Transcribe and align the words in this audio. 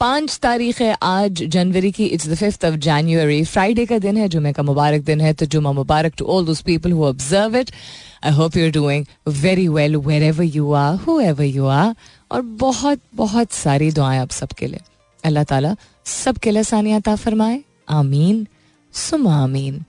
पाँच 0.00 0.38
तारीख 0.42 0.80
है 0.80 0.96
आज, 1.02 1.42
जनवरी 1.44 1.90
की। 1.92 2.04
It's 2.04 2.28
the 2.28 2.34
fifth 2.34 2.64
of 2.64 2.74
January 2.74 3.44
Friday 3.44 3.84
का 3.86 3.98
दिन 3.98 4.16
है 4.16 4.28
जुमे 4.28 4.52
का 4.52 4.62
मुबारक 4.62 5.00
दिन 5.00 5.20
है 5.20 5.32
तो 5.32 5.46
जुमा 5.46 5.72
मुबारक 5.72 6.12
to 6.18 6.24
all 6.24 6.46
those 6.46 6.60
people 6.60 6.92
who 6.92 7.04
observe 7.04 7.56
it 7.56 7.70
I 8.24 8.32
hope 8.32 8.56
you 8.56 8.64
are 8.64 8.70
doing 8.70 9.04
very 9.28 9.68
well 9.68 9.96
wherever 10.22 10.44
you 10.44 10.72
are 10.72 10.96
whoever 11.20 11.44
you 11.44 11.66
are 11.66 11.94
और 12.32 12.42
बहुत 12.62 13.00
बहुत 13.14 13.52
सारी 13.52 13.90
दुआएँ 13.90 14.18
आप 14.20 14.30
सबके 14.30 14.66
लिए। 14.66 14.80
अल्लाह 15.24 15.44
ताला 15.44 15.76
सबके 16.04 16.50
लिए 16.50 16.64
सानियाता 16.64 17.16
फरमाए। 17.16 17.60
आमीन। 17.88 18.46
सुमा 18.92 19.36
आमीन। 19.42 19.84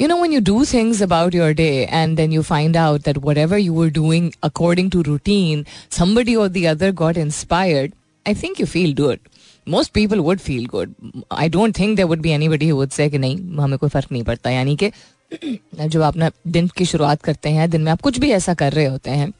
You 0.00 0.08
know, 0.08 0.22
when 0.22 0.32
you 0.38 0.44
do 0.52 0.64
things 0.76 1.04
about 1.10 1.40
your 1.40 1.52
day 1.54 1.86
and 2.00 2.18
then 2.20 2.38
you 2.38 2.48
find 2.54 2.82
out 2.86 3.06
that 3.08 3.22
whatever 3.28 3.58
you 3.58 3.76
were 3.82 3.92
doing 4.00 4.32
according 4.48 4.96
to 4.96 5.06
routine, 5.12 5.66
somebody 6.00 6.36
or 6.36 6.50
the 6.56 6.66
other 6.74 6.96
got 7.04 7.24
inspired, 7.28 8.02
i 8.26 8.32
think 8.38 8.60
you 8.60 8.66
feel 8.70 8.92
good 8.98 9.18
most 9.66 9.92
people 9.92 10.20
would 10.20 10.38
feel 10.38 10.66
good 10.66 10.94
I 11.32 11.48
don't 11.48 11.78
think 11.78 11.96
there 11.96 12.06
would 12.06 12.20
be 12.20 12.30
anybody 12.48 12.70
would 12.72 12.90
say 12.90 13.08
कि 13.10 13.18
नहीं, 13.18 13.36
हमें 13.56 13.78
कोई 13.78 13.88
फ़र्क 13.88 14.12
नहीं 14.12 14.22
पड़ता। 14.22 14.50
यानी 14.50 14.76
कि 14.76 14.90
जब 15.32 16.02
आप 16.02 16.12
अपना 16.12 16.30
दिन 16.46 16.68
की 16.76 16.84
शुरुआत 16.84 17.22
करते 17.22 17.48
हैं, 17.48 17.68
दिन 17.70 17.82
में 17.82 17.90
आप 17.92 18.00
कुछ 18.00 18.18
भी 18.18 18.30
ऐसा 18.32 18.54
कर 18.54 18.72
रहे 18.72 18.84
होते 18.86 19.10
हैं, 19.10 19.32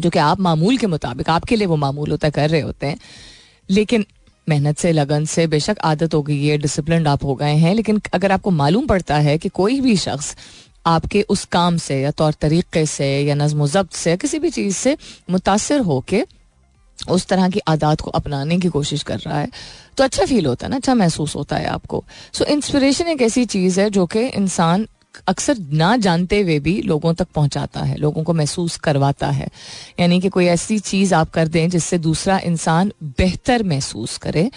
जो 0.00 0.10
कि 0.10 0.18
आप 0.18 0.40
मामूल 0.40 0.76
के 0.76 0.86
मुताबिक, 0.86 1.30
आपके 1.30 1.56
लिए 1.56 1.66
वो 1.66 1.76
मामूल 1.76 2.10
होता 2.10 2.30
कर 2.30 2.50
रहे 2.50 2.60
होते 2.60 2.86
हैं, 2.86 2.98
लेकिन 3.70 4.04
मेहनत 4.46 4.78
से, 4.78 4.92
लगन 4.92 5.24
से 5.24 5.46
बेशक 5.46 5.78
आदत 5.84 6.14
हो 6.14 6.22
गई 6.22 6.44
है 6.44 6.58
डिसिप्लिन 6.58 7.06
आप 7.06 7.24
हो 7.24 7.34
गए 7.34 7.54
हैं, 7.54 7.74
लेकिन 7.74 8.00
अगर 8.14 8.32
आपको 8.32 8.50
मालूम 8.52 8.86
पड़ता 8.86 9.18
है 9.18 9.38
कि 9.38 9.48
कोई 9.48 9.80
भी 9.80 9.96
शख्स 9.96 10.36
आपके 10.86 11.22
उस 11.28 11.44
काम 11.44 11.76
से 11.76 12.00
या 12.00 12.10
तौर 12.10 12.32
तरीके 12.32 12.84
से 12.86 13.06
या 13.22 13.34
नज्म 13.34 13.66
जब्त 13.66 13.92
से 13.92 14.16
किसी 14.16 14.38
भी 14.38 14.50
चीज़ 14.50 14.76
से 14.76 14.96
मुतासर 15.30 15.80
होके 15.80 16.22
उस 17.08 17.26
तरह 17.26 17.48
की 17.48 17.58
आदात 17.58 18.00
को 18.00 18.10
अपनाने 18.10 18.58
की 18.58 18.68
कोशिश 18.68 19.02
कर 19.02 19.18
रहा 19.18 19.38
है 19.38 19.48
तो 19.96 20.04
अच्छा 20.04 20.24
फील 20.24 20.46
होता 20.46 20.66
है 20.66 20.70
ना 20.70 20.76
अच्छा 20.76 20.94
महसूस 20.94 21.36
होता 21.36 21.56
है 21.56 21.66
आपको। 21.66 22.04
सो 22.32 22.44
so, 22.44 22.50
इंस्पिरेशन 22.50 23.06
एक 23.06 23.22
ऐसी 23.22 23.44
चीज़ 23.44 23.80
है 23.80 23.90
जो 23.90 24.06
कि 24.06 24.26
इंसान 24.26 24.86
अक्सर 25.28 25.56
ना 25.58 25.96
जानते 25.96 26.40
हुए 26.40 26.58
भी 26.58 26.82
लोगों 26.82 27.14
तक 27.14 27.28
पहुंचाता 27.34 27.80
है 27.80 27.96
लोगों 27.96 28.22
को 28.22 28.32
महसूस 28.32 28.76
करवाता 28.76 29.30
है। 29.30 29.48
यानी 30.00 30.20
कि 30.20 30.28
कोई 30.28 30.46
ऐसी 30.46 30.78
चीज़ 30.78 31.14
आप 31.14 31.30
कर 31.30 31.48
दें 31.48 31.70
जिससे 31.70 31.98
दूसरा 31.98 32.38
इंसान 32.38 32.92
बेहतर 33.02 33.62
महसूस 33.62 34.18
करे 34.18 34.50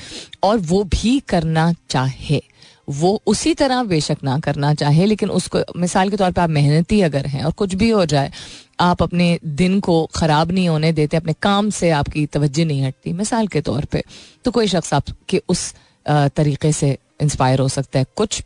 और 0.44 0.58
वो 0.58 0.84
भी 0.84 1.20
करना 1.20 1.74
चाहे। 1.90 2.42
वो 2.90 3.22
उसी 3.28 3.54
तरह 3.54 3.84
बेशक 3.84 4.18
ना 4.24 4.38
करना 4.40 4.74
चाहे, 4.74 5.06
लेकिन 5.06 5.30
उसको, 5.32 5.60
मिसाल 5.78 6.10
के 6.10 6.18
तौर 6.18 6.32
पर 6.32 6.42
आप 6.42 6.50
मेहनती 6.50 7.02
अगर 7.02 7.26
हैं 7.28 7.44
और 7.44 7.52
कुछ 7.54 7.76
भी 7.76 7.90
हो 7.90 8.06
जाए, 8.06 8.32
आप 8.80 9.04
अपने 9.04 9.40
दिन 9.46 9.80
को 9.80 10.06
ख़राब 10.16 10.52
नहीं 10.52 10.68
होने 10.70 10.92
देते, 10.94 11.18
अपने 11.18 11.34
काम 11.42 11.70
से 11.70 11.90
आपकी 11.92 12.26
तवज्जो 12.28 12.66
नहीं 12.66 12.84
हटती, 12.84 13.14
मिसाल 13.14 13.48
के 13.48 13.62
तौर 13.62 13.86
पे 13.86 14.04
तो 14.46 14.52
कोई 14.52 14.68
शख्स 14.68 14.94
आपके 14.94 15.42
उस 15.50 15.74
तरीके 16.06 16.72
से 16.74 16.98
इंस्पायर 17.22 17.60
हो 17.60 17.68
सकता 17.70 18.00
है। 18.00 18.06
कुछ 18.16 18.42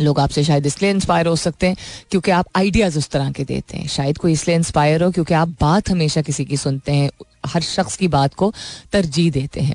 लोग 0.00 0.18
आपसे 0.20 0.42
शायद 0.44 0.66
इसलिए 0.66 0.90
इंस्पायर 0.90 1.26
हो 1.26 1.36
सकते 1.36 1.66
हैं 1.66 1.76
क्योंकि 2.10 2.30
आप 2.30 2.46
आइडियाज़ 2.56 2.98
उस 2.98 3.08
तरह 3.10 3.30
के 3.30 3.44
देते 3.44 3.76
हैं। 3.76 3.86
शायद 3.88 4.18
कोई 4.18 4.32
इसलिए 4.32 4.56
इंस्पायर 4.56 5.02
हो 5.02 5.10
क्योंकि 5.10 5.34
आप 5.34 5.48
बात 5.60 5.90
हमेशा 5.90 6.22
किसी 6.22 6.44
की 6.44 6.56
सुनते 6.56 6.92
हैं, 6.92 7.10
हर 7.46 7.62
शख्स 7.62 7.96
की 7.96 8.08
बात 8.08 8.34
को 8.34 8.52
तरजीह 8.92 9.30
देते 9.30 9.60
हैं। 9.60 9.74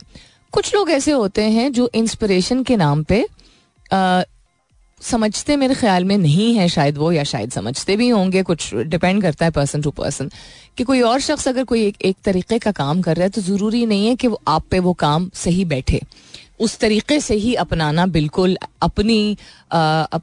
कुछ 0.53 0.73
लोग 0.75 0.89
ऐसे 0.91 1.11
होते 1.11 1.43
हैं 1.43 1.71
जो 1.73 1.89
इंस्पिरेशन 1.95 2.63
के 2.63 2.75
नाम 2.77 3.03
पे 3.03 3.25
समझते 5.01 5.56
मेरे 5.57 5.75
ख्याल 5.75 6.03
में 6.06 6.18
नहीं 6.18 6.53
है 6.56 6.68
शायद 6.69 6.97
वो 6.97 7.12
या 7.12 7.23
शायद 7.23 7.51
समझते 7.51 7.96
भी 7.97 8.07
होंगे 8.09 8.44
कुछ 8.44 8.73
डिपेंड 8.75 9.22
करता 9.22 9.46
है 9.46 9.51
पर्सन 9.51 9.81
टू 9.81 9.91
पर्सन 9.91 10.29
कि 10.78 10.84
कोई 10.84 11.01
और 11.01 11.19
शख्स 11.19 11.47
अगर 11.47 11.63
कोई 11.63 11.85
एक, 11.85 12.01
एक 12.01 12.18
तरीके 12.23 12.59
का 12.59 12.72
काम 12.72 13.01
कर 13.01 13.16
रहा 13.16 13.23
है 13.23 13.29
तो 13.29 13.41
ज़रूरी 13.41 13.85
नहीं 13.85 14.07
है 14.07 14.16
कि 14.16 14.28
वो 14.28 14.41
आप 14.47 14.66
पे 14.72 14.79
वो 14.79 14.94
काम 14.94 15.29
सही 15.34 15.66
बैठे। 15.66 16.01
उस 16.59 16.78
तरीके 16.79 17.19
से 17.19 17.35
ही 17.35 17.53
अपनाना 17.56 18.06
बिल्कुल 18.07 18.57
अपनी 18.81 19.38
अप, 19.72 20.22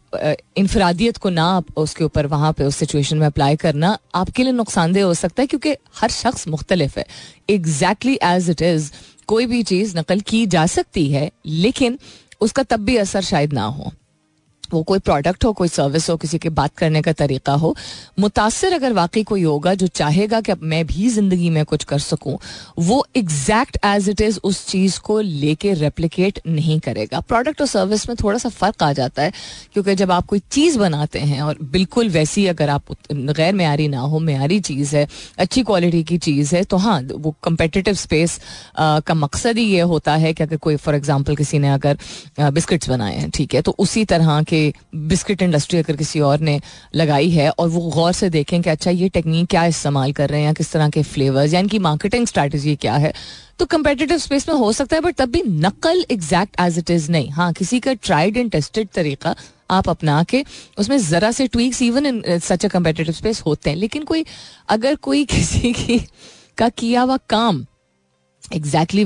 इनफरादियत 0.56 1.16
को 1.16 1.30
ना 1.30 1.62
उसके 1.76 2.04
ऊपर 2.04 2.26
वहाँ 2.26 2.52
पे 2.52 2.64
उस 2.64 2.76
सिचुएशन 2.76 3.16
में 3.18 3.26
अप्लाई 3.26 3.56
करना 3.56 3.96
आपके 4.14 4.42
लिए 4.42 4.52
नुकसानदेह 4.52 5.04
हो 5.04 5.14
सकता 5.14 5.42
है 5.42 5.46
क्योंकि 5.46 5.76
हर 5.96 6.10
शख्स 6.10 6.48
मुख्तलिफ़ 6.48 6.98
है। 6.98 7.04
एग्जैक्टली 7.50 8.18
एज 8.24 8.50
इट 8.50 8.62
इज़ 8.62 8.90
कोई 9.26 9.46
भी 9.46 9.62
चीज़ 9.62 9.96
नकल 9.98 10.20
की 10.20 10.44
जा 10.46 10.66
सकती 10.66 11.06
है 11.12 11.30
लेकिन 11.46 11.98
उसका 12.42 12.62
तब 12.62 12.80
भी 12.80 12.96
असर 12.96 13.20
शायद 13.22 13.52
ना 13.52 13.64
हो। 13.64 13.92
वो 14.72 14.82
कोई 14.82 14.98
प्रोडक्ट 15.00 15.44
हो, 15.44 15.52
कोई 15.52 15.68
सर्विस 15.68 16.08
हो, 16.10 16.16
किसी 16.16 16.38
के 16.38 16.48
बात 16.50 16.76
करने 16.76 17.02
का 17.02 17.12
तरीका 17.14 17.52
हो, 17.54 17.74
मुतासर 18.18 18.72
अगर 18.72 18.92
वाकई 18.92 19.22
कोई 19.24 19.42
होगा 19.42 19.74
जो 19.74 19.86
चाहेगा 19.88 20.40
कि 20.40 20.52
अब 20.52 20.60
मैं 20.64 20.84
भी 20.86 21.08
ज़िंदगी 21.10 21.50
में 21.50 21.64
कुछ 21.64 21.84
कर 21.84 21.98
सकूँ, 22.00 22.36
वो 22.80 23.04
एग्जैक्ट 23.16 23.78
एज 23.84 24.08
इट 24.08 24.20
इज़ 24.20 24.38
उस 24.44 24.66
चीज़ 24.66 24.98
को 25.00 25.20
लेके 25.20 25.72
रेप्लिकेट 25.74 26.40
नहीं 26.46 26.78
करेगा। 26.80 27.20
प्रोडक्ट 27.22 27.60
और 27.60 27.66
सर्विस 27.66 28.08
में 28.08 28.16
थोड़ा 28.22 28.38
सा 28.38 28.48
फ़र्क 28.50 28.82
आ 28.82 28.92
जाता 28.92 29.22
है, 29.22 29.32
क्योंकि 29.72 29.94
जब 29.94 30.10
आप 30.12 30.26
कोई 30.26 30.42
चीज़ 30.52 30.78
बनाते 30.78 31.18
हैं 31.20 31.40
और 31.42 31.58
बिल्कुल 31.72 32.08
वैसी 32.10 32.46
अगर 32.46 32.70
आप 32.70 32.92
गैर 33.12 33.54
मैारी 33.54 33.88
ना 33.88 34.00
हो, 34.00 34.18
मैारी 34.20 34.60
चीज़ 34.62 34.96
है, 34.96 35.06
अच्छी 35.38 35.62
क्वालिटी 35.62 36.02
की 36.04 36.18
चीज़ 36.20 36.54
है 36.56 36.62
तो 36.64 36.76
हाँ 36.78 37.00
वो 37.04 37.34
कंपेटिटिव 37.44 37.94
स्पेस 37.96 38.38
का 38.78 39.14
मकसद 39.16 39.58
ही 39.58 39.64
ये 39.64 39.80
होता 39.82 40.14
है 40.16 40.32
कि 40.34 40.42
अगर 40.42 40.56
कोई 40.58 40.76
फॉर 40.76 40.94
एग्ज़ाम्पल 40.94 41.36
किसी 41.36 41.58
ने 41.58 41.68
अगर 41.70 41.98
बिस्किट्स 42.40 42.88
बनाए 42.88 43.16
हैं, 43.16 43.30
ठीक 43.30 43.54
है 43.54 43.62
तो 43.62 43.74
उसी 43.78 44.04
तरह 44.04 44.42
के 44.44 44.61
बिस्किट 44.94 45.42
इंडस्ट्री 45.42 45.78
अगर 45.78 45.96
किसी 45.96 46.20
और 46.20 46.40
ने 46.40 46.60
लगाई 46.94 47.30
है 47.30 47.48
और 47.50 47.68
वो 47.68 47.80
गौर 47.90 48.12
से 48.12 48.30
देखें 48.30 48.60
कि 48.62 48.70
अच्छा 48.70 48.90
ये 48.90 49.08
टेक्निक 49.08 49.48
क्या 49.48 49.64
इस्तेमाल 49.66 50.12
कर 50.12 50.28
रहे 50.28 50.40
हैं 50.40 50.46
या 50.46 50.52
किस 50.52 50.72
तरह 50.72 50.90
के 50.90 51.02
फ्लेवर्स 51.02 51.54
या 51.54 51.60
इनकी 51.60 51.78
मार्केटिंग 51.78 52.26
स्ट्रैटेजी 52.26 52.76
क्या 52.76 52.94
है? 52.94 53.12
तो 53.58 53.66
कंपेटिटिव 53.66 54.18
स्पेस 54.18 54.48
में 54.48 54.56
हो 54.56 54.72
सकता 54.72 54.96
है 54.96 55.02
बट 55.02 55.16
तब 55.16 55.30
भी 55.30 55.42
नकल 55.46 56.04
एग्जैक्ट 56.10 56.60
एज 56.60 56.78
इट 56.78 56.90
इज़ 56.90 57.10
नहीं। 57.10 57.30
हाँ 57.30 57.52
किसी 57.52 57.80
का 57.80 57.92
ट्राइड 57.94 58.36
एंड 58.36 58.50
टेस्टेड 58.50 58.88
तरीका 58.88 59.34
आप 59.70 59.88
अपना 59.88 60.22
के 60.24 60.44
उसमें 60.78 60.98
जरा 60.98 61.30
से 61.32 61.46
tweaks 61.46 61.82
even 61.82 62.06
in 62.06 62.22
such 62.38 62.64
a 62.66 62.68
competitive 62.68 63.14
space 63.14 63.40
होते 63.40 63.70
हैं। 63.70 63.76
लेकिन 63.76 64.02
कोई, 64.02 64.24
अगर 64.68 64.94
कोई 64.94 65.24
किसी 65.34 65.72
की, 65.72 65.98
का 66.58 66.68
किया 66.68 67.02
हुआ 67.02 67.16
काम 67.28 67.64
एग्जैक्टली 68.54 69.02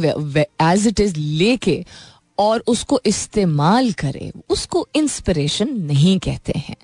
एज 0.63 0.87
इट 0.87 1.01
इज़ 1.01 1.17
लेके 1.17 1.85
और 2.39 2.63
उसको 2.67 3.01
इस्तेमाल 3.07 3.91
करे। 3.95 4.31
उसको 4.51 4.87
इंस्पिरेशन 4.97 5.69
नहीं 5.83 6.19
कहते 6.19 6.53
हैं। 6.59 6.77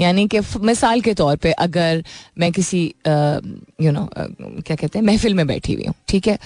यानी 0.00 0.26
कि 0.28 0.40
मिसाल 0.60 1.00
के 1.00 1.14
तौर 1.14 1.36
पे 1.36 1.52
अगर 1.52 2.04
मैं 2.38 2.52
किसी 2.52 2.84
यू 3.06 3.90
नो 3.92 4.08
क्या 4.12 4.76
कहते 4.76 4.98
हैं 4.98 5.06
महफिल 5.06 5.34
में 5.34 5.46
बैठी 5.46 5.74
हुई 5.74 5.84
हूँ 5.86 5.94
ठीक 6.08 6.28
है? 6.28 6.38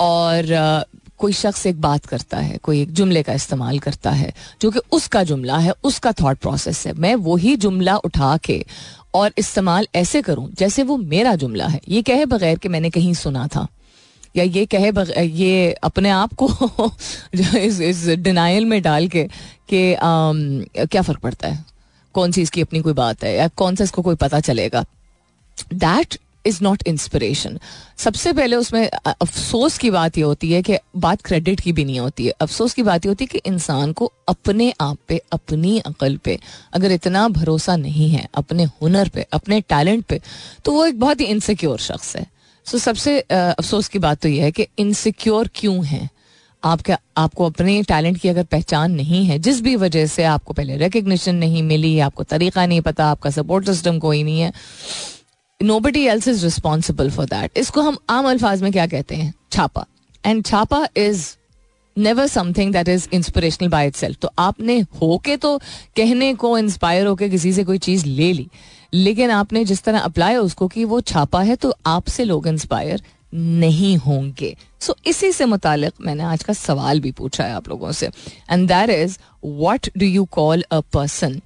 और 0.00 0.52
आ, 0.52 0.82
कोई 1.18 1.32
शख्स 1.32 1.66
एक 1.66 1.80
बात 1.80 2.06
करता 2.06 2.38
है 2.38 2.56
कोई 2.58 2.80
एक 2.82 2.92
जुमले 2.92 3.22
का 3.22 3.32
इस्तेमाल 3.32 3.78
करता 3.78 4.10
है 4.10 4.32
जो 4.62 4.70
कि 4.70 4.80
उसका 4.92 5.22
जुमला 5.22 5.58
है 5.58 5.72
उसका 5.84 6.12
थॉट 6.12 6.38
प्रोसेस 6.38 6.86
है 6.86 6.92
मैं 6.92 7.14
वही 7.14 7.54
जुमला 7.56 7.96
उठा 7.98 8.36
के 8.36 8.64
और 9.14 9.32
इस्तेमाल 9.38 9.86
ऐसे 9.94 10.22
करूँ 10.22 10.50
जैसे 10.52 10.82
वो 10.82 10.96
मेरा 10.96 11.34
जुमला 11.34 11.66
है। 11.66 11.80
ये 11.88 12.02
कहे 12.02 12.26
बगैर 12.26 12.58
कि 12.58 12.68
मैंने 12.68 12.90
कहीं 12.90 13.14
सुना 13.14 13.46
था। 13.46 13.66
या 14.36 14.44
ये 14.44 14.66
कहे 14.66 14.90
ये 15.26 15.72
अपने 15.72 16.10
आप 16.10 16.34
को 16.34 16.48
इस 17.58 17.80
इस 17.80 18.08
डिनाइल 18.08 18.64
में 18.64 18.82
डाल 18.82 19.08
के 19.08 19.24
कि 19.72 19.96
क्या 20.86 21.02
फ़र्क 21.02 21.20
पड़ता 21.20 21.48
है? 21.48 21.64
कौन 22.14 22.32
सी 22.32 22.42
इसकी 22.42 22.60
अपनी 22.60 22.80
कोई 22.80 22.92
बात 22.92 23.24
है? 23.24 23.36
या 23.36 23.48
कौन 23.48 23.76
सा 23.76 23.84
इसको 23.84 24.02
कोई 24.02 24.16
पता 24.16 24.40
चलेगा? 24.40 24.84
दैट 25.74 26.18
इज़ 26.46 26.58
नॉट 26.62 26.82
इंस्पिरेशन 26.86 27.58
सबसे 27.96 28.32
पहले 28.32 28.56
उसमें 28.56 28.88
अफसोस 28.88 29.78
की 29.78 29.90
बात 29.90 30.18
यह 30.18 30.26
होती 30.26 30.52
है 30.52 30.62
कि 30.62 30.76
बात 30.96 31.22
क्रेडिट 31.22 31.60
की 31.60 31.72
भी 31.72 31.84
नहीं 31.84 32.00
होती 32.00 32.26
है। 32.26 32.32
अफसोस 32.40 32.74
की 32.74 32.82
बात 32.82 33.06
यह 33.06 33.10
होती 33.10 33.24
है 33.24 33.28
कि 33.32 33.38
इंसान 33.46 33.92
को 33.92 34.12
अपने 34.28 34.72
आप 34.80 34.98
पे, 35.08 35.20
अपनी 35.32 35.78
अकल 35.78 36.16
पे 36.16 36.38
अगर 36.72 36.92
इतना 36.92 37.28
भरोसा 37.28 37.76
नहीं 37.76 38.10
है, 38.10 38.28
अपने 38.34 38.64
हुनर 38.64 39.08
पे, 39.08 39.26
अपने 39.32 39.60
टैलेंट 39.60 40.04
पे 40.04 40.20
तो 40.64 40.72
वो 40.72 40.86
एक 40.86 41.00
बहुत 41.00 41.20
ही 41.20 41.24
इनसिक्योर 41.26 41.78
शख्स 41.78 42.16
है। 42.16 42.33
सो 42.66 42.78
सबसे 42.78 43.18
अफसोस 43.20 43.88
की 43.88 43.98
बात 43.98 44.20
तो 44.20 44.28
यह 44.28 44.44
है 44.44 44.50
कि 44.50 44.66
इनसिक्योर 44.78 45.50
क्यों 45.54 45.84
है? 45.86 46.08
आपका, 46.62 46.98
आपको 47.16 47.46
अपने 47.46 47.82
टैलेंट 47.82 48.18
की 48.18 48.28
अगर 48.28 48.44
पहचान 48.44 48.92
नहीं 48.92 49.24
है, 49.26 49.38
जिस 49.38 49.60
भी 49.60 49.74
वजह 49.76 50.06
से 50.06 50.24
आपको 50.24 50.52
पहले 50.52 50.76
रिकग्निशन 50.76 51.34
नहीं 51.34 51.62
मिली, 51.62 51.98
आपको 51.98 52.22
तरीका 52.22 52.66
नहीं 52.66 52.80
पता, 52.80 53.06
आपका 53.06 53.30
सपोर्ट 53.30 53.66
सिस्टम 53.66 53.98
कोई 53.98 54.22
नहीं 54.22 54.40
है 54.40 54.52
nobody 55.80 56.06
else 56.06 56.28
is 56.28 56.44
responsible 56.44 57.10
for 57.10 57.26
that 57.26 57.58
इसको 57.58 57.80
हम 57.80 57.98
आम 58.10 58.28
अल्फाज 58.28 58.62
में 58.62 58.70
क्या 58.72 58.86
कहते 58.86 59.14
हैं? 59.14 59.32
छापा. 59.52 59.86
एंड 60.24 60.44
छापा 60.46 60.86
is 60.96 61.26
never 61.96 62.26
something 62.26 62.72
that 62.72 62.88
is 62.88 63.08
inspirational 63.12 63.68
by 63.68 63.86
it 63.86 64.16
तो 64.22 64.30
आपने 64.38 64.78
होके 65.02 65.36
तो 65.36 65.56
कहने 65.96 66.32
को 66.34 66.56
इंस्पायर 66.58 67.06
होके 67.06 67.28
किसी 67.28 67.52
से 67.52 67.64
कोई 67.64 67.78
चीज़ 67.78 68.06
ले 68.06 68.32
ली. 68.32 68.48
लेकिन 68.94 69.30
आपने 69.30 69.64
जिस 69.64 69.82
तरह 69.82 69.98
अप्लाई 70.00 70.36
उसको 70.36 70.68
कि 70.68 70.84
वो 70.84 71.00
छापा 71.02 71.42
है 71.42 71.56
तो 71.56 71.74
आपसे 71.86 72.24
लोग 72.24 72.46
इंस्पायर 72.48 73.02
नहीं 73.34 73.96
होंगे। 73.96 74.54
सो 74.80 74.92
so, 74.92 75.06
इसी 75.06 75.30
से 75.32 75.44
मुतालिक 75.44 75.92
मैंने 76.00 76.22
आज 76.24 76.42
का 76.42 76.52
सवाल 76.52 77.00
भी 77.00 77.10
पूछा 77.12 77.44
है 77.44 77.54
आप 77.54 77.68
लोगों 77.68 77.92
से। 77.92 78.06
And 78.50 78.66
that 78.68 78.90
is 78.90 79.18
what 79.44 79.88
do 79.98 80.06
you 80.06 80.24
call 80.32 80.64
a 80.72 80.80
person 80.92 81.40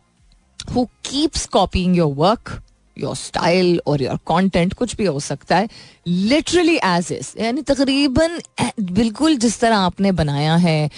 who 0.74 0.84
keeps 1.04 1.46
copying 1.46 1.96
your 1.96 2.14
work 2.14 2.60
your 2.96 3.14
style 3.16 3.80
और 3.86 4.02
योर 4.02 4.18
कॉन्टेंट 4.26 4.74
कुछ 4.74 4.94
भी 4.96 5.04
हो 5.04 5.20
सकता 5.20 5.56
है। 5.56 5.68
लिटरली 6.06 6.76
एज 6.76 7.12
इज़ 7.12 7.32
यानी 7.42 7.62
तकरीबन 7.62 8.38
बिल्कुल 8.82 9.36
जिस 9.36 9.58
तरह 9.60 9.76
आपने 9.78 10.12
बनाया 10.12 10.56
है 10.56 10.90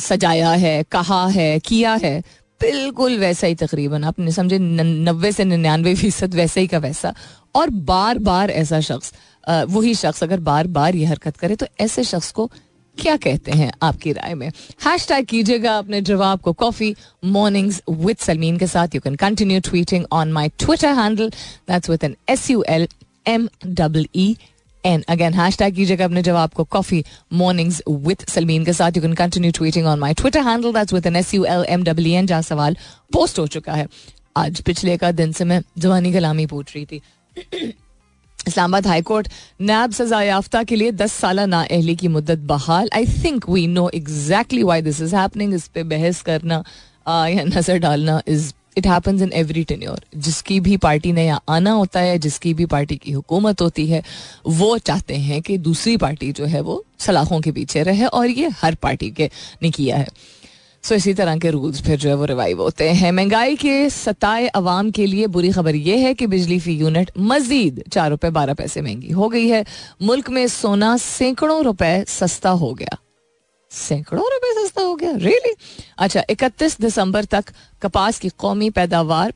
सजाया 0.00 0.50
है 0.50 0.82
कहा 0.82 1.26
है 1.28 1.58
किया 1.58 1.94
है 2.02 2.22
बिल्कुल 2.60 3.18
वैसा 3.18 3.46
ही 3.46 3.54
तकरीबन, 3.54 4.04
आपने 4.04 4.32
समझे 4.32 4.58
नब्बे 4.58 5.32
से 5.32 5.44
निन्यानवे 5.44 5.94
फ़ीसद 5.94 6.34
वैसे 6.34 6.60
ही 6.60 6.66
का 6.66 6.78
वैसा। 6.78 7.14
और 7.54 7.70
बार 7.70 8.18
बार 8.20 8.50
ऐसा 8.52 8.80
शख्स 8.80 9.12
वही 9.48 9.94
शख्स 9.94 10.22
अगर 10.22 10.40
बार 10.42 10.66
बार 10.68 10.96
ये 10.96 11.04
हरकत 11.06 11.36
करे 11.36 11.56
तो 11.56 11.66
ऐसे 11.80 12.04
शख्स 12.04 12.30
को 12.32 12.50
क्या 12.96 13.16
कहते 13.16 13.52
हैं 13.52 13.70
आपकी 13.82 14.12
राय 14.12 14.34
में? 14.34 14.48
हैश 14.86 15.06
टैग 15.08 15.26
कीजिएगा 15.26 15.76
अपने 15.78 16.00
जवाब 16.02 16.40
को 16.40 16.52
कॉफ़ी 16.54 16.94
मॉर्निंग्स 17.24 17.80
विद 17.90 18.16
सलमीन 18.16 18.56
के 18.58 18.66
साथ। 18.66 18.94
You 18.94 19.00
can 19.00 19.14
continue 19.16 19.60
tweeting 19.60 20.04
on 20.12 20.32
my 20.32 20.48
Twitter 20.58 20.94
handle 20.94 21.28
that's 21.28 21.90
with 21.90 22.04
N 22.04 22.16
S 22.28 22.50
U 22.50 22.64
L 22.68 22.88
M 23.28 23.48
double 23.66 24.06
E 24.16 24.36
N 24.86 25.04
again 25.08 25.34
hashtag 25.58 25.74
कीजिएगा 25.74 26.04
अपने 26.04 26.22
जवाब 26.22 26.50
को 26.54 26.64
कॉफ़ी 26.64 27.02
मॉर्निंग्स 27.34 27.82
विद 27.88 28.24
सलमीन 28.28 28.64
के 28.64 28.72
साथ। 28.72 28.96
You 28.96 29.02
can 29.02 29.14
continue 29.14 29.52
tweeting 29.52 29.86
on 29.86 29.98
my 29.98 30.14
Twitter 30.14 30.40
handle 30.48 30.72
that's 30.72 30.92
with 30.92 31.06
N 31.06 31.16
S 31.16 31.34
U 31.34 31.44
L 31.44 31.64
M 31.68 31.84
double 31.84 32.06
E 32.06 32.12
N 32.12 32.26
जहाँ 32.26 32.42
सवाल 32.42 32.76
post 33.12 33.38
हो 33.38 33.46
चुका 33.46 33.72
है। 33.72 33.86
आज 34.36 34.60
पिछले 34.60 34.94
एक 34.94 35.04
दिन 35.16 35.32
से 35.32 35.44
मैं 35.44 35.60
जवानी 35.78 36.12
कलामी 36.12 36.46
पूछ 36.46 36.74
रही 36.74 36.84
थी। 36.84 37.00
इस्लामाबाद 38.48 38.86
हाईकोर्ट 38.86 39.28
नैब 39.60 39.92
सजा 39.92 40.20
याफ्ता 40.22 40.62
के 40.62 40.76
लिए 40.76 40.90
दस 40.92 41.12
साल 41.12 41.36
ना 41.36 41.46
नाअहली 41.46 41.94
की 41.96 42.08
मुद्दत 42.08 42.38
बहाल। 42.48 42.90
I 42.94 43.06
think 43.24 43.48
we 43.50 43.66
know 43.66 43.88
exactly 43.94 44.62
why 44.62 44.82
this 44.82 45.00
is 45.02 45.14
happening 45.16 45.54
इस 45.54 45.66
पे 45.68 45.82
बहस 45.84 46.20
करना 46.22 46.62
या 47.08 47.44
नज़र 47.44 47.78
डालना 47.78 48.20
is 48.28 48.52
it 48.76 48.86
happens 48.86 49.22
in 49.22 49.32
every 49.32 49.64
tenure 49.64 50.00
जिसकी 50.16 50.60
भी 50.60 50.76
पार्टी 50.76 51.12
ने 51.12 51.26
यहाँ 51.26 51.42
आना 51.48 51.70
होता 51.70 52.00
है 52.00 52.18
जिसकी 52.18 52.54
भी 52.54 52.66
पार्टी 52.66 52.96
की 52.96 53.12
हुकूमत 53.12 53.60
होती 53.60 53.86
है 53.86 54.02
वो 54.46 54.78
चाहते 54.78 55.14
हैं 55.14 55.42
कि 55.42 55.58
दूसरी 55.58 55.96
पार्टी 55.96 56.32
जो 56.32 56.44
है 56.44 56.60
वो 56.60 56.84
सलाखों 56.98 57.40
के 57.40 57.52
पीछे 57.52 57.82
रहे 57.82 58.06
और 58.06 58.26
ये 58.26 58.48
हर 58.48 58.74
पार्टी 58.74 59.10
के 59.10 59.30
ने 59.62 59.70
किया 59.70 59.96
है। 59.96 60.08
सो 60.84 60.94
so, 60.94 60.96
इसी 60.96 61.14
तरह 61.14 61.36
के 61.36 61.50
रूल्स 61.50 61.82
फिर 61.82 61.98
जो 61.98 62.08
है 62.08 62.14
वो 62.14 62.24
रिवाइव 62.24 62.62
होते 62.62 62.88
हैं। 62.90 63.12
महँगाई 63.12 63.56
के 63.56 63.90
सताए 63.90 64.46
अवाम 64.46 64.90
के 64.90 65.06
लिए 65.06 65.26
बुरी 65.26 65.50
खबर 65.52 65.74
यह 65.74 66.06
है 66.06 66.14
कि 66.14 66.26
बिजली 66.26 66.58
फ़ी 66.60 66.76
यूनिट 66.76 67.10
मजीद 67.18 67.82
चार 67.92 68.10
रुपये 68.10 68.30
बारह 68.30 68.54
पैसे 68.54 68.82
महँगी 68.82 69.12
हो 69.12 69.28
गई 69.28 69.48
है। 69.48 69.64
मुल्क 70.02 70.30
में 70.30 70.46
सोना 70.48 70.96
सैकड़ों 70.96 71.62
रुपए 71.64 72.04
सस्ता 72.08 72.50
हो 72.50 72.72
गया। 72.74 72.98
सैकड़ों 73.70 74.24
रुपए 74.24 74.52
सस्ता 74.54 74.82
हो 74.82 74.94
गया। 74.96 75.10
रियली 75.12 75.54
अच्छा 75.98 76.22
इकतीस 76.30 76.80
दिसंबर 76.80 77.24
तक 77.24 77.52
कपास 77.82 78.18
की 78.18 78.28
कौमी 78.38 78.70
पैदावार 78.70 79.32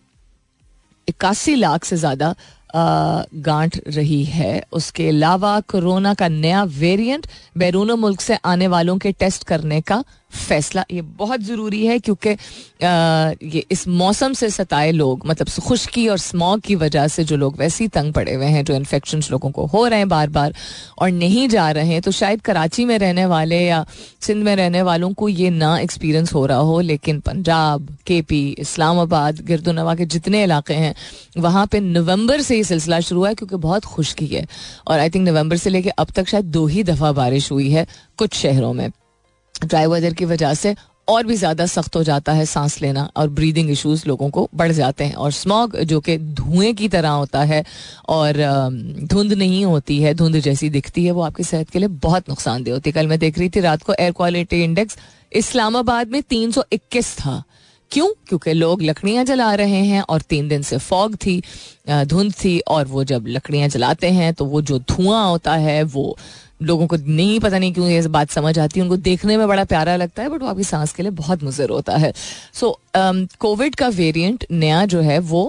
इक्यासी 1.09 1.55
लाख 1.55 1.85
से 1.85 1.97
ज़्यादा 1.97 2.35
गांठ 2.75 3.79
रही 3.89 4.23
है। 4.25 4.63
उसके 4.73 5.09
अलावा 5.09 5.59
कोरोना 5.71 6.15
का 6.15 6.29
नया 6.29 6.63
वेरिएंट 6.79 7.27
बैरून 7.59 7.91
मुल्क 7.93 8.21
से 8.21 8.39
आने 8.45 8.67
वालों 8.69 8.99
के 8.99 9.13
टेस्ट 9.13 9.45
करने 9.45 9.81
का 9.81 10.03
फैसला। 10.31 10.85
ये 10.91 11.01
बहुत 11.03 11.41
ज़रूरी 11.41 11.85
है 11.87 11.99
क्योंकि 11.99 12.31
ये 13.49 13.65
इस 13.71 13.87
मौसम 13.89 14.33
से 14.33 14.51
सताए 14.51 14.91
लोग 14.93 15.27
मतलब 15.27 15.49
खुश्की 15.61 16.07
और 16.09 16.19
स्मॉग 16.19 16.61
की 16.61 16.75
वजह 16.75 17.07
से 17.09 17.25
जो 17.25 17.37
लोग 17.37 17.57
वैसे 17.59 17.85
ही 17.85 17.89
तंग 17.89 18.13
पड़े 18.13 18.35
हुए 18.35 18.47
हैं, 18.47 18.65
जो 18.65 18.75
इन्फेक्शन 18.75 19.23
लोगों 19.31 19.51
को 19.51 19.65
हो 19.67 19.87
रहे 19.87 19.99
हैं 19.99 20.09
बार 20.09 20.29
बार 20.29 20.55
और 20.99 21.11
नहीं 21.11 21.49
जा 21.49 21.71
रहे 21.71 21.87
हैं 21.87 22.03
तो 22.03 22.11
शायद 22.11 22.41
कराची 22.41 22.85
में 22.85 22.97
रहने 22.99 23.25
वाले 23.27 23.61
या 23.61 23.85
सिंध 24.21 24.45
में 24.45 24.55
रहने 24.57 24.83
वालों 24.83 25.13
को 25.13 25.29
ये 25.29 25.51
ना 25.51 25.77
एक्सपीरियंस 25.79 26.33
हो 26.35 26.45
रहा 26.47 26.59
हो। 26.61 26.81
लेकिन 26.83 27.21
पंजाब 27.21 27.89
के 28.07 28.21
पी 28.23 28.41
इस्लामाबाद, 28.59 29.41
गिरदुनवा 29.43 29.95
के 29.95 30.07
जितने 30.07 30.43
इलाके 30.45 30.75
हैं, 30.75 30.95
वहाँ 31.39 31.67
पर 31.67 31.81
नवंबर 31.81 32.41
से 32.41 32.59
ये 32.61 32.65
सिलसिला 32.65 33.01
शुरू 33.01 33.21
हुआ 33.21 33.29
है 33.29 33.35
क्योंकि 33.35 33.57
बहुत 33.59 33.85
खुश्की 33.87 34.27
है। 34.27 34.47
और 34.87 34.99
आई 34.99 35.11
थिंक 35.11 35.29
नवंबर 35.29 35.57
से 35.57 35.71
लेकर 35.71 35.91
अब 35.99 36.11
तक 36.17 36.29
शायद 36.29 36.45
दो 36.53 36.67
ही 36.67 36.85
दफ़ा 36.85 37.13
बारिश 37.15 37.51
हुई 37.53 37.71
है 37.71 37.87
कुछ 38.19 38.35
शहरों 38.37 38.73
में। 38.73 38.89
ड्राई 39.55 39.87
वेदर 39.87 40.15
की 40.15 40.25
वजह 40.27 40.55
से 40.55 40.75
और 41.09 41.27
भी 41.27 41.35
ज़्यादा 41.37 41.65
सख्त 41.67 41.97
हो 41.97 42.03
जाता 42.05 42.33
है 42.33 42.45
सांस 42.47 42.81
लेना 42.83 43.09
और 43.17 43.29
ब्रीदिंग 43.31 43.71
इश्यूज़ 43.71 44.07
लोगों 44.07 44.29
को 44.31 44.49
बढ़ 44.55 44.73
जाते 44.73 45.05
हैं। 45.05 45.15
और 45.15 45.31
स्मॉग 45.33 45.77
जो 45.83 46.01
कि 46.01 46.17
धुएँ 46.19 46.73
की 46.75 46.89
तरह 46.89 47.11
होता 47.11 47.43
है 47.43 47.65
और 48.09 48.37
धुंध 49.05 49.33
नहीं 49.33 49.65
होती 49.65 50.01
है, 50.03 50.15
धुंध 50.15 50.39
जैसी 50.39 50.71
दिखती 50.71 51.05
है, 51.05 51.13
वो 51.13 51.23
आपकी 51.23 51.45
सेहत 51.45 51.71
के 51.71 51.79
लिए 51.79 51.89
बहुत 51.89 52.29
नुकसानदेह 52.29 52.75
होती 52.75 52.91
है। 52.91 52.95
कल 52.95 53.07
मैं 53.07 53.19
देख 53.19 53.39
रही 53.39 53.49
थी 53.49 53.61
रात 53.61 53.83
को 53.83 53.95
एयर 54.01 54.13
क्वालिटी 54.13 54.63
इंडेक्स 54.65 54.97
इस्लामाबाद 55.33 56.09
में 56.09 56.23
तीन 56.23 56.51
सौ 56.53 56.65
इक्कीस 56.73 57.15
था। 57.19 57.43
क्यों? 57.91 58.09
क्योंकि 58.29 58.53
लोग 58.53 58.83
लकड़ियाँ 58.83 59.25
जला 59.25 59.55
रहे 59.55 59.85
हैं 59.85 60.03
और 60.03 60.21
तीन 60.23 60.49
दिन 60.49 60.63
से 60.63 60.79
फॉग 60.79 61.15
थी 61.17 61.43
धुंध 61.89 62.33
थी 62.35 62.59
और 62.69 62.87
वो 62.87 63.05
जब 63.05 63.25
लकड़ियाँ 63.29 63.69
जलाते 63.69 64.11
हैं 64.11 64.33
तो 64.35 64.45
वो 64.45 64.63
जो 64.63 64.79
धुआँ 64.79 65.25
होता 65.29 65.55
है 65.55 65.83
वो 65.85 66.17
लोगों 66.63 66.87
को 66.87 66.97
नहीं, 66.97 67.39
पता 67.41 67.59
नहीं 67.59 67.73
क्यों 67.73 67.89
ये 67.89 68.01
बात 68.09 68.31
समझ 68.31 68.59
आती 68.59 68.81
है। 68.81 68.85
उनको 68.85 68.97
देखने 68.99 69.37
में 69.37 69.47
बड़ा 69.49 69.65
प्यारा 69.65 69.95
लगता 69.97 70.23
है, 70.23 70.29
बट 70.29 70.43
वो 70.43 70.49
आपकी 70.49 70.65
सांस 70.65 70.93
के 70.93 71.03
लिए 71.03 71.13
बहुत 71.13 71.43
मुजर 71.43 71.71
होता 71.71 71.97
है। 71.97 72.13
सो 72.55 72.79
कोविड 72.97 73.75
का 73.75 73.89
वेरियंट 73.89 74.47
नया 74.51 74.85
जो 74.87 75.01
है 75.01 75.19
वो 75.19 75.45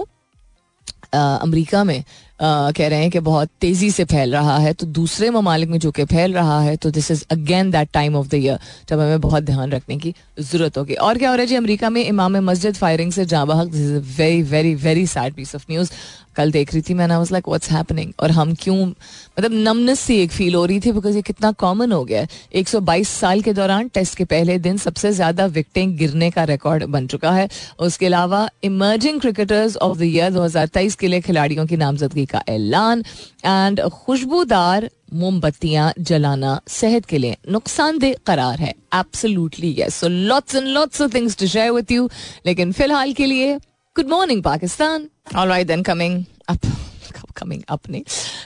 अमरीका 1.14 1.84
में 1.84 2.02
कह 2.42 2.88
रहे 2.88 3.00
हैं 3.00 3.10
कि 3.10 3.20
बहुत 3.20 3.48
तेज़ी 3.60 3.90
से 3.90 4.04
फैल 4.04 4.32
रहा 4.32 4.56
है 4.58 4.72
तो 4.72 4.86
दूसरे 4.88 5.30
ममालिक 5.30 5.68
में 5.68 5.78
जो 5.78 5.90
कि 5.90 6.04
फैल 6.04 6.32
रहा 6.34 6.60
है 6.60 6.76
तो 6.76 6.90
this 6.90 7.10
is 7.10 7.24
again 7.30 7.70
that 7.70 7.88
time 7.92 8.16
of 8.16 8.28
the 8.28 8.34
year 8.34 8.58
जब 8.88 9.00
हमें 9.00 9.20
बहुत 9.20 9.42
ध्यान 9.42 9.72
रखने 9.72 9.96
की 9.96 10.14
ज़रूरत 10.40 10.78
होगी। 10.78 10.94
और 10.94 11.18
क्या 11.18 11.30
हो 11.30 11.34
रहा 11.34 11.42
है 11.42 11.46
जी, 11.46 11.54
अमरीका 11.54 11.90
में 11.90 12.04
इमाम 12.04 12.36
मस्जिद 12.50 12.74
फायरिंग 12.76 13.12
से 13.12 13.24
जाबाह 13.24 13.64
this 13.64 13.80
is 13.80 14.16
very 14.18 14.42
very 14.42 14.74
very 14.74 15.06
sad 15.06 15.34
piece 15.34 15.54
of 15.54 15.64
news 15.70 15.90
कल 16.36 16.52
देख 16.52 16.72
रही 16.72 16.82
थी 16.82 16.94
मैंने 16.94 17.16
वाज 17.16 17.32
लाइक 17.32 17.48
व्हाट्स 17.48 17.70
हैपनिंग 17.70 18.12
और 18.20 18.30
हम 18.30 18.54
क्यों 18.60 18.76
मतलब 18.86 19.52
नमनेस 19.54 20.00
सी 20.00 20.16
एक 20.22 20.32
फील 20.32 20.54
हो 20.54 20.64
रही 20.64 20.80
थी 20.80 20.92
बिकॉज़ 20.92 21.16
ये 21.16 21.22
कितना 21.22 21.50
कॉमन 21.54 21.92
हो 21.92 22.04
गया 22.04 22.20
है। 22.20 22.28
122 22.54 23.08
साल 23.10 23.40
के 23.42 23.52
दौरान 23.52 23.88
टेस्ट 23.88 24.16
के 24.18 24.24
पहले 24.26 24.58
दिन 24.60 24.76
सबसे 24.78 25.12
ज़्यादा 25.12 25.46
विकटें 25.48 25.96
गिरने 25.96 26.30
का 26.30 26.44
रिकॉर्ड 26.44 26.84
बन 26.86 27.06
चुका 27.06 27.30
है। 27.32 27.48
उसके 27.80 28.06
अलावा 28.06 28.48
emerging 28.64 29.20
cricketers 29.20 29.76
of 29.78 29.98
the 29.98 30.02
year 30.04 30.32
2023 30.32 30.94
के 30.96 31.08
लिए 31.08 31.20
खिलाड़ियों 31.20 31.66
की 31.66 31.76
नामजदगी 31.76 32.26
का 32.26 32.42
ऐलान 32.48 33.04
एंड 33.44 33.80
खुशबूदार 33.82 34.88
मोमबत्तियाँ 35.14 35.92
जलाना 36.00 36.60
सेहत 36.68 37.04
के 37.04 37.18
लिए 37.18 37.36
नुकसानदेह 37.50 38.14
करार 38.26 38.58
है। 38.58 38.74
Absolutely 38.94 39.74
yes 39.78 39.94
so 39.94 40.08
lots 40.08 40.54
and 40.54 40.66
lots 40.68 41.00
of 41.02 41.14
things 41.14 41.36
to 41.38 41.46
share 41.46 41.70
with 41.72 41.92
you 41.92 42.08
लेकिन 42.46 42.72
फ़िलहाल 42.72 43.12
के 43.12 43.26
लिए 43.26 43.58
good 43.96 44.08
morning 44.08 44.42
Pakistan 44.42 45.08
alright 45.36 45.66
then 45.66 45.82
coming 45.82 46.24
up 46.48 46.66
coming 47.34 47.62
up 47.74 47.88
नहीं 47.90 48.02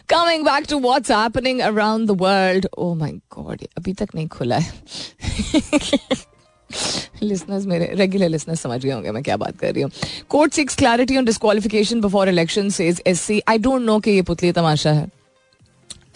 coming 0.08 0.44
back 0.44 0.66
to 0.66 0.76
what's 0.78 1.12
happening 1.12 1.60
around 1.62 2.10
the 2.10 2.16
world. 2.16 2.68
Oh 2.78 2.90
my 2.96 3.10
god 3.30 3.64
अभी 3.78 3.92
तक 3.94 4.14
नहीं 4.14 4.28
खुला 4.28 4.58
है 4.58 4.72
लिसनर्स 7.22 7.66
मेरे 7.66 7.90
रेगुलर 7.94 8.28
लिसनर्स 8.28 8.60
समझ 8.60 8.84
गए 8.84 8.90
होंगे 8.90 9.10
मैं 9.10 9.22
क्या 9.22 9.36
बात 9.36 9.58
कर 9.58 9.72
रही 9.72 9.82
हूँ 9.82 9.90
court 10.30 10.52
seeks 10.52 10.76
clarity 10.76 11.16
on 11.16 11.24
disqualification 11.24 12.00
before 12.00 12.28
election 12.28 12.70
says 12.78 13.02
S 13.06 13.20
C 13.20 13.40
I 13.48 13.58
don't 13.58 13.82
know 13.82 13.98
कि 14.00 14.10
ये 14.10 14.22
पुतली 14.30 14.52
तमाशा 14.52 14.92
है 14.92 15.08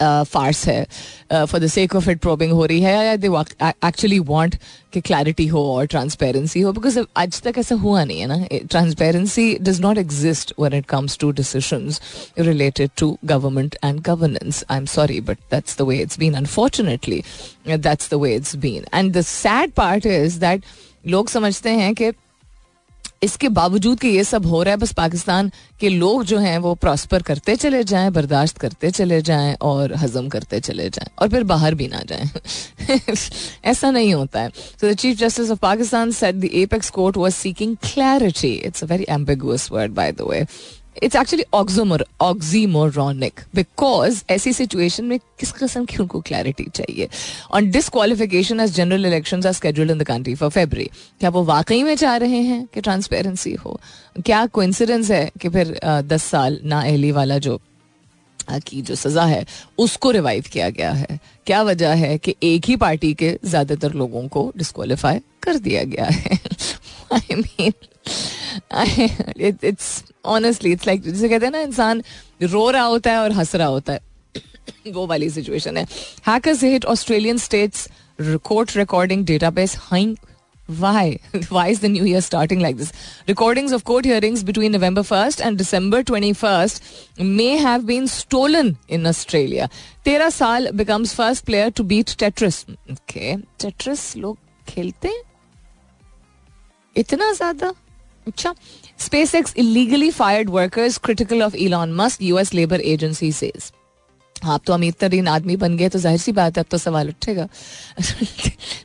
फार्स 0.01 0.65
है। 0.67 0.83
For 1.31 1.59
the 1.59 1.67
sake 1.67 1.95
of 1.95 2.09
it 2.09 2.19
probing 2.19 2.51
हो 2.51 2.65
रही 2.65 2.81
है 2.81 3.13
एक्चुअली 3.15 4.19
वांट 4.19 4.55
कि 4.93 5.01
क्लैरिटी 5.01 5.45
हो 5.47 5.63
और 5.73 5.85
ट्रांसपेरेंसी 5.85 6.61
हो। 6.61 6.71
बिकॉज़ 6.73 6.99
आज 7.17 7.41
तक 7.41 7.57
ऐसा 7.57 7.75
हुआ 7.75 8.03
नहीं 8.03 8.19
है 8.19 8.27
ना। 8.27 8.45
Transparency 8.53 9.53
does 9.61 9.79
not 9.81 9.97
exist 9.97 10.53
when 10.59 10.73
it 10.73 10.85
comes 10.85 11.17
to 11.17 11.31
decision 11.31 11.93
related 12.39 12.89
to 12.97 13.17
government 13.25 13.75
and 13.83 13.99
governance 14.01 14.63
I 14.69 14.77
am 14.77 14.85
sorry 14.85 15.19
but 15.21 15.37
that's 15.51 15.77
the 15.77 15.87
way 15.87 15.97
it's 15.99 16.19
been 16.19 16.33
unfortunately 16.33 17.21
that's 17.67 18.09
the 18.11 18.21
way 18.21 18.35
it's 18.35 18.55
been 18.55 18.85
and 18.93 19.13
the 19.17 19.21
sad 19.21 19.71
part 19.71 20.05
is 20.05 20.39
that 20.39 20.63
लोग 21.07 21.29
समझते 21.29 21.69
हैं 21.69 21.93
कि 21.95 22.11
इसके 23.23 23.49
बावजूद 23.49 23.99
कि 23.99 24.07
ये 24.07 24.23
सब 24.23 24.45
हो 24.45 24.61
रहा 24.63 24.73
है, 24.73 24.77
बस 24.77 24.91
पाकिस्तान 24.93 25.51
के 25.79 25.89
लोग 25.89 26.23
जो 26.23 26.37
हैं, 26.37 26.57
वो 26.57 26.73
प्रॉस्पर 26.75 27.21
करते 27.21 27.55
चले 27.55 27.83
जाएँ, 27.83 28.09
बर्दाश्त 28.11 28.57
करते 28.57 28.91
चले 28.91 29.21
जाएँ 29.21 29.55
और 29.61 29.93
हजम 29.93 30.29
करते 30.29 30.59
चले 30.59 30.89
जाएँ 30.89 31.09
और 31.19 31.29
फिर 31.29 31.43
बाहर 31.43 31.75
भी 31.75 31.87
ना 31.87 32.01
जाएँ। 32.05 32.29
ऐसा 33.65 33.91
नहीं 33.91 34.13
होता 34.13 34.41
है। 34.41 34.49
So 34.49 34.89
the 34.89 34.93
chief 34.93 35.17
justice 35.17 35.51
of 35.51 35.59
Pakistan 35.59 36.11
said 36.11 36.35
the 36.35 36.49
apex 36.53 36.89
court 36.89 37.17
was 37.17 37.33
seeking 37.33 37.75
clarity 37.83 38.53
it's 38.65 38.83
a 38.83 38.87
very 38.87 39.05
ambiguous 39.09 39.71
word 39.71 39.91
by 39.91 40.11
the 40.11 40.21
way 40.21 40.45
it's 41.03 41.15
actually 41.15 41.43
oxymoron 41.53 42.05
oxymoronic 42.21 43.39
because 43.55 44.21
ऐसी 44.29 44.53
सिचुएशन 44.53 45.05
में 45.05 45.17
किस 45.39 45.51
किस्म 45.51 45.85
की 45.85 45.97
उनको 45.97 46.19
क्लैरिटी 46.21 46.63
चाहिए? 46.75 47.07
On 47.51 47.69
disqualification 47.71 48.59
as 48.59 48.75
general 48.75 49.05
election 49.05 49.45
are 49.47 49.53
scheduled 49.53 49.91
in 49.91 49.97
the 49.97 50.03
country 50.03 50.35
for 50.35 50.49
February 50.49 50.89
क्या 51.19 51.29
वो 51.29 51.43
वाकई 51.43 51.81
में 51.83 51.95
चाह 51.95 52.15
रहे 52.17 52.41
हैं 52.41 52.65
कि 52.73 52.81
ट्रांसपेरेंसी 52.81 53.53
हो? 53.55 53.79
क्या 54.25 54.45
कोइंसिडेंस 54.47 55.11
है 55.11 55.31
कि 55.41 55.49
फिर 55.49 55.79
दस 55.85 56.23
साल 56.23 56.59
ना 56.63 56.83
एहली 56.83 57.11
वाला 57.11 57.37
जो 57.37 57.59
की 58.67 58.81
जो 58.81 58.95
सजा 58.95 59.23
है, 59.25 59.45
उसको 59.77 60.11
रिवाइव 60.11 60.43
किया 60.53 60.69
गया 60.69 60.91
है? 60.91 61.19
क्या 61.45 61.61
वजह 61.63 61.93
है 61.95 62.17
कि 62.17 62.35
एक 62.43 62.65
ही 62.65 62.75
पार्टी 62.75 63.13
के 63.13 63.37
ज़्यादातर 63.45 63.93
लोगों 63.93 64.27
को 64.27 64.51
डिस्कालीफाई 64.57 65.19
कर 65.43 65.57
दिया 65.59 65.83
गया 65.83 66.05
है? 66.05 66.39
I 67.13 67.35
mean 67.35 67.73
it's 69.63 70.03
honestly 70.25 70.71
it's 70.71 70.87
like 70.87 71.01
जिसे 71.03 71.29
कहते 71.29 71.45
हैं 71.45 71.51
ना 71.51 71.59
इंसान 71.61 72.03
रो 72.43 72.69
रहा 72.71 72.83
होता 72.85 73.11
है 73.11 73.19
और 73.19 73.31
हंस 73.31 73.55
रहा 73.55 73.67
होता 73.67 73.93
है 73.93 74.91
वो 74.93 75.05
वाली 75.07 75.29
सिचुएशन 75.29 75.77
है 75.77 75.83
hackers 76.27 76.63
hit 76.63 76.85
Australian 76.85 77.37
states 77.37 77.87
court 78.21 78.75
recording 78.77 79.25
database 79.25 79.77
हाइंग 79.81 80.15
why 80.79 81.19
why 81.49 81.67
is 81.67 81.79
the 81.79 81.89
new 81.89 82.03
year 82.05 82.21
starting 82.21 82.59
like 82.59 82.77
this 82.77 82.91
recordings 83.27 83.71
of 83.71 83.83
court 83.83 84.05
hearings 84.05 84.43
between 84.43 84.71
november 84.71 85.03
1st 85.03 85.43
and 85.45 85.57
december 85.57 86.03
21st 86.03 87.25
may 87.39 87.57
have 87.57 87.85
been 87.85 88.07
stolen 88.07 88.77
in 88.89 89.05
australia 89.05 89.69
तेरह 90.05 90.29
साल 90.29 90.71
becomes 90.73 91.13
first 91.13 91.45
player 91.45 91.71
to 91.71 91.83
beat 91.83 92.15
tetris 92.23 92.63
okay 92.91 93.37
tetris 93.59 94.05
लोग 94.17 94.37
हैं 95.05 95.21
इतना 96.95 97.31
ज़्यादा 97.33 97.73
अच्छा 98.27 98.53
SpaceX 99.35 99.53
illegally 99.57 100.09
fired 100.13 100.49
workers 100.49 100.97
critical 101.03 101.43
of 101.43 101.55
Elon 101.57 101.93
Musk 101.95 102.21
US 102.23 102.53
labour 102.53 102.81
agency 102.81 103.31
says 103.33 103.71
आप 104.35 104.61
तो 104.67 104.73
अमीर 104.73 104.93
तरीन 104.99 105.27
आदमी 105.27 105.55
बन 105.55 105.75
गए 105.77 105.89
तो 105.89 105.99
ज़ाहिर 105.99 106.19
सी 106.19 106.31
बात 106.31 106.57
है, 106.57 106.63
अब 106.63 106.67
तो 106.71 106.77
सवाल 106.77 107.09
उठेगा। 107.09 107.47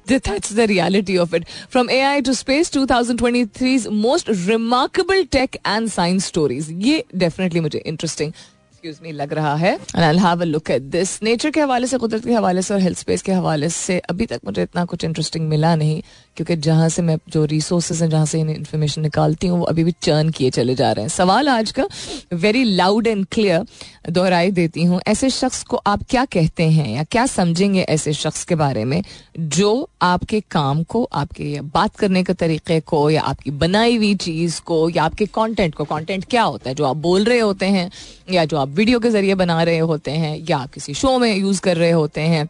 That's 0.09 0.52
the 0.52 0.61
reality 0.61 1.16
of 1.19 1.37
it 1.37 1.45
from 1.71 1.90
A 1.90 2.00
I 2.00 2.21
to 2.23 2.33
space 2.35 2.73
two 2.73 2.85
thousand 2.87 3.19
twenty 3.19 3.45
three 3.59 3.78
most 3.90 4.31
remarkable 4.31 5.25
tech 5.33 5.57
and 5.57 5.88
science 5.90 6.26
stories 6.26 6.69
ये 6.87 7.05
डेफिनेटली 7.14 7.61
मुझे 7.61 7.78
इंटरेस्टिंग 7.78 8.33
एक्सक्यूज 8.33 8.99
मी 9.02 9.12
लग 9.12 9.33
रहा 9.33 9.55
है। 9.57 9.73
And 9.75 10.21
have 10.21 10.40
a 10.40 10.45
look 10.45 10.71
at 10.71 10.83
this 10.83 11.23
Nature 11.23 11.50
के 11.50 11.61
हवाले 11.61 11.87
से, 11.87 11.99
कुदरत 11.99 12.25
के 12.25 12.33
हवाले 12.33 12.62
से 12.62 12.75
और 12.75 12.81
हेल्थ 12.81 12.99
स्पेस 12.99 13.23
के 13.23 13.33
हवाले 13.33 13.69
से 13.71 13.99
अभी 14.11 14.26
तक 14.26 14.40
मुझे 14.47 14.62
इतना 14.62 14.85
कुछ 14.85 15.05
इंटरेस्टिंग 15.05 15.49
मिला 15.49 15.75
नहीं। 15.76 16.02
क्योंकि 16.37 16.57
जहाँ 16.57 16.88
से 16.88 17.02
मैं 17.02 17.16
जो 17.28 17.45
रिसोर्सेज 17.45 18.02
हैं, 18.02 18.09
जहाँ 18.11 18.26
से 18.26 18.40
इन्फॉर्मेशन 18.40 19.02
निकालती 19.02 19.47
हूँ, 19.47 19.59
वो 19.59 19.64
अभी 19.64 19.85
भी 19.85 19.93
चर्न 20.02 20.31
किए 20.31 20.50
चले 20.50 20.75
जा 20.75 20.90
रहे 20.93 21.02
हैं। 21.02 21.09
सवाल 21.09 21.49
आज 21.49 21.71
का 21.71 21.87
वेरी 22.35 22.64
लाउड 22.64 23.07
एंड 23.07 23.26
क्लियर 23.33 23.66
दोहराई 24.11 24.50
देती 24.50 24.85
हूँ। 24.85 25.00
ऐसे 25.09 25.31
शख्स 25.31 25.62
को 25.62 25.76
आप 25.76 26.02
क्या 26.11 26.25
कहते 26.25 26.62
हैं 26.62 26.88
या 26.88 27.05
क्या 27.05 27.26
समझेंगे 27.26 27.81
ऐसे 27.81 28.12
शख्स 28.12 28.45
के 28.45 28.55
बारे 28.55 28.85
में, 28.85 29.02
जो 29.38 29.88
आपके 30.02 30.40
काम 30.50 30.83
को, 30.83 31.02
आपके 31.12 31.61
बात 31.75 31.97
करने 31.97 32.23
के 32.23 32.33
तरीके 32.35 32.81
को 32.81 33.09
या 33.11 33.23
आपकी 33.23 33.50
बनाई 33.50 33.97
हुई 33.97 34.14
चीज़ 34.14 34.61
को 34.61 34.88
या 34.90 35.05
आपके 35.05 35.26
कंटेंट 35.26 35.75
को 35.75 35.85
कंटेंट 35.85 36.25
क्या 36.25 36.43
होता 36.43 36.69
है? 36.69 36.75
जो 36.75 36.85
आप 36.85 36.97
बोल 36.97 37.25
रहे 37.25 37.38
होते 37.38 37.66
हैं 37.66 37.90
या 38.33 38.45
जो 38.45 38.57
आप 38.57 38.69
वीडियो 38.69 39.00
के 39.00 39.11
ज़रिए 39.11 39.35
बना 39.35 39.62
रहे 39.62 39.78
होते 39.78 40.11
हैं 40.11 40.37
या 40.50 40.59
आप 40.59 40.73
किसी 40.73 40.95
शो 40.95 41.19
में 41.19 41.35
यूज़ 41.37 41.61
कर 41.61 41.76
रहे 41.76 41.90
होते 41.90 42.21
हैं 42.21 42.49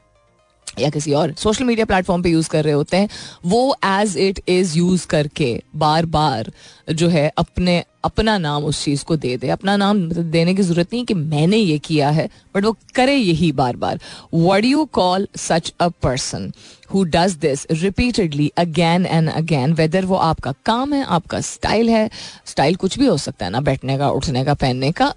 या 0.78 0.90
किसी 0.90 1.12
और 1.14 1.34
सोशल 1.38 1.64
मीडिया 1.64 1.86
प्लेटफॉर्म 1.86 2.22
पे 2.22 2.30
यूज़ 2.30 2.48
कर 2.50 2.64
रहे 2.64 2.74
होते 2.74 2.96
हैं, 2.96 3.08
वो 3.46 3.76
एज 3.84 4.16
इट 4.18 4.40
इज़ 4.48 4.76
यूज़ 4.78 5.06
करके 5.06 5.60
बार 5.76 6.06
बार 6.06 6.50
जो 6.90 7.08
है 7.08 7.30
अपने, 7.38 7.82
अपना 8.04 8.36
नाम 8.38 8.64
उस 8.64 8.84
चीज़ 8.84 9.04
को 9.04 9.16
दे 9.16 9.36
दे। 9.36 9.48
अपना 9.50 9.76
नाम 9.76 9.98
मतलब 9.98 10.24
देने 10.30 10.54
की 10.54 10.62
ज़रूरत 10.62 10.92
नहीं 10.92 11.04
कि 11.04 11.14
मैंने 11.14 11.56
ये 11.56 11.78
किया 11.78 12.10
है 12.10 12.28
बट 12.54 12.64
वो 12.64 12.76
करे 12.94 13.14
यही 13.14 13.50
बार 13.52 13.76
बार 13.76 13.98
what 14.34 14.64
you 14.64 14.84
call 14.92 15.26
such 15.36 15.72
a 15.80 15.88
person 16.02 16.50
who 16.92 17.02
does 17.04 17.34
this 17.36 17.66
repeatedly 17.72 18.50
again 18.58 19.06
and 19.06 19.30
again 19.30 19.72
whether 19.74 20.04
वो 20.04 20.16
आपका 20.16 20.52
काम 20.66 20.92
है, 20.94 21.04
आपका 21.04 21.40
स्टाइल 21.40 21.88
है 21.90 22.08
स्टाइल 22.46 22.76
कुछ 22.76 22.98
भी 22.98 23.06
हो 23.06 23.16
सकता 23.18 23.44
है 23.44 23.50
ना, 23.50 23.60
बैठने 23.60 23.98
का, 23.98 24.10
उठने 24.10 24.44
का, 24.44 24.54
पहनने 24.54 24.92
का 24.92 25.12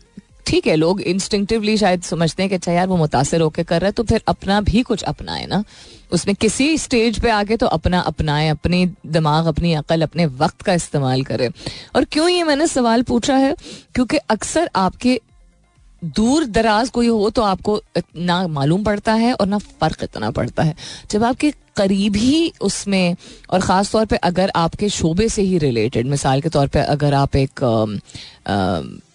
ठीक 0.45 0.67
है, 0.67 0.75
लोग 0.75 1.01
इंस्टिंक्टिवली 1.01 1.77
शायद 1.77 2.01
समझते 2.01 2.43
हैं 2.43 2.49
कि 2.49 2.55
अच्छा 2.55 2.71
यार, 2.71 2.87
वो 2.87 2.97
मुतासर 2.97 3.41
होकर 3.41 3.63
कर 3.63 3.81
रहा 3.81 3.87
है 3.87 3.91
तो 3.91 4.03
फिर 4.03 4.21
अपना 4.27 4.61
भी 4.61 4.81
कुछ 4.81 5.03
अपनाए 5.03 5.45
ना। 5.45 5.63
उसमें 6.11 6.35
किसी 6.35 6.77
स्टेज 6.77 7.19
पे 7.19 7.29
आके 7.29 7.57
तो 7.57 7.65
अपना 7.65 7.99
अपनाए, 7.99 8.47
अपनी 8.49 8.85
दिमाग, 9.05 9.45
अपनी 9.45 9.73
अकल, 9.73 10.01
अपने 10.01 10.25
वक्त 10.25 10.61
का 10.61 10.73
इस्तेमाल 10.73 11.23
करे। 11.23 11.49
और 11.95 12.05
क्यों 12.05 12.29
ये 12.29 12.43
मैंने 12.43 12.67
सवाल 12.67 13.03
पूछा 13.03 13.35
है? 13.35 13.55
क्योंकि 13.95 14.17
अक्सर 14.17 14.69
आपके 14.75 15.19
दूर 16.03 16.45
दराज 16.45 16.89
कोई 16.89 17.07
हो 17.07 17.29
तो 17.29 17.41
आपको 17.41 17.79
ना 18.17 18.45
मालूम 18.47 18.83
पड़ता 18.83 19.13
है 19.13 19.33
और 19.33 19.47
ना 19.47 19.57
फ़र्क 19.57 20.03
इतना 20.03 20.31
पड़ता 20.31 20.63
है। 20.63 20.75
जब 21.11 21.23
आपके 21.23 21.51
करीब 21.77 22.15
ही 22.15 22.51
उसमें 22.61 23.15
और 23.49 23.61
ख़ास 23.61 23.91
तौर 23.91 24.05
पे 24.05 24.15
अगर 24.15 24.51
आपके 24.55 24.89
शोबे 24.89 25.27
से 25.29 25.41
ही 25.41 25.57
रिलेटेड 25.57 26.07
मिसाल 26.07 26.41
के 26.41 26.49
तौर 26.49 26.67
पे 26.67 26.79
अगर 26.79 27.13
आप 27.13 27.35
एक 27.35 27.63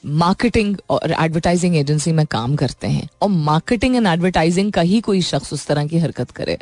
मार्केटिंग 0.06 0.76
और 0.90 1.12
एडवर्टाइजिंग 1.20 1.76
एजेंसी 1.76 2.12
में 2.12 2.24
काम 2.26 2.56
करते 2.56 2.86
हैं 2.86 3.08
और 3.22 3.28
मार्केटिंग 3.28 3.96
एंड 3.96 4.06
एडवर्टाइजिंग 4.06 4.72
का 4.72 4.80
ही 4.80 5.00
कोई 5.00 5.22
शख्स 5.22 5.52
उस 5.52 5.66
तरह 5.66 5.86
की 5.86 5.98
हरकत 5.98 6.30
करे 6.30 6.58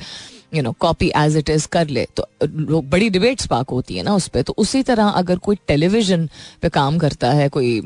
you 0.52 0.62
know 0.62 0.72
copy 0.80 1.10
as 1.16 1.36
it 1.36 1.50
is 1.50 1.66
कर 1.72 1.88
ले। 1.88 2.06
तो 2.16 2.26
लोग 2.46 2.88
बड़ी 2.90 3.08
डिबेट्स 3.10 3.46
पाक 3.46 3.70
होती 3.70 3.96
है 3.96 4.02
ना 4.02 4.14
उस 4.14 4.28
पर 4.28 4.42
तो 4.42 4.54
उसी 4.58 4.82
तरह 4.82 5.08
अगर 5.10 5.38
कोई 5.38 5.56
टेलीविज़न 5.68 6.28
पे 6.62 6.68
काम 6.70 6.98
करता 6.98 7.30
है, 7.32 7.48
कोई 7.48 7.80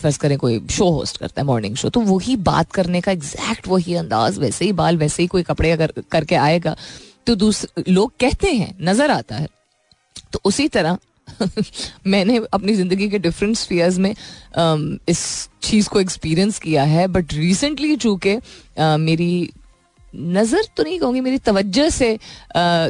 फ़र्ज़ 0.00 0.18
करें, 0.18 0.36
कोई 0.38 0.60
शो 0.70 0.88
होस्ट 0.90 1.18
करता 1.18 1.40
है 1.40 1.46
मॉर्निंग 1.46 1.76
शो 1.76 1.88
तो 1.88 2.00
वही 2.02 2.36
बात 2.42 2.72
करने 2.72 3.00
का 3.00 3.12
एग्जैक्ट 3.12 3.68
वही 3.68 3.94
अंदाज, 3.94 4.38
वैसे 4.38 4.64
ही 4.64 4.72
बाल, 4.72 4.96
वैसे 4.96 5.22
ही 5.22 5.26
कोई 5.28 5.42
कपड़े 5.42 5.70
अगर 5.70 5.92
करके 6.12 6.34
आएगा 6.36 6.76
तो 7.26 7.34
दूसरे 7.36 7.92
लोग 7.92 8.12
कहते 8.20 8.52
हैं, 8.52 8.74
नज़र 8.82 9.10
आता 9.10 9.36
है। 9.36 9.48
तो 10.32 10.40
उसी 10.44 10.68
तरह 10.68 10.98
मैंने 12.06 12.36
अपनी 12.52 12.74
ज़िंदगी 12.74 13.08
के 13.08 13.18
डिफरेंट 13.18 13.56
स्पीयर्स 13.56 13.98
में 13.98 14.10
इस 15.08 15.20
चीज़ 15.62 15.88
को 15.88 16.00
एक्सपीरियंस 16.00 16.58
किया 16.58 16.82
है 16.84 17.06
बट 17.08 17.32
रिसेंटली 17.34 17.96
चूँकि 17.96 18.36
मेरी 18.78 19.50
नज़र 20.16 20.62
तो 20.76 20.82
नहीं 20.82 21.00
कहूँगी 21.00 21.20
मेरी 21.20 21.38
तवज्जो 21.38 21.90
से 21.90 22.18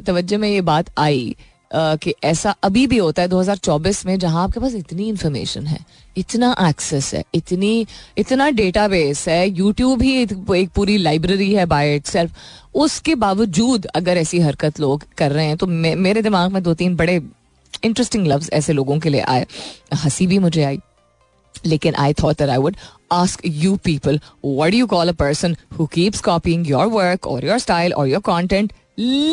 तवज्जो 0.06 0.38
में 0.38 0.48
ये 0.48 0.60
बात 0.60 0.86
आई 0.98 1.36
कि 1.74 2.14
ऐसा 2.24 2.54
अभी 2.62 2.86
भी 2.86 2.96
होता 2.96 3.22
है 3.22 3.28
2024 3.28 4.06
में 4.06 4.18
जहाँ 4.18 4.44
आपके 4.44 4.60
पास 4.60 4.74
इतनी 4.74 5.08
इंफॉर्मेशन 5.08 5.66
है 5.66 5.78
इतना 6.16 6.56
एक्सेस 6.68 7.14
है 7.14 7.24
इतनी 7.34 7.86
इतना 8.18 8.50
डेटाबेस 8.50 9.28
है 9.28 9.50
यूट्यूब 9.50 10.02
ही 10.02 10.22
एक 10.56 10.70
पूरी 10.74 10.96
लाइब्रेरी 10.96 11.54
है 11.54 11.66
बाय 11.66 11.96
इट 11.96 12.30
उसके 12.74 13.14
बावजूद 13.14 13.86
अगर 13.86 14.16
ऐसी 14.16 14.40
हरकत 14.40 14.80
लोग 14.80 15.04
कर 15.18 15.32
रहे 15.32 15.46
हैं 15.46 15.56
तो 15.56 15.66
मे, 15.66 15.94
मेरे 15.94 16.22
दिमाग 16.22 16.52
में 16.52 16.62
दो 16.62 16.74
तीन 16.74 16.96
बड़े 16.96 17.22
इंटरेस्टिंग 17.84 18.26
लफ्ज 18.26 18.50
ऐसे 18.52 18.72
लोगों 18.72 18.98
के 18.98 19.08
लिए 19.08 19.20
आए 19.20 19.46
हँसी 19.94 20.26
भी 20.26 20.38
मुझे 20.38 20.64
आई। 20.64 20.78
लेकिन 21.65 21.95
I 21.99 22.13
thought 22.23 22.37
that 22.37 22.49
I 22.49 22.57
would 22.57 22.75
ask 23.15 23.43
you 23.63 23.69
people 23.87 24.17
what 24.55 24.73
do 24.73 24.79
you 24.79 24.85
call 24.93 25.09
a 25.11 25.13
person 25.19 25.53
who 25.75 25.85
keeps 25.91 26.23
copying 26.23 26.63
your 26.69 26.87
work 26.95 27.27
or 27.33 27.35
your 27.49 27.59
style 27.65 27.93
or 28.01 28.07
your 28.13 28.19
content 28.29 28.73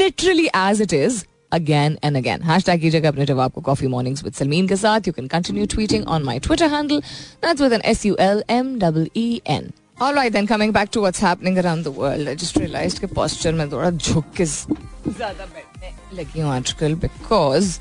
literally 0.00 0.44
as 0.58 0.82
it 0.84 0.92
is 0.98 1.16
again 1.56 1.96
and 2.02 2.20
again. 2.20 2.44
Hashtag 2.50 2.80
कीजिएगा 2.80 3.08
अपने 3.08 3.26
जवाब 3.26 3.52
को 3.52 3.62
Coffee 3.62 3.90
Mornings 3.94 4.22
with 4.26 4.38
Salmeen 4.40 4.68
के 4.68 4.76
साथ. 4.76 5.08
You 5.08 5.14
can 5.18 5.28
continue 5.28 5.66
tweeting 5.74 6.06
on 6.16 6.28
my 6.28 6.36
Twitter 6.46 6.68
handle. 6.68 7.02
That's 7.42 7.64
with 7.66 7.76
an 7.78 7.84
S 7.94 8.04
U 8.04 8.16
L 8.18 8.42
M 8.48 8.70
E 8.84 9.08
E 9.14 9.40
N. 9.56 9.72
All 10.00 10.14
right, 10.14 10.32
then 10.32 10.46
coming 10.46 10.72
back 10.72 10.90
to 10.90 11.00
what's 11.00 11.20
happening 11.20 11.58
around 11.58 11.84
the 11.84 11.94
world. 11.98 12.28
I 12.28 12.34
just 12.44 12.56
realized 12.56 13.00
कि 13.00 13.12
posture 13.14 13.52
में 13.52 13.70
थोड़ा 13.72 13.90
झुक 13.90 14.32
के 14.36 14.44
ज़्यादा 14.44 15.44
बैठने 15.44 16.16
लगी 16.16 16.40
हूँ 16.40 16.52
आजकल 16.52 16.96
because 17.04 17.78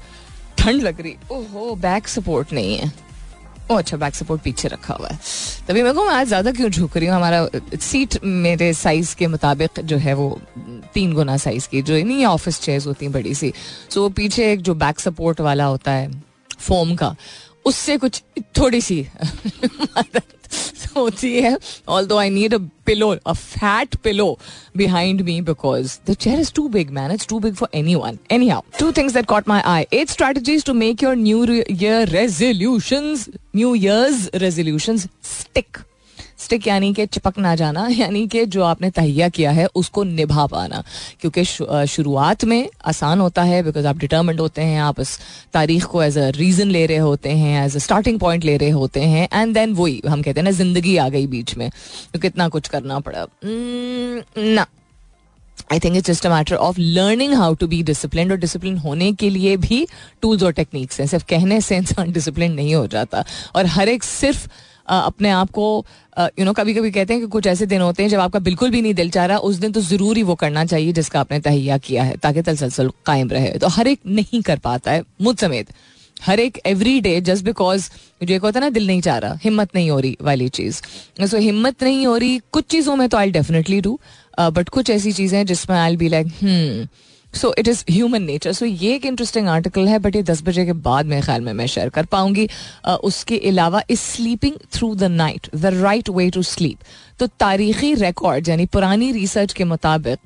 ठंड 0.58 0.82
लग 0.84 1.02
रही 1.02 1.16
ओहो 1.32 1.74
बैक 1.76 2.08
सपोर्ट 2.08 2.54
नहीं 2.54 2.78
है 2.78 2.92
ओ 3.71 3.75
अच्छा 3.77 3.97
बैक 3.97 4.15
सपोर्ट 4.15 4.43
पीछे 4.43 4.69
रखा 4.69 4.95
हुआ 4.95 5.09
है। 5.09 5.19
तभी 5.69 5.83
मेरे 5.83 5.95
को 5.95 6.05
मैं 6.05 6.15
आज 6.15 6.27
ज़्यादा 6.29 6.53
क्यों 6.53 6.69
झुक 6.71 6.97
रही 6.97 7.07
हूँ? 7.07 7.17
हमारा 7.17 7.49
सीट 7.77 8.19
मेरे 8.25 8.73
साइज़ 8.75 9.15
के 9.17 9.27
मुताबिक 9.27 9.81
जो 9.81 9.97
है 9.97 10.15
वो 10.15 10.31
तीन 10.95 11.13
गुना 11.13 11.37
साइज़ 11.37 11.69
की 11.69 11.83
जो 11.83 11.95
नहीं 11.97 12.25
ऑफ़िस 12.27 12.61
चेयर्स 12.61 12.87
होती 12.87 13.05
हैं 13.05 13.13
बड़ी 13.13 13.35
सी। 13.35 13.53
सो 13.91 14.03
वो 14.03 14.09
पीछे 14.11 14.53
एक 14.53 14.63
जो 14.63 14.75
बैक 14.77 15.01
सपोर्ट 15.01 15.41
वाला 15.41 15.65
होता 15.65 15.93
है 15.93 16.11
फोम 16.59 16.95
का, 16.97 17.15
उससे 17.65 17.97
कुछ 17.99 18.23
थोड़ी 18.59 18.81
सी 18.81 19.01
होती 20.97 21.41
है 21.41 21.59
although 22.07 22.17
I 22.17 22.31
need 22.31 22.55
a 22.55 22.59
pillow 22.59 23.17
a 23.27 23.33
fat 23.33 23.95
pillow 23.95 24.39
behind 24.77 25.23
me 25.29 25.35
because 25.41 25.95
the 26.09 26.15
chair 26.25 26.39
is 26.43 26.53
too 26.59 26.67
big, 26.75 26.91
man. 26.91 27.15
It's 27.17 27.29
too 27.33 27.41
big 27.47 27.57
for 27.61 27.69
anyone. 27.81 28.19
Anyhow, 28.37 28.61
two 28.79 28.91
things 28.99 29.17
that 29.17 29.29
caught 29.33 29.51
my 29.53 29.61
eye. 29.73 29.87
Eight 29.93 30.15
strategies 30.15 30.67
to 30.69 30.75
make 30.75 31.05
your 31.07 31.17
new 31.17 31.43
year 31.85 32.07
resolutions, 32.07 33.29
New 33.55 33.75
Year's 33.87 34.25
resolutions 34.47 35.07
stick. 35.21 35.55
Stick 35.59 35.88
यानी 36.67 36.93
कि 36.95 37.07
चिपक 37.07 37.39
ना 37.39 37.55
जाना 37.55 37.87
यानी 37.89 38.27
कि 38.29 38.45
जो 38.47 38.63
आपने 38.63 38.91
तहिया 38.91 39.29
किया 39.29 39.51
है 39.51 39.67
उसको 39.75 40.05
निभा 40.05 40.47
पाना। 40.47 40.83
क्योंकि 41.21 41.45
शुरुआत 41.87 42.45
में 42.45 42.69
आसान 42.85 43.21
होता 43.21 43.43
है 43.43 43.63
बिकॉज़ 43.63 43.87
आप 43.87 43.99
डिटर्मेंट 43.99 44.41
होते 44.41 44.63
हैं 44.63 44.81
आप 44.81 45.01
इस 45.01 45.19
तारीख 45.53 45.85
को 45.85 46.03
एज 46.03 46.19
अ 46.19 46.29
रीज़न 46.29 46.71
ले 46.71 46.85
रहे 46.87 46.97
होते 46.97 47.31
हैं 47.31 47.65
एज 47.67 47.77
अ 47.77 47.79
स्टार्टिंग 47.79 48.19
पॉइंट 48.21 48.45
ले 48.45 48.57
रहे 48.57 48.71
होते 48.71 49.01
हैं 49.01 49.29
एंड 49.33 49.55
देन 49.55 49.73
वही 49.73 50.01
हम 50.09 50.23
कहते 50.23 50.41
हैं 50.41 50.45
ना 50.45 50.51
ज़िंदगी 50.51 50.97
आ 50.97 51.09
गई 51.09 51.27
बीच 51.27 51.57
में। 51.57 51.71
तो 52.15 52.19
कितना 52.19 52.49
कुछ 52.49 52.69
करना 52.69 52.99
पड़ा। 53.01 53.25
Hmm, 53.25 54.39
ना। 54.39 54.67
I 55.73 55.79
think 55.79 55.97
it's 55.97 56.07
just 56.07 56.27
a 56.27 56.31
matter 56.31 56.57
of 56.57 56.77
learning 56.81 57.35
how 57.35 57.55
to 57.55 57.67
be 57.67 57.83
discipline 57.83 58.31
और 58.31 58.39
डिसिप्लिन 58.39 58.77
होने 58.79 59.13
के 59.13 59.31
लिए 59.31 59.57
भी 59.57 59.87
टूल्स 60.23 60.43
और 60.43 60.53
टेक्निक्स 60.53 61.01
हैं। 61.01 61.07
सिर्फ़ 61.07 61.25
कहने 61.31 61.61
से 61.61 61.77
इंसान 61.77 62.13
डिसिप्लिन 62.13 62.53
नहीं 62.53 62.75
हो 62.75 62.87
जाता। 62.87 63.25
और 63.57 63.67
हर 63.67 63.89
एक 63.89 64.05
सिर्फ़ 64.05 64.49
अपने 64.89 65.31
आप 65.31 65.51
को 65.51 65.85
यू 66.21 66.45
नो 66.45 66.53
कभी 66.53 66.75
कभी 66.75 66.91
कहते 66.91 67.15
हैं 67.15 67.23
कि 67.23 67.29
कुछ 67.29 67.47
ऐसे 67.47 67.67
दिन 67.67 67.81
होते 67.81 68.03
हैं 68.03 68.11
जब 68.11 68.21
आपका 68.21 68.39
बिल्कुल 68.41 68.71
भी 68.71 68.83
नहीं 68.83 68.95
दिल 68.95 69.11
चाह 69.11 69.27
रहा, 69.27 69.39
उस 69.39 69.57
दिन 69.57 69.73
तो 69.73 69.81
ज़रूर 69.83 70.17
ही 70.17 70.23
वो 70.23 70.35
करना 70.37 70.65
चाहिए 70.65 70.93
जिसका 70.93 71.21
आपने 71.21 71.41
तहिया 71.41 71.79
किया 71.79 72.03
है, 72.05 72.17
ताकि 72.17 72.43
तलसलसल 72.43 72.91
कायम 73.07 73.31
रहे। 73.31 73.51
तो 73.55 73.69
हर 73.69 73.89
एक 73.89 74.01
नहीं 74.09 74.43
कर 74.43 74.59
पाता 74.59 74.93
है, 74.93 75.03
मुझ 75.23 75.39
समेत। 75.41 75.73
हर 76.17 76.41
एक 76.41 76.59
एवरी 76.67 77.01
डे 77.01 77.21
जस्ट 77.21 77.45
बिकॉज़ 77.45 77.89
जो 78.23 78.35
एक 78.35 78.43
होता 78.43 78.59
है 78.59 78.65
ना, 78.65 78.71
दिल 78.71 78.87
नहीं 78.87 79.01
चाह 79.01 79.19
रहा, 79.19 79.39
हिम्मत 79.43 79.75
नहीं 79.75 79.91
हो 79.91 79.99
रही 80.01 80.17
वाली 80.23 80.49
चीज़। 80.51 80.81
सो 81.27 81.39
हिम्मत 81.39 81.83
नहीं 81.83 82.07
हो 82.07 82.17
रही, 82.17 82.41
कुछ 82.53 82.65
चीज़ों 82.67 82.97
में 82.97 83.09
तो 83.09 83.17
आई 83.17 83.31
डेफिनेटली 83.31 83.81
डू 83.81 83.99
बट 84.41 84.69
कुछ 84.69 84.91
ऐसी 84.91 85.13
चीज़ें 85.13 85.45
जिसमें 85.47 85.77
I 85.79 85.97
be 85.97 86.09
like 86.09 86.27
so 87.35 87.55
it 87.59 87.69
is 87.69 87.85
human 87.91 88.23
nature 88.23 88.53
so 88.53 88.67
ये 88.67 88.95
एक 88.95 89.07
इंटरेस्टिंग 89.07 89.49
आर्टिकल 89.49 89.89
है 89.89 89.99
बट 89.99 90.17
ये 90.17 90.23
दस 90.23 90.43
बजे 90.43 90.65
के 90.67 90.73
बाद 90.87 91.07
मेरे 91.07 91.23
ख्याल 91.23 91.41
में 91.41 91.53
मैं 91.53 91.67
शेयर 91.67 91.89
कर 91.89 92.07
पाऊँगी। 92.07 92.49
उसके 93.05 93.39
अलावा 93.49 93.83
is 93.91 94.01
sleeping 94.01 94.57
through 94.75 94.95
the 94.95 95.05
night 95.05 95.49
the 95.57 95.75
right 95.75 96.09
way 96.09 96.31
to 96.31 96.43
sleep 96.45 96.79
तो 97.19 97.27
तारीखी 97.41 97.95
रिकॉर्ड 97.95 98.49
यानी 98.49 98.67
पुरानी 98.67 99.13
रिसर्च 99.13 99.53
के 99.53 99.65
मुताबिक 99.65 100.19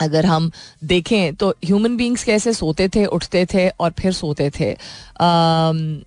अगर 0.00 0.26
हम 0.26 0.50
देखें 0.84 1.34
तो 1.34 1.48
ह्यूमन 1.64 1.96
बींग्स 1.96 2.24
कैसे 2.24 2.52
सोते 2.52 2.88
थे 2.94 3.04
उठते 3.06 3.44
थे 3.54 3.68
और 3.68 3.92
फिर 3.98 4.12
सोते 4.12 4.50
थे? 4.50 4.72
um, 4.74 6.04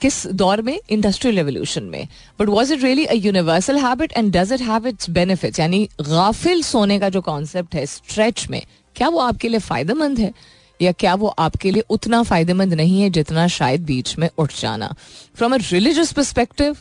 किस 0.00 0.26
दौर 0.34 0.62
में? 0.62 0.78
इंडस्ट्रियल 0.90 1.36
रेवोल्यूशन 1.36 1.82
में। 1.84 2.08
But 2.40 2.48
was 2.48 2.72
it 2.74 2.82
really 2.84 3.04
a 3.04 3.14
universal 3.14 3.78
habit 3.78 4.12
and 4.12 4.32
does 4.36 4.52
it 4.52 4.60
have 4.60 4.86
its 4.88 5.10
benefits 5.10 5.60
यानी 5.60 5.84
गाफिल 6.00 6.62
सोने 6.62 6.98
का 6.98 7.08
जो 7.08 7.20
कॉन्सेप्ट 7.22 7.74
है 7.74 7.86
स्ट्रेच 7.86 8.46
में 8.50 8.62
क्या 8.96 9.08
वो 9.08 9.18
आपके 9.18 9.48
लिए 9.48 9.60
फ़ायदेमंद 9.60 10.18
है? 10.18 10.32
या 10.80 10.92
क्या 10.92 11.14
वो 11.14 11.26
आपके 11.38 11.70
लिए 11.70 11.82
उतना 11.90 12.22
फ़ायदेमंद 12.22 12.74
नहीं 12.74 13.00
है 13.02 13.10
जितना 13.10 13.46
शायद 13.48 13.84
बीच 13.84 14.16
में 14.18 14.28
उठ 14.38 14.60
जाना? 14.60 14.94
फ्रॉम 15.34 15.54
अ 15.54 15.58
रिलीजियस 15.62 16.12
परस्पेक्टिव 16.12 16.76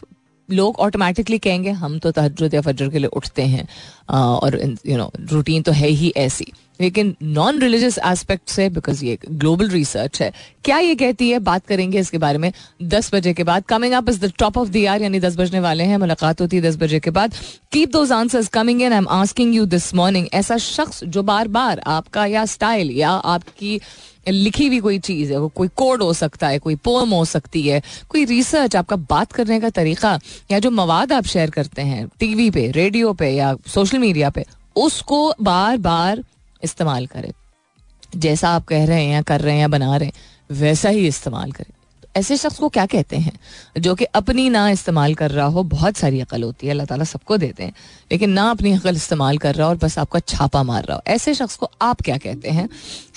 लोग 0.50 0.80
ऑटोमेटिकली 0.80 1.38
कहेंगे, 1.38 1.72
हम 1.72 1.98
तो 2.00 2.12
तहजद 2.12 2.53
या 2.53 2.62
फजर 2.62 2.89
के 2.89 3.00
लिए 3.00 3.08
उठते 3.08 3.41
हैं। 3.41 3.68
और 4.10 4.60
यू 4.88 4.98
नो 4.98 5.12
रूटीन 5.32 5.62
तो 5.62 5.72
है 5.72 5.88
ही 5.89 6.13
ऐसी। 6.18 6.51
लेकिन 6.81 7.15
नॉन 7.23 7.59
रिलीजियस 7.61 7.97
एस्पेक्ट 8.05 8.50
से 8.50 8.69
बिकॉज़ 8.69 9.03
ये 9.05 9.17
ग्लोबल 9.23 9.69
रिसर्च 9.69 10.21
है, 10.21 10.31
क्या 10.65 10.77
ये 10.79 10.95
कहती 10.95 11.29
है? 11.29 11.39
बात 11.41 11.65
करेंगे 11.67 12.00
इसके 12.00 12.17
बारे 12.17 12.38
में 12.38 12.51
दस 12.83 13.13
बजे 13.13 13.33
के 13.33 13.43
बाद। 13.43 13.63
Coming 13.65 13.93
up 13.93 14.09
is 14.09 14.19
the 14.19 14.31
top 14.39 14.57
of 14.57 14.69
the 14.69 14.75
year 14.75 15.01
यानी 15.01 15.19
दस 15.19 15.35
बजने 15.38 15.59
वाले 15.59 15.83
हैं। 15.83 15.97
मुलाकात 15.97 16.41
होती 16.41 16.57
है 16.57 16.61
दस 16.63 16.75
बजे 16.77 17.00
के 17.00 17.09
बाद। 17.11 17.33
Keep 17.71 17.91
those 17.91 18.11
answers 18.11 18.47
coming 18.50 18.81
in 18.81 18.91
I 18.91 18.97
am 18.97 19.07
asking 19.11 19.55
you 19.55 19.65
this 19.67 19.93
morning 19.95 20.27
ऐसा 20.33 20.57
शख्स 20.59 21.03
जो 21.05 21.23
बार 21.23 21.47
बार 21.50 21.81
आपका 21.88 22.25
या 22.27 22.45
स्टाइल 22.47 22.91
या 22.91 23.09
आपकी 23.09 23.79
लिखी 24.27 24.67
हुई 24.67 24.79
कोई 24.79 24.97
चीज़ 25.00 25.31
है, 25.33 25.39
कोई 25.50 25.67
कोड 25.67 26.01
हो 26.03 26.13
सकता 26.13 26.47
है, 26.47 26.57
कोई 26.59 26.75
पोम 26.77 27.09
हो 27.09 27.23
सकती 27.25 27.61
है, 27.61 27.81
कोई 28.09 28.25
रिसर्च 28.25 28.75
आपका 28.75 28.95
बात 29.09 29.31
करने 29.31 29.59
का 29.59 29.69
तरीका 29.71 30.19
या 30.51 30.59
जो 30.59 30.71
मवाद 30.71 31.13
आप 31.13 31.25
शेयर 31.25 31.50
करते 31.50 31.81
हैं 31.81 32.07
टीवी 32.19 32.50
पे 32.51 32.69
रेडियो 32.71 33.13
पे 33.13 33.29
या 33.29 33.55
सोशल 33.67 33.97
मीडिया 34.00 34.29
पे, 34.29 34.45
उसको 34.75 35.33
बार 35.41 35.77
बार 35.79 36.23
इस्तेमाल 36.63 37.06
करें। 37.06 37.32
जैसा 38.15 38.50
आप 38.50 38.65
कह 38.65 38.86
रहे 38.86 39.03
हैं 39.06 39.13
या 39.13 39.22
कर 39.22 39.41
रहे 39.41 39.53
हैं 39.53 39.62
या 39.62 39.68
बना 39.68 39.98
रहे 39.98 40.08
हैं, 40.08 40.13
वैसा 40.51 40.89
ही 40.89 41.08
इस्तेमाल 41.08 41.51
करें। 41.51 41.74
ऐसे 42.18 42.38
शख्स 42.38 42.58
को 42.60 42.70
क्या 42.70 42.86
कहते 42.86 43.18
हैं? 43.18 43.32
जो 43.80 43.96
कि 43.96 44.06
अपनी 44.06 44.50
ना 44.50 44.70
इस्तेमाल 44.70 45.13
कर 45.15 45.32
रहा 45.32 45.46
हो, 45.46 45.63
बहुत 45.63 45.98
सारी 45.98 46.20
अकल 46.22 46.44
होती 46.44 46.68
है, 46.68 46.72
अल्लाह 46.72 46.86
ताला 46.86 47.03
सबको 47.03 47.38
देते 47.38 47.63
हैं 47.63 47.74
लेकिन 48.12 48.30
ना 48.30 48.50
अपनी 48.51 48.72
अकल 48.72 48.96
इस्तेमाल 48.96 49.38
कर 49.38 49.56
रहा 49.56 49.68
हो 49.68 49.70
और 49.70 49.77
बस 49.77 50.00
आपका 50.00 50.20
छापा 50.20 50.63
मार 50.63 50.84
रहा 50.86 50.98
हो। 50.98 51.03
ऐसे 51.08 51.34
शख्स 51.34 51.56
को 51.56 51.72
आप 51.82 52.01
क्या 52.01 52.18
कहते 52.18 52.50
हैं? 52.50 52.70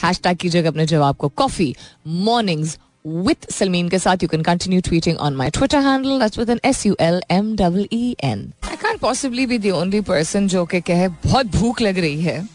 हैश 0.04 0.20
टैग 0.24 0.36
कीजिएगा 0.36 0.68
अपने 0.68 0.86
जवाब 0.86 1.16
को 1.16 1.28
कॉफ़ी 1.28 1.74
मॉर्निंग्स 2.06 2.78
with 3.06 3.50
सलमीन 3.52 3.88
के 3.88 3.98
साथ। 3.98 4.22
You 4.22 4.28
can 4.28 4.42
continue 4.42 4.80
tweeting 4.80 5.16
on 5.16 5.34
my 5.34 5.50
Twitter 5.50 5.78
handle 5.78 6.28
with 6.28 6.50
an 6.50 6.60
S 6.64 6.86
U 6.86 6.94
L 7.00 7.20
M 7.30 7.54
W 7.56 7.86
E 7.92 8.14
N. 8.24 8.46
I 8.64 8.76
can't 8.76 9.00
possibly 9.02 9.46
be 9.46 9.58
the 9.58 9.72
only 9.72 10.06
person 10.10 10.46
जो 10.46 10.64
के 10.66 10.80
कहे, 10.80 11.08
बहुत 11.08 11.46
भूख 11.46 11.80
लग 11.80 11.98
रही 11.98 12.20
है। 12.20 12.53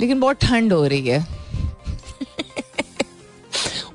लेकिन 0.00 0.20
बहुत 0.20 0.40
ठंड 0.42 0.72
हो 0.72 0.86
रही 0.86 1.08
है। 1.08 1.24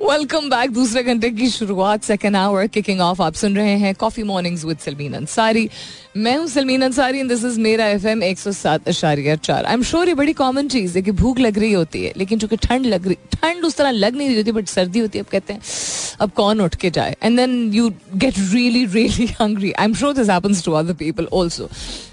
वेलकम 0.02 0.50
बैक 0.50 0.72
दूसरे 0.74 1.02
घंटे 1.04 1.30
की 1.30 1.50
शुरुआत 1.50 2.04
सेकेंड 2.04 2.36
आवर 2.36 2.68
किकिंग 2.68 3.02
ऑफ़ 3.02 3.22
आप 3.22 3.34
सुन 3.34 3.56
रहे 3.56 3.76
हैं 3.80 3.94
coffee 3.96 4.24
mornings 4.24 4.64
with 4.66 4.78
Salmeen 4.78 5.14
Ansari 5.14 5.70
मैं 6.18 6.36
हूँ 6.38 6.48
सलमीन 6.48 6.82
अंसारी 6.82 7.24
दिस 7.24 7.44
इज़ 7.46 7.60
मेरा 7.62 7.88
एफ़ 7.88 8.08
एम 8.08 8.24
एक 8.24 8.40
सौ 8.40 8.52
सात 8.52 8.88
अशारिया 8.88 9.36
चार। 9.38 9.66
आई 9.66 9.74
एम 9.74 9.84
श्योर 9.84 10.08
ये 10.08 10.14
बड़ी 10.14 10.34
कॉमन 10.34 10.68
चीज़ 10.68 10.98
है 10.98 11.02
कि 11.02 11.12
भूख 11.12 11.40
लग 11.40 11.60
रही 11.60 11.72
होती 11.74 12.04
है, 12.04 12.14
लेकिन 12.18 12.40
चूँकि 12.40 12.58
ठंड 12.58 12.86
लग 12.86 13.08
रही, 13.08 13.16
ठंड 13.34 13.66
उस 13.66 13.78
तरह 13.78 13.92
लग 13.92 14.16
नहीं 14.16 14.28
रही 14.28 14.38
होती 14.38 14.52
बट 14.52 14.68
सर्दी 14.68 15.00
होती 15.00 15.18
है, 15.18 15.24
अब 15.24 15.30
कहते 15.32 15.54
हैं, 15.54 15.62
अब 16.22 16.32
कौन 16.36 16.62
उठ 16.62 16.76
के 16.76 16.90
जाए? 16.90 17.16
And 17.24 17.38
then 17.38 17.74
you 17.74 17.90
get 18.16 18.40
really 18.40 18.86
really 18.88 19.28
hungry 19.42 19.72
I 19.72 19.86
am 19.86 19.94
sure 19.94 20.14
this 20.14 20.30
happens 20.30 20.64
to 20.66 20.72
other 20.74 20.94
people 20.96 21.28
also 21.34 21.70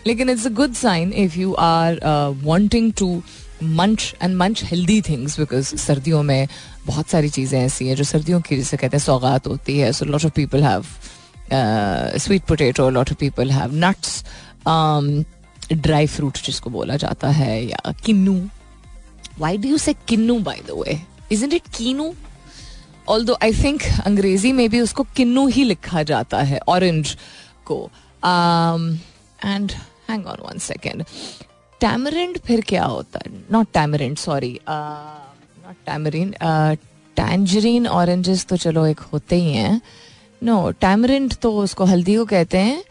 लेकिन 0.07 0.31
it's 0.31 0.47
a 0.47 0.51
good 0.53 0.75
sign 0.77 1.13
if 1.25 1.39
you 1.39 1.53
are 1.65 2.01
wanting 2.45 2.93
to 2.99 3.23
munch 3.63 4.15
and 4.23 4.37
munch 4.37 4.63
healthy 4.65 5.01
things 5.03 5.39
because 5.41 5.75
सर्दियों 5.77 6.23
में 6.23 6.49
बहुत 6.87 7.09
सारी 7.09 7.29
चीज़ें 7.29 7.61
ऐसी 7.61 7.89
हैं 7.89 7.97
जो 7.97 8.05
सर्दियों 8.05 8.41
की 8.41 8.57
जिसे 8.57 8.77
कहते 8.77 8.97
हैं 8.97 9.05
सौगात 9.05 9.47
होती 9.47 9.79
है। 9.79 9.93
So 9.93 10.05
lot 10.05 10.25
of 10.25 10.33
people 10.37 10.63
have 10.65 10.85
sweet 12.19 12.43
potato 12.49 12.89
lot 12.91 13.11
of 13.11 13.19
people 13.21 13.51
have 13.51 13.75
nuts 13.77 14.25
dry 15.73 16.07
fruit 16.07 16.39
जिसको 16.45 16.71
बोला 16.71 16.97
जाता 16.97 17.29
है, 17.31 17.65
या 17.65 17.93
किन्नू। 18.05 18.41
Why 19.39 19.57
do 19.57 19.69
you 19.69 19.79
say 19.79 19.95
kinnu 20.09 20.39
by 20.41 20.61
the 20.69 20.71
way 20.79 21.01
is 21.33 21.45
it 21.45 21.63
keenu? 21.77 22.15
Although 23.25 23.37
I 23.43 23.53
think 23.55 23.83
अंग्रेज़ी 24.07 24.53
में 24.53 24.69
भी 24.71 24.81
उसको 24.81 25.03
किन्नू 25.17 25.47
ही 25.49 25.65
लिखा 25.65 26.03
जाता 26.03 26.41
है 26.43 26.59
ऑरेंज 26.69 27.17
को। 27.67 27.79
And 28.25 29.73
hang 30.11 30.27
on 30.27 30.39
one 30.43 30.59
second 30.61 31.05
tamarind 31.81 32.39
फिर 32.47 32.61
क्या 32.69 32.85
होता 32.85 33.21
है? 33.25 33.33
Not 33.53 33.67
tamarind 33.75 34.17
sorry 34.19 34.59
not 34.69 35.77
tamarin 35.87 36.35
tangerine 37.17 37.87
oranges 37.89 38.45
तो 38.47 38.57
चलो 38.57 38.87
एक 38.87 39.01
होते 39.13 39.37
ही 39.37 39.53
हैं। 39.53 39.81
नो 40.43 40.71
टैमरिंड 40.81 41.35
तो 41.35 41.53
उसको 41.59 41.85
हल्दी 41.85 42.17
को 42.17 42.25
कहते 42.25 42.59
हैं। 42.59 42.83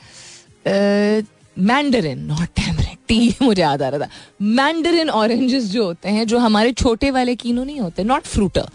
मैंडरिन 1.58 2.20
नॉट 2.26 2.48
टैमरिन 2.56 2.96
टी 3.08 3.36
मुझे 3.42 3.62
याद 3.62 3.82
आ 3.82 3.90
रहा 3.90 4.00
था। 4.00 4.10
मैंडरिन 4.42 5.10
ऑरेंजेस 5.10 5.64
जो 5.66 5.86
होते 5.86 6.10
हैं, 6.10 6.26
जो 6.28 6.38
हमारे 6.38 6.72
छोटे 6.74 7.12
वाले 7.12 7.36
कीनो 7.36 7.64
नहीं 7.64 7.80
होते 7.80 8.04
नॉट 8.04 8.24
फ्रूटर 8.24 8.70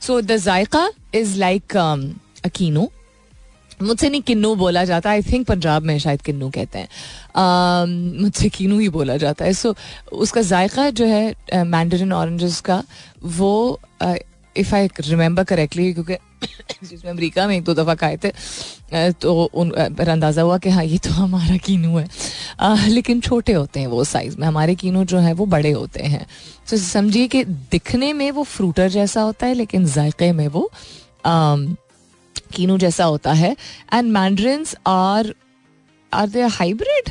सो 0.00 0.20
द 0.20 0.36
जायका 0.38 0.90
इज़ 1.14 1.38
लाइक 1.38 1.76
अ 1.76 2.48
कीनो। 2.48 2.90
मुझसे 3.82 4.08
नहीं 4.08 4.22
किन्नू 4.22 4.54
बोला 4.54 4.84
जाता 4.84 5.10
आई 5.10 5.22
थिंक 5.22 5.46
पंजाब 5.46 5.82
में 5.82 5.98
शायद 5.98 6.22
किन्नू 6.22 6.50
कहते 6.50 6.78
हैं। 6.78 6.88
मुझसे 8.22 8.48
किन्नू 8.48 8.78
ही 8.78 8.88
बोला 8.88 9.16
जाता 9.16 9.44
है। 9.44 9.52
सो 9.52 9.74
उसका 10.12 10.42
जायका 10.42 10.88
जो 10.90 11.06
है 11.06 11.64
मैंडरिन 11.64 12.12
ऑरेंजेस 12.12 12.60
का 12.60 12.82
वो 13.38 13.80
इफ़ 14.56 14.74
आई 14.74 14.88
रिमेंबर 15.00 15.44
करेक्टली 15.44 15.92
क्योंकि 15.92 16.14
जिसमें 16.84 17.10
अमेरिका 17.10 17.46
में 17.46 17.56
एक 17.56 17.64
दो 17.64 17.74
दफ़ा 17.74 17.94
खाए 17.94 18.16
थे 18.24 18.30
तो 19.12 19.32
उन 19.44 19.70
पर 19.98 20.08
अंदाज़ा 20.08 20.42
हुआ 20.42 20.56
कि 20.58 20.70
हाँ 20.70 20.84
ये 20.84 20.98
तो 20.98 21.10
हमारा 21.10 21.56
कीनू 21.56 21.96
है। 21.96 22.06
आ, 22.60 22.74
लेकिन 22.86 23.20
छोटे 23.20 23.52
होते 23.52 23.80
हैं 23.80 23.86
वो 23.86 24.04
साइज़ 24.04 24.36
में। 24.38 24.46
हमारे 24.46 24.74
कीनू 24.74 25.04
जो 25.04 25.18
है 25.18 25.32
वो 25.32 25.46
बड़े 25.46 25.70
होते 25.70 26.02
हैं। 26.02 26.26
तो 26.70 26.76
समझिए 26.76 27.28
कि 27.28 27.44
दिखने 27.44 28.12
में 28.12 28.30
वो 28.30 28.42
फ्रूटर 28.44 28.88
जैसा 28.88 29.20
होता 29.22 29.46
है 29.46 29.54
लेकिन 29.54 29.86
जायके 29.86 30.32
में 30.32 30.46
वो 30.48 30.70
आ, 31.26 31.56
कीनू 32.52 32.78
जैसा 32.78 33.04
होता 33.06 33.32
है। 33.34 33.56
And 33.94 34.12
mandarins 34.12 34.76
are 34.88 35.34
are 36.12 36.28
they 36.28 36.42
hybrid 36.50 37.10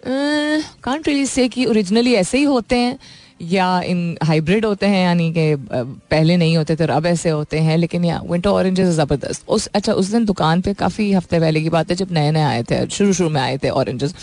can't 0.00 1.06
really 1.08 1.26
say 1.26 1.48
कि 1.48 1.64
ओरिजिनली 1.66 2.14
ऐसे 2.14 2.38
ही 2.38 2.44
होते 2.44 2.76
हैं, 2.76 2.98
या 3.42 3.80
इन 3.82 4.16
हाइब्रिड 4.22 4.64
होते 4.64 4.86
हैं, 4.86 5.02
यानी 5.04 5.30
कि 5.32 5.54
पहले 5.60 6.36
नहीं 6.36 6.56
होते 6.56 6.76
थे 6.76 6.84
अब 6.86 7.06
ऐसे 7.06 7.30
होते 7.30 7.58
हैं, 7.58 7.76
लेकिन 7.78 8.04
या 8.04 8.20
विंटर 8.24 8.50
ऑरेंजेस 8.50 8.88
ज़बरदस्त। 8.96 9.48
उस 9.48 9.66
अच्छा 9.68 9.92
उस 9.94 10.06
दिन 10.08 10.24
दुकान 10.24 10.60
पे 10.60 10.74
काफ़ी 10.74 11.12
हफ़्ते 11.12 11.40
पहले 11.40 11.60
की 11.60 11.68
बात 11.70 11.90
है, 11.90 11.96
जब 11.96 12.12
नए 12.12 12.30
नए 12.30 12.42
आए 12.42 12.62
थे 12.62 12.86
शुरू 12.88 13.12
शुरू 13.12 13.30
में 13.30 13.40
आए 13.40 13.56
थे 13.58 13.68
ऑरेंजेस 13.70 14.14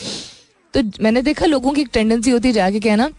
तो 0.74 0.82
मैंने 1.02 1.22
देखा 1.22 1.46
लोगों 1.46 1.72
की 1.74 1.82
एक 1.82 1.90
टेंडेंसी 1.94 2.32
होती 2.32 2.48
है 2.48 2.54
जाके 2.54 2.80
कहना 2.80 3.10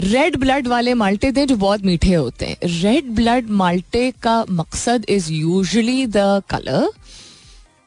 रेड 0.00 0.36
ब्लड 0.36 0.66
वाले 0.68 0.94
माल्टे 0.94 1.32
थे 1.32 1.46
जो 1.46 1.56
बहुत 1.56 1.84
मीठे 1.84 2.14
होते 2.14 2.46
हैं। 2.46 2.56
रेड 2.82 3.10
ब्लड 3.14 3.50
माल्टे 3.50 4.10
का 4.22 4.44
मकसद 4.50 5.04
इज़ 5.08 5.32
यूजली 5.32 6.06
द 6.06 6.42
कलर 6.50 6.88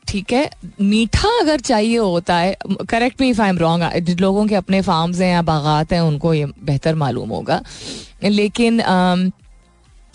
ठीक 0.07 0.31
है? 0.33 0.49
मीठा 0.81 1.29
अगर 1.41 1.59
चाहिए 1.59 1.97
होता 1.97 2.35
है 2.35 2.57
correct 2.89 3.21
me 3.21 3.29
if 3.29 3.41
I 3.41 3.49
am 3.49 3.57
wrong 3.57 3.99
जिन 3.99 4.19
लोगों 4.19 4.45
के 4.47 4.55
अपने 4.55 4.81
फार्म्स 4.81 5.19
हैं 5.19 5.31
या 5.33 5.41
बागात 5.41 5.93
हैं 5.93 6.01
उनको 6.01 6.33
ये 6.33 6.45
बेहतर 6.45 6.95
मालूम 6.95 7.29
होगा। 7.29 7.61
लेकिन 8.23 8.81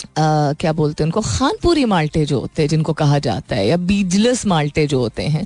Uh, 0.04 0.54
क्या 0.60 0.72
बोलते 0.72 1.02
हैं 1.02 1.06
उनको? 1.06 1.20
खानपुरी 1.20 1.84
माल्टे 1.84 2.24
जो 2.26 2.38
होते 2.40 2.62
हैं 2.62 2.68
जिनको 2.68 2.92
कहा 2.92 3.18
जाता 3.18 3.56
है 3.56 3.66
या 3.68 3.76
बीजलेस 3.76 4.44
माल्टे 4.46 4.86
जो 4.86 4.98
होते 4.98 5.22
हैं 5.22 5.44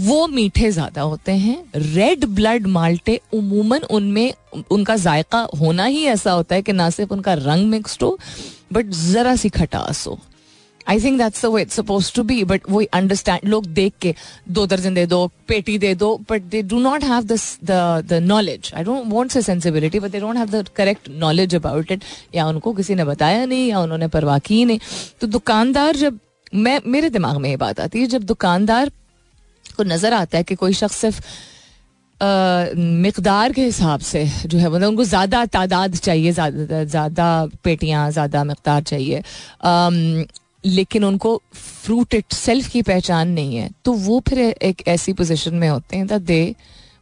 वो 0.00 0.26
मीठे 0.28 0.70
ज़्यादा 0.70 1.02
होते 1.02 1.32
हैं। 1.34 1.56
रेड 1.76 2.24
ब्लड 2.26 2.66
माल्टे 2.68 3.20
उमूमन 3.32 3.82
उनमें, 3.90 4.32
उनका 4.70 4.96
जायका 4.98 5.46
होना 5.60 5.84
ही 5.84 6.04
ऐसा 6.06 6.32
होता 6.32 6.54
है 6.54 6.62
कि 6.62 6.72
ना 6.72 6.90
सिर्फ़ 6.90 7.12
उनका 7.12 7.34
रंग 7.36 7.68
मिक्सड 7.70 8.02
हो 8.02 8.18
बट 8.72 8.90
ज़रा 8.90 9.34
सी 9.36 9.48
खटास 9.50 10.06
हो। 10.06 10.18
I 10.88 11.00
think 11.00 11.18
that's 11.18 11.44
way 11.44 11.62
it's 11.62 11.74
suppose 11.76 12.12
to 12.14 12.22
be 12.22 12.42
but 12.44 12.62
वो 12.70 12.82
अंडरस्टैंड 12.92 13.48
लोग 13.48 13.66
देख 13.74 13.92
के 14.02 14.14
दो 14.48 14.66
दर्जन 14.66 14.94
दे 14.94 15.04
दो, 15.06 15.26
पेटी 15.48 15.76
दे 15.78 15.94
दो 15.94 16.16
but 16.30 16.42
they 16.44 16.62
do 16.62 16.78
not 16.80 17.04
have 17.04 17.24
the 17.24 18.18
knowledge 18.22 18.70
I 18.76 18.84
don't 18.84 19.30
say 19.32 19.42
sensibility 19.42 20.00
but 20.00 20.10
they 20.10 20.20
don't 20.20 20.36
have 20.36 20.50
the 20.50 20.68
correct 20.76 21.08
knowledge 21.18 21.54
about 21.54 21.92
it 21.92 22.04
या 22.34 22.46
उनको 22.46 22.72
किसी 22.72 22.94
ने 22.94 23.04
बताया 23.04 23.44
नहीं, 23.44 23.68
या 23.68 23.80
उन्होंने 23.80 24.08
परवाह 24.08 24.38
की 24.38 24.64
नहीं। 24.64 24.78
तो 25.20 25.26
दुकानदार 25.28 25.96
जब, 25.96 26.18
मैं, 26.54 26.80
मेरे 26.86 27.10
दिमाग 27.10 27.36
में 27.36 27.48
ये 27.50 27.56
बात 27.56 27.80
आती 27.80 28.00
है, 28.00 28.06
जब 28.06 28.22
दुकानदार 28.24 28.90
को 29.72 29.82
नज़र 29.84 30.12
आता 30.14 30.38
है 30.38 30.44
कि 30.44 30.54
कोई 30.54 30.72
शख्स 30.74 30.96
सिर्फ़ 30.96 31.20
मकदार 33.04 33.52
के 33.52 33.64
हिसाब 33.64 34.00
से 34.00 34.24
जो 34.46 34.58
है 34.58 34.68
मतलब 34.68 34.88
उनको 34.88 35.04
ज़्यादा 35.04 35.44
तादाद 35.46 35.96
चाहिए, 35.96 36.32
ज़्यादा 36.32 37.26
पेटियाँ, 37.64 38.10
ज़्यादा 38.10 38.44
मकदार 38.44 38.82
चाहिए। 38.82 39.22
लेकिन 40.64 41.04
उनको 41.04 41.40
फ्रूट 41.54 42.14
इट 42.14 42.32
सेल्फ 42.32 42.68
की 42.68 42.82
पहचान 42.82 43.28
नहीं 43.28 43.56
है। 43.56 43.68
तो 43.84 43.92
वो 43.92 44.20
फिर 44.28 44.38
एक 44.38 44.86
ऐसी 44.88 45.12
पोजिशन 45.12 45.54
में 45.54 45.68
होते 45.68 45.96
हैं 45.96 46.06
that 46.06 46.22
they 46.22 46.54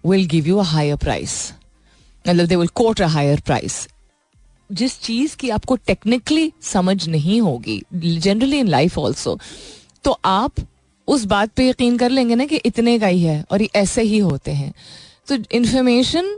will 0.04 0.26
give 0.26 0.46
you 0.48 0.59
a 0.59 0.64
higher 0.64 0.96
price 0.96 1.52
मतलब 2.24 2.46
they 2.46 2.56
will 2.56 2.68
quote 2.74 3.00
a 3.00 3.06
higher 3.09 3.40
price 3.46 3.87
जिस 4.70 5.00
चीज़ 5.02 5.37
की 5.37 5.50
आपको 5.50 5.76
टेक्निकली 5.76 6.52
समझ 6.62 7.09
नहीं 7.09 7.40
होगी 7.40 7.83
जनरली 7.94 8.59
इन 8.59 8.68
लाइफ 8.68 8.98
ऑल्सो 8.98 9.38
तो 10.04 10.18
आप 10.24 10.61
उस 11.11 11.25
बात 11.27 11.53
पे 11.57 11.68
यकीन 11.68 11.96
कर 11.99 12.11
लेंगे 12.11 12.35
ना 12.35 12.46
कि 12.46 12.57
इतने 12.66 12.99
का 12.99 13.07
ही 13.07 13.23
है 13.23 13.44
और 13.51 13.62
ये 13.62 13.68
ऐसे 13.77 14.03
ही 14.03 14.18
होते 14.20 14.51
हैं। 14.53 14.73
तो 15.29 15.37
इन्फॉर्मेशन 15.53 16.37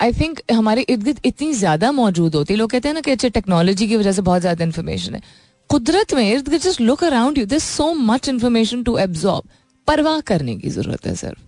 आई 0.00 0.12
थिंक 0.12 0.40
हमारे 0.52 0.82
इर्द 0.82 1.02
गिर्द 1.04 1.20
इतनी 1.24 1.52
ज़्यादा 1.54 1.92
मौजूद 1.92 2.34
होती 2.34 2.52
है। 2.52 2.58
लोग 2.58 2.70
कहते 2.70 2.88
हैं 2.88 2.94
ना 2.94 3.00
कि 3.00 3.10
अच्छे 3.10 3.30
टेक्नोलॉजी 3.30 3.88
की 3.88 3.96
वजह 3.96 4.12
से 4.12 4.22
बहुत 4.22 4.40
ज़्यादा 4.40 4.64
इन्फॉर्मेशन 4.64 5.14
है। 5.14 5.22
कुदरत 5.70 6.14
में 6.14 6.28
इर्द 6.30 6.48
गिर्द 6.48 6.62
just 6.62 6.80
look 6.80 7.04
around 7.04 7.38
you 7.38 7.46
this 7.46 7.64
so 7.66 7.92
much 7.94 8.28
information 8.28 8.82
to 8.82 8.96
absorb 8.98 9.48
परवाह 9.88 10.20
करने 10.22 10.56
की 10.56 10.70
ज़रूरत 10.70 11.06
है 11.06 11.14
सिर्फ़। 11.16 11.38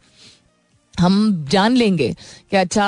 हम 1.01 1.47
जान 1.51 1.77
लेंगे 1.77 2.09
कि 2.51 2.57
अच्छा 2.57 2.87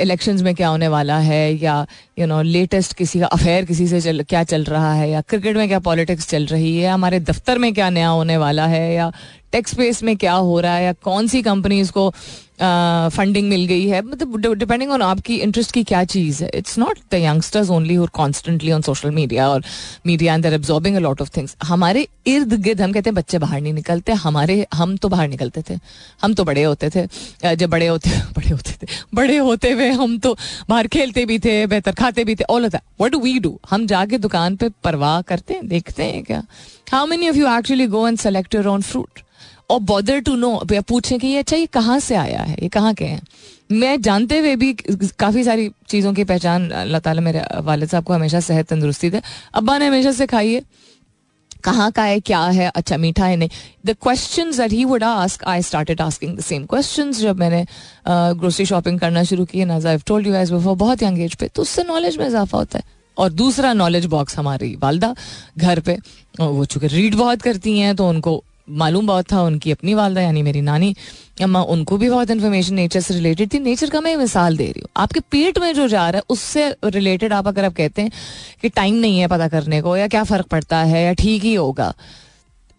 इलेक्शंस 0.00 0.42
में 0.42 0.54
क्या 0.54 0.68
होने 0.68 0.88
वाला 0.88 1.18
है, 1.18 1.54
या 1.54 1.86
यू 2.18 2.26
नो 2.26 2.40
लेटेस्ट 2.42 2.92
किसी 2.92 3.20
का 3.20 3.26
अफेयर 3.26 3.64
किसी 3.64 3.86
से 3.88 4.00
चल, 4.00 4.22
क्या 4.22 4.42
चल 4.44 4.64
रहा 4.64 4.92
है, 4.94 5.10
या 5.10 5.20
क्रिकेट 5.20 5.56
में 5.56 5.66
क्या 5.68 5.78
पॉलिटिक्स 5.78 6.28
चल 6.28 6.46
रही 6.46 6.76
है 6.78 6.90
हमारे 6.90 7.20
दफ्तर 7.20 7.58
में 7.58 7.72
क्या 7.74 7.90
नया 7.90 8.08
होने 8.08 8.36
वाला 8.36 8.66
है, 8.66 8.92
या 8.94 9.12
टेक्स 9.52 9.70
स्पेस 9.70 10.02
में 10.02 10.16
क्या 10.16 10.32
हो 10.32 10.60
रहा 10.60 10.74
है, 10.74 10.84
या 10.84 10.92
कौन 10.92 11.26
सी 11.26 11.42
कंपनीज़ 11.42 11.92
को 11.92 12.12
फंडिंग 12.60 13.48
मिल 13.48 13.64
गई 13.66 13.86
है। 13.88 14.02
मतलब 14.02 14.54
डिपेंडिंग 14.54 14.90
ऑन 14.90 15.02
आपकी 15.02 15.36
इंटरेस्ट 15.36 15.72
की 15.72 15.82
क्या 15.84 16.02
चीज़ 16.04 16.42
है। 16.44 16.50
It's 16.54 16.78
not 16.78 16.98
the 17.10 17.14
youngsters 17.14 17.70
only 17.70 17.96
और 17.96 18.08
कॉन्स्टेंटली 18.12 18.72
ऑन 18.72 18.82
सोशल 18.82 19.10
मीडिया 19.10 19.48
और 19.48 19.64
media 20.06 20.34
and 20.34 20.42
they're 20.44 20.52
absorbing 20.52 20.96
a 20.96 21.00
lot 21.00 21.20
of 21.22 21.30
things 21.36 21.56
हमारे 21.64 22.06
इर्द 22.26 22.54
गिर्द 22.54 22.80
हम 22.80 22.92
कहते 22.92 23.10
हैं, 23.10 23.14
बच्चे 23.14 23.38
बाहर 23.38 23.60
नहीं 23.60 23.72
निकलते। 23.72 24.12
हमारे, 24.12 24.66
हम 24.74 24.96
तो 24.96 25.08
बाहर 25.08 25.28
निकलते 25.28 25.62
थे। 25.70 25.78
हम 26.22 26.34
तो 26.34 26.44
बड़े 26.44 26.62
होते 26.62 26.90
थे। 26.90 27.56
जब 27.56 27.70
बड़े 27.70 27.86
होते 27.86 28.10
बड़े 28.36 28.50
होते 28.50 28.72
थे। 28.72 28.86
बड़े 29.14 29.36
होते 29.36 29.70
हुए 29.70 29.90
हम 29.92 30.18
तो 30.18 30.36
बाहर 30.70 30.86
खेलते 30.86 31.24
भी 31.26 31.38
थे, 31.38 31.66
बेहतर 31.66 31.92
खाते 31.92 32.24
भी 32.24 32.34
थे। 32.34 32.44
All 32.50 32.68
that 32.68 32.80
what 33.00 33.12
do 33.12 33.18
we 33.18 33.38
do 33.38 33.58
हम 33.70 33.86
जाके 33.86 34.18
दुकान 34.18 34.56
पे 34.56 34.68
परवाह 34.84 35.20
करते 35.22 35.54
हैं, 35.54 35.66
देखते 35.68 36.02
हैं 36.02 36.22
क्या। 36.24 36.42
How 36.92 37.06
many 37.06 37.28
of 37.28 37.36
you 37.36 37.46
actually 37.48 37.86
go 37.86 38.06
and 38.08 38.18
select 38.18 38.54
your 38.54 38.66
own 38.66 38.82
fruit 38.82 39.20
और 39.70 39.80
बॉदर 39.82 40.20
टू 40.20 40.34
नो 40.36 40.58
पूछें 40.66 41.18
कि 41.18 41.26
ये 41.26 41.38
अच्छा 41.38 41.56
ये 41.56 41.66
कहाँ 41.68 41.98
से 42.00 42.14
आया 42.16 42.42
है? 42.42 42.56
ये 42.62 42.68
कहाँ 42.68 42.92
के 42.94 43.04
हैं? 43.04 43.22
मैं 43.72 44.00
जानते 44.02 44.38
हुए 44.38 44.54
भी 44.56 44.72
काफ़ी 45.18 45.44
सारी 45.44 45.70
चीज़ों 45.88 46.12
की 46.14 46.24
पहचान, 46.24 46.68
अल्लाह 46.70 47.00
ताला 47.00 47.20
मेरे 47.20 47.42
वालिद 47.62 47.88
साहब 47.88 48.04
को 48.04 48.12
हमेशा 48.12 48.40
सेहत 48.40 48.66
तंदुरुस्ती 48.68 49.10
थे 49.10 49.20
अब्बा 49.54 49.78
ने 49.78 49.86
हमेशा 49.86 50.12
से 50.12 50.26
खाई 50.26 50.52
है, 50.52 50.62
कहाँ 51.64 51.90
का 51.92 52.02
है, 52.02 52.20
क्या 52.20 52.40
है 52.40 52.70
अच्छा 52.70 52.96
मीठा 52.96 53.26
है, 53.26 53.36
नहीं। 53.36 53.48
The 53.86 53.96
question 54.02 54.50
that 54.56 54.72
he 54.72 54.84
would 54.84 55.04
ask 55.04 55.44
I 55.44 55.62
started 55.62 56.00
asking 56.00 56.36
the 56.36 56.40
same 56.40 56.64
question 56.66 57.12
जब 57.12 57.38
मैंने 57.38 57.64
ग्रोसरी 58.08 58.66
शॉपिंग 58.66 58.98
करना 59.00 59.24
शुरू 59.24 59.44
की 59.44 59.64
ना 59.64 59.80
I 59.86 59.98
told 60.06 60.26
you 60.26 60.34
as 60.34 60.52
before 60.52 60.76
बहुत 60.76 61.02
यंग 61.02 61.20
एज 61.22 61.34
पे 61.34 61.48
तो 61.48 61.62
उससे 61.62 61.82
नॉलेज 61.84 62.16
में 62.18 62.26
इजाफा 62.26 62.58
होता 62.58 62.78
है। 62.78 62.96
और 63.16 63.32
दूसरा 63.32 63.72
नॉलेज 63.74 64.04
बॉक्स 64.06 64.38
हमारी, 64.38 64.74
वालदा, 64.76 65.14
घर 65.58 65.80
पे, 65.80 65.98
वो 66.40 66.64
चूँकि 66.64 66.86
रीड 66.88 67.14
बहुत 67.14 67.42
करती 67.42 67.78
हैं 67.78 67.94
तो 67.96 68.08
उनको 68.08 68.42
मालूम 68.70 69.06
बहुत 69.06 69.32
था 69.32 69.42
उनकी 69.42 69.70
अपनी 69.70 69.94
वालदा, 69.94 70.20
यानी 70.20 70.42
मेरी 70.42 70.60
नानी। 70.60 70.96
अम्मा, 71.42 71.62
उनको 71.62 71.96
भी 71.96 72.10
बहुत 72.10 72.30
इन्फॉर्मेशन 72.30 72.74
नेचर 72.74 73.00
से 73.00 73.14
रिलेटेड 73.14 73.52
थी। 73.54 73.58
नेचर 73.58 73.90
का 73.90 74.00
मैं 74.00 74.16
मिसाल 74.16 74.56
दे 74.56 74.64
रही 74.64 74.80
हूँ। 74.80 74.88
आपके 74.96 75.20
पेट 75.20 75.58
में 75.58 75.74
जो 75.74 75.88
जा 75.88 76.10
रहा 76.10 76.18
है, 76.18 76.22
उससे 76.28 76.76
रिलेटेड 76.84 77.32
आप 77.32 77.48
अगर 77.48 77.64
आप 77.64 77.74
कहते 77.74 78.02
हैं 78.02 78.10
कि 78.62 78.68
टाइम 78.68 78.94
नहीं 78.94 79.20
है 79.20 79.26
पता 79.26 79.48
करने 79.48 79.82
को, 79.82 79.96
या 79.96 80.08
क्या 80.08 80.24
फ़र्क 80.24 80.46
पड़ता 80.46 80.78
है, 80.78 81.04
या 81.04 81.12
ठीक 81.12 81.42
ही 81.42 81.54
होगा। 81.54 81.94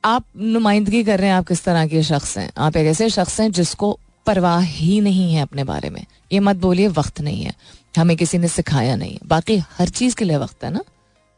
आप 0.06 0.24
नुमाइंदगी 0.38 1.04
कर 1.04 1.20
रहे 1.20 1.28
हैं, 1.28 1.36
आप 1.36 1.48
किस 1.48 1.64
तरह 1.64 1.88
के 1.88 2.04
शख्स 2.04 2.38
हैं? 2.38 2.52
आप 2.58 2.78
एक 2.78 2.88
ऐसे 2.88 3.10
शख्स 3.10 3.42
हैं 3.42 3.52
जिसको 3.52 4.00
परवाह 4.26 4.60
ही 4.60 5.02
नहीं 5.02 5.34
है 5.34 5.42
अपने 5.42 5.64
बारे 5.64 5.90
में। 5.90 6.06
ये 6.34 6.40
मत 6.40 6.56
बोलिए, 6.56 6.88
वक्त 6.88 7.22
नहीं 7.22 7.44
है। 7.44 7.54
हमें 7.98 8.18
किसी 8.18 8.38
ने 8.38 8.48
सिखाया 8.48 8.96
नहीं। 8.96 9.12
है 9.12 9.20
बाकी 9.28 9.58
हर 9.58 9.90
चीज़ 9.90 10.16
के 10.16 10.26
लिए 10.26 10.38
वक्त 10.38 10.64
है 10.64 10.72
ना? 10.72 10.84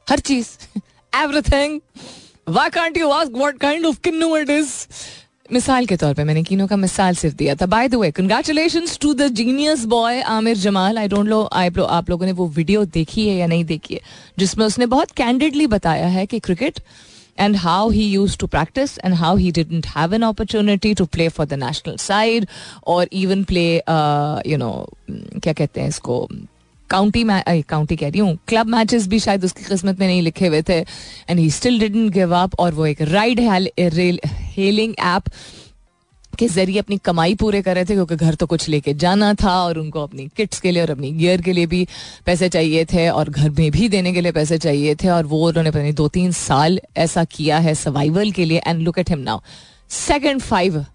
हर 0.09 0.19
चीज़। 0.19 0.47
एवरीथिंग 1.15 1.81
मिसाल 5.53 5.85
के 5.85 5.95
तौर 5.97 6.13
पे 6.13 6.23
मैंने 6.23 6.41
किनो 6.43 6.65
का 6.67 6.75
मिसाल 6.75 7.15
सिर्फ़ 7.15 7.35
दिया 7.35 7.55
था। 7.55 7.65
By 7.65 7.87
the 7.87 7.95
way 7.95 8.09
congratulation 8.11 8.85
to 9.01 9.13
the 9.13 9.27
genius 9.35 9.83
boy 9.85 10.21
Aamir 10.21 10.57
Jamal 10.57 10.97
I 10.97 11.07
don't 11.07 11.27
know 11.29 11.47
I 11.53 11.69
आप 11.89 12.09
लोगों 12.09 12.25
ने 12.25 12.31
वो 12.31 12.47
वीडियो 12.47 12.83
देखी 12.87 13.27
है 13.27 13.35
या 13.35 13.47
नहीं 13.47 13.65
देखी 13.65 13.93
है, 13.93 14.01
जिसमें 14.39 14.65
उसने 14.65 14.85
बहुत 14.85 15.11
कैंडिडली 15.11 15.67
बताया 15.67 16.07
है 16.07 16.25
कि 16.25 16.39
cricket 16.39 16.79
and 17.39 17.55
how 17.55 17.89
he 17.89 18.03
use 18.03 18.37
to 18.37 18.47
practice 18.47 18.97
and 18.99 19.13
how 19.15 19.35
he 19.37 19.51
didn't 19.51 19.87
have 19.87 20.13
an 20.13 20.21
opportunity 20.21 20.93
to 20.93 21.05
play 21.05 21.27
for 21.29 21.45
the 21.45 21.53
national 21.63 21.95
side 21.97 22.47
और 22.87 23.07
इवन 23.13 23.43
प्ले 23.43 23.67
यू 24.51 24.57
नो 24.57 24.73
क्या 25.09 25.53
कहते 25.53 25.81
हैं 25.81 25.87
इसको 25.89 26.27
काउंटी 26.91 27.23
काउंटी 27.69 27.95
कह 27.95 28.09
रही 28.09 28.19
हूँ 28.19 28.37
क्लब 28.47 28.67
मैचेस 28.67 29.07
भी 29.07 29.19
शायद 29.19 29.45
उसकी 29.45 29.63
किस्मत 29.65 29.99
में 29.99 30.07
नहीं 30.07 30.21
लिखे 30.21 30.47
हुए 30.47 30.61
थे 30.69 30.79
and 30.79 31.39
he 31.39 31.49
still 31.51 31.79
didn't 31.79 32.11
give 32.13 32.35
up 32.35 32.59
और 32.59 32.73
वो 32.73 32.85
एक 32.85 33.01
राइड 33.09 33.39
हेलिंग 33.39 34.93
ऐप 34.99 35.29
के 36.39 36.47
ज़रिए 36.47 36.79
अपनी 36.79 36.97
कमाई 37.05 37.33
पूरे 37.35 37.61
कर 37.61 37.75
रहे 37.75 37.85
थे, 37.85 37.93
क्योंकि 37.93 38.15
घर 38.15 38.35
तो 38.35 38.45
कुछ 38.47 38.67
लेके 38.69 38.93
जाना 38.93 39.33
था, 39.33 39.55
और 39.63 39.77
उनको 39.77 40.03
अपनी 40.03 40.27
किट्स 40.37 40.59
के 40.59 40.71
लिए 40.71 40.81
और 40.81 40.89
अपनी 40.89 41.11
गियर 41.11 41.41
के 41.41 41.53
लिए 41.53 41.65
भी 41.65 41.85
पैसे 42.25 42.49
चाहिए 42.49 42.85
थे, 42.93 43.07
और 43.09 43.29
घर 43.29 43.49
में 43.49 43.71
भी 43.71 43.89
देने 43.89 44.13
के 44.13 44.21
लिए 44.21 44.31
पैसे 44.31 44.57
चाहिए 44.57 44.95
थे, 45.03 45.09
और 45.09 45.25
वो 45.25 45.47
उन्होंने 45.47 45.71
पता 45.71 45.81
नहीं 45.81 45.93
दो 45.93 46.07
तीन 46.07 46.31
साल 46.31 46.79
ऐसा 46.97 47.23
किया 47.35 47.57
है 47.59 47.75
सर्वाइवल 47.75 48.31
के 48.31 48.45
लिए 48.45 48.61
and 48.67 48.81
look 48.81 48.99
at 48.99 49.09
him 49.09 49.19
now 49.19 49.41
second 49.89 50.41
five 50.41 50.85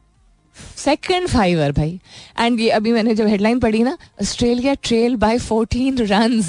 second 0.76 1.28
fiver 1.28 1.72
भाई 1.72 1.98
एंड 2.40 2.60
ये 2.60 2.68
अभी 2.70 2.92
मैंने 2.92 3.14
जब 3.14 3.26
हेडलाइन 3.26 3.60
पढ़ी 3.60 3.82
ना 3.82 3.96
Australia 4.22 4.74
trail 4.82 5.16
by 5.16 5.38
14 5.38 6.00
run 6.10 6.42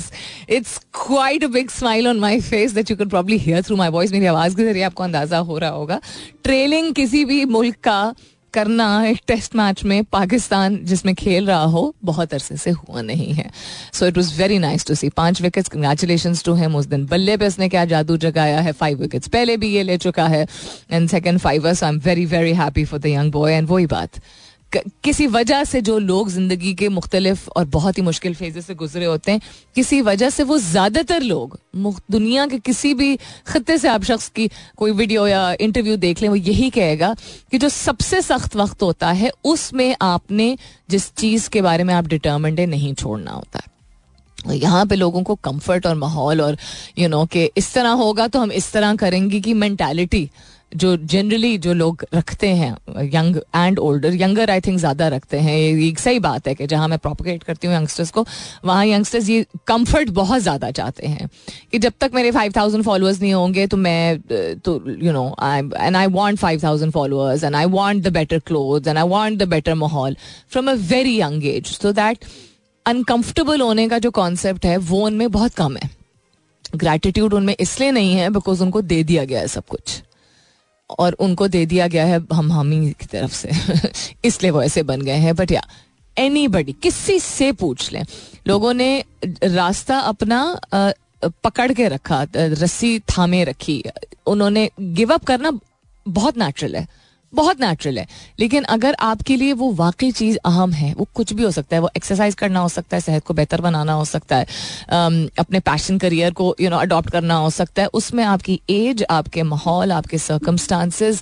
it's 0.50 0.78
quite 1.06 1.44
a 1.44 1.48
big 1.48 1.70
smile 1.70 2.08
on 2.08 2.20
my 2.20 2.40
face 2.42 2.72
that 2.72 2.92
you 2.92 2.98
can 2.98 3.10
probably 3.10 3.38
hear 3.38 3.62
through 3.62 3.76
my 3.76 3.90
voice 3.90 4.12
मेरी 4.12 4.26
आवाज़ 4.26 4.56
के 4.56 4.64
ज़रिए 4.64 4.84
आपको 4.84 5.04
अंदाज़ा 5.04 5.38
हो 5.38 5.58
रहा 5.58 5.70
होगा। 5.70 6.00
ट्रेलिंग 6.44 6.94
किसी 6.96 7.26
भी 7.26 7.44
मुल्क 7.46 7.76
का 7.84 8.14
करना 8.58 8.88
एक 9.06 9.22
टेस्ट 9.28 9.56
मैच 9.56 9.84
में 9.84 10.04
पाकिस्तान 10.04 10.80
जिसमें 10.84 11.14
खेल 11.16 11.46
रहा 11.46 11.64
हो, 11.64 11.94
बहुत 12.04 12.34
अरसे 12.34 12.58
से 12.58 12.72
हुआ 12.72 13.02
नहीं 13.02 13.34
है। 13.34 13.50
So 13.94 14.06
it 14.06 14.18
was 14.18 14.34
very 14.38 14.60
nice 14.60 14.86
to 14.86 14.96
see 14.96 15.10
पाँच 15.18 15.42
विकेट्स 15.42 15.70
कंग्रेचुलेशन 15.70 16.36
टू 16.46 16.54
हिम 16.56 16.76
उस 16.76 16.86
दिन 16.86 17.06
बल्ले 17.06 17.38
पे 17.38 17.48
उसने 17.48 17.70
क्या 17.70 17.86
जादू 17.86 18.18
जगाया 18.18 18.60
है? 18.60 18.72
फाइव 18.74 19.02
विकेट्स 19.02 19.28
पहले 19.28 19.58
भी 19.58 19.74
ये 19.76 19.84
ले 19.84 19.98
चुका 19.98 20.28
है। 20.28 20.46
And 20.92 21.10
second 21.10 21.40
fivers 21.40 21.84
I 21.84 21.90
am 21.90 22.02
very 22.06 22.26
very 22.26 22.54
happy 22.54 22.86
for 22.86 23.00
the 23.00 23.06
young 23.06 23.32
boy 23.32 23.54
and 23.54 23.68
वही 23.70 23.86
बात। 23.86 24.20
किसी 25.04 25.28
वजह 25.28 25.64
से 25.64 25.82
जो 25.82 26.00
लोग 26.00 26.30
ज़िंदगी 26.30 26.74
के 26.74 26.90
मुख्तलिफ़ 26.90 27.50
और 27.50 27.66
बहुत 27.66 27.98
ही 27.98 28.04
मुश्किल 28.04 28.34
फेजेस 28.36 28.68
से 28.68 28.76
गुजरे 28.76 29.06
होते 29.06 29.32
हैं 29.32 29.42
किसी 29.76 30.02
वजह 30.02 30.30
से 30.30 30.44
वो 30.44 30.58
ज़्यादातर 30.58 31.22
लोग 31.22 31.60
दुनिया 32.12 32.48
के 32.48 32.60
किसी 32.60 32.94
भी 32.94 33.20
खत्ते 33.48 33.78
से 33.78 33.88
आप 33.88 34.04
शख्स 34.04 34.28
की 34.30 34.50
कोई 34.78 34.92
वीडियो 34.92 35.28
या 35.28 35.56
इंटरव्यू 35.62 35.98
देख 35.98 36.22
लें 36.22 36.30
वो 36.30 36.36
यही 36.36 36.70
कहेगा 36.70 37.16
कि 37.52 37.58
जो 37.58 37.70
सबसे 37.70 38.22
सख्त 38.22 38.56
वक्त 38.56 38.84
होता 38.84 39.12
है 39.12 39.32
उसमें 39.44 39.96
आपने 40.02 40.58
जिस 40.90 41.14
चीज़ 41.16 41.50
के 41.50 41.62
बारे 41.62 41.84
में 41.84 41.94
आप 41.94 42.08
डिटर्मेंड 42.08 42.60
है 42.60 42.66
नहीं 42.66 42.94
छोड़ना 42.94 43.32
होता। 43.32 43.60
है 43.60 44.58
यहाँ 44.58 44.86
पे 44.86 44.96
लोगों 44.96 45.24
को 45.24 45.36
कंफर्ट 45.36 45.86
और 45.86 45.96
माहौल 45.96 46.42
और 46.42 46.58
यू 47.00 47.04
you 47.04 47.12
नो 47.12 47.18
know, 47.18 47.32
कि 47.34 47.50
इस 47.58 47.74
तरह 47.74 47.90
होगा 47.90 48.28
तो 48.28 48.40
हम 48.40 48.52
इस 48.52 48.72
तरह 48.72 48.96
करेंगे 48.96 49.40
कि 49.40 49.54
मैंटेलिटी 49.54 50.30
जो 50.72 50.96
जनरली 50.98 51.58
जो 51.58 51.74
लोग 51.74 52.04
रखते 52.14 52.48
हैं 52.52 52.72
young 53.06 53.36
and 53.56 53.80
older 53.80 54.16
younger 54.16 54.50
I 54.50 54.62
think 54.62 54.78
ज़्यादा 54.80 55.08
रखते 55.08 55.38
हैं। 55.40 55.58
ये 55.58 55.88
एक 55.88 56.00
सही 56.00 56.20
बात 56.20 56.48
है 56.48 56.56
कि 56.56 56.68
जहाँ 56.68 56.88
मैं 56.88 56.98
प्रोपोगेट 57.00 57.44
करती 57.44 57.68
हूँ 57.68 57.76
यंगस्टर्स 57.76 58.12
को, 58.12 58.26
वहाँ 58.66 58.86
यंगस्टर्स 58.86 59.30
ये 59.30 59.46
कंफर्ट 59.68 60.10
बहुत 60.12 60.42
ज़्यादा 60.42 60.72
चाहते 60.72 61.08
हैं 61.08 61.30
कि 61.72 61.80
जब 61.80 61.94
तक 62.02 62.12
मेरे 62.14 62.32
फाइव 62.32 62.54
थाउज़ेंड 62.58 62.84
फॉलोअर्स 62.84 63.22
नहीं 63.22 63.34
होंगे 63.34 63.68
तो 63.68 63.78
मैं 63.78 64.20
तो 64.60 64.82
you 64.98 65.12
know 65.14 65.36
I 65.40 65.62
and 65.78 65.96
I 65.96 66.08
want 66.08 66.40
five 66.40 66.64
thousand 66.64 66.92
followers 66.94 67.44
and 67.44 67.56
I 67.56 67.66
want 67.68 68.04
the 68.04 68.14
better 68.14 68.40
cloth 68.48 68.88
and 68.88 68.98
I 68.98 69.08
want 69.08 69.40
the 69.40 69.48
better 69.50 69.74
माहौल 69.76 70.16
from 70.52 70.72
a 70.72 70.74
very 70.90 71.20
young 71.22 71.46
age 71.46 71.72
so 71.72 71.92
that 71.94 72.26
uncomfortable 72.86 73.62
होने 73.62 73.88
का 73.90 73.98
जो 74.00 74.12
concept 74.12 74.66
है, 74.66 74.76
वो 74.78 75.06
उनमें 75.06 75.30
बहुत 75.32 75.54
कम 75.54 75.78
है। 75.78 75.90
ग्रैटिट्यूड 76.76 77.34
उनमें 77.34 77.56
इसलिए 77.60 77.92
नहीं 77.92 78.14
है 78.14 78.30
बिकॉज़ 78.30 78.64
उनको 78.64 78.82
दे 78.84 79.04
दिया 79.04 79.24
गया 79.26 79.40
है 79.40 79.48
सब 79.48 79.66
कुछ। 79.66 80.02
और 81.00 81.14
उनको 81.14 81.48
दे 81.48 81.66
दिया 81.66 81.88
गया 81.88 82.06
है 82.06 82.26
हम 82.34 82.52
हामी 82.52 82.92
की 82.92 83.06
तरफ़ 83.06 83.34
से। 83.34 83.50
इसलिए 84.26 84.52
वो 84.52 84.64
ऐसे 84.64 84.84
बन 84.84 85.02
गए 85.02 85.16
हैं 85.16 85.36
बट 85.36 85.52
या 85.52 85.62
एनी 86.18 86.48
बडी 86.48 86.74
किसी 86.74 87.20
से 87.20 87.52
पूछ 87.52 87.92
लें। 87.94 88.06
लोगों 88.48 88.74
ने 88.74 89.04
रास्ता 89.44 90.00
अपना 90.00 90.60
पकड़ 91.26 91.74
के 91.74 91.88
रखा 91.88 92.28
रस्सी 92.36 93.00
थामे 93.00 93.44
रखी। 93.44 93.84
उन्होंने 94.28 94.70
गिव 94.80 95.14
अप 95.14 95.24
करना 95.24 95.60
बहुत 96.08 96.38
नेचुरल 96.38 96.76
है। 96.76 96.88
बहुत 97.34 97.62
नेचुरल 97.62 97.98
है। 98.00 98.08
लेकिन 98.40 98.64
अगर 98.64 98.96
आपके 99.00 99.36
लिए 99.36 99.54
वो 99.54 99.72
वाकई 99.74 100.12
चीज़ 100.12 100.38
अहम 100.46 100.72
है, 100.72 100.94
वो 100.94 101.08
कुछ 101.14 101.34
भी 101.34 101.44
हो 101.44 101.52
सकता 101.52 101.76
है, 101.76 101.82
वो 101.82 101.90
एक्सरसाइज 101.98 102.36
करना 102.36 102.60
हो 102.60 102.70
सकता 102.70 102.98
है, 102.98 103.02
सेहत 103.02 103.26
को 103.26 103.34
बेहतर 103.34 103.62
बनाना 103.62 103.94
हो 103.94 104.06
सकता 104.06 104.38
है 104.38 104.46
अपने 105.40 105.60
पैशन 105.60 105.98
करियर 105.98 106.34
को 106.34 106.56
यू 106.62 106.70
नो 106.70 106.78
अडॉप्ट 106.78 107.10
करना 107.10 107.36
हो 107.36 107.50
सकता 107.50 107.82
है, 107.82 107.88
उसमें 107.94 108.24
आपकी 108.24 108.60
एज 108.70 109.04
आपके 109.10 109.44
माहौल, 109.44 109.92
आपके 109.92 110.18
सर्कमस्टांसिस 110.18 111.22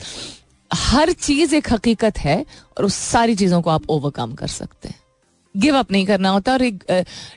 हर 0.71 1.11
चीज़ 1.11 1.55
एक 1.55 1.73
हकीकत 1.73 2.17
है 2.19 2.45
और 2.77 2.85
उस 2.85 2.95
सारी 2.95 3.35
चीज़ों 3.35 3.61
को 3.61 3.69
आप 3.69 3.89
ओवरकम 3.89 4.33
कर 4.33 4.47
सकते 4.47 4.89
हैं। 4.89 4.99
गिव 5.55 5.77
अप 5.77 5.91
नहीं 5.91 6.05
करना 6.05 6.29
होता 6.29 6.53
और 6.53 6.61
एक 6.63 6.83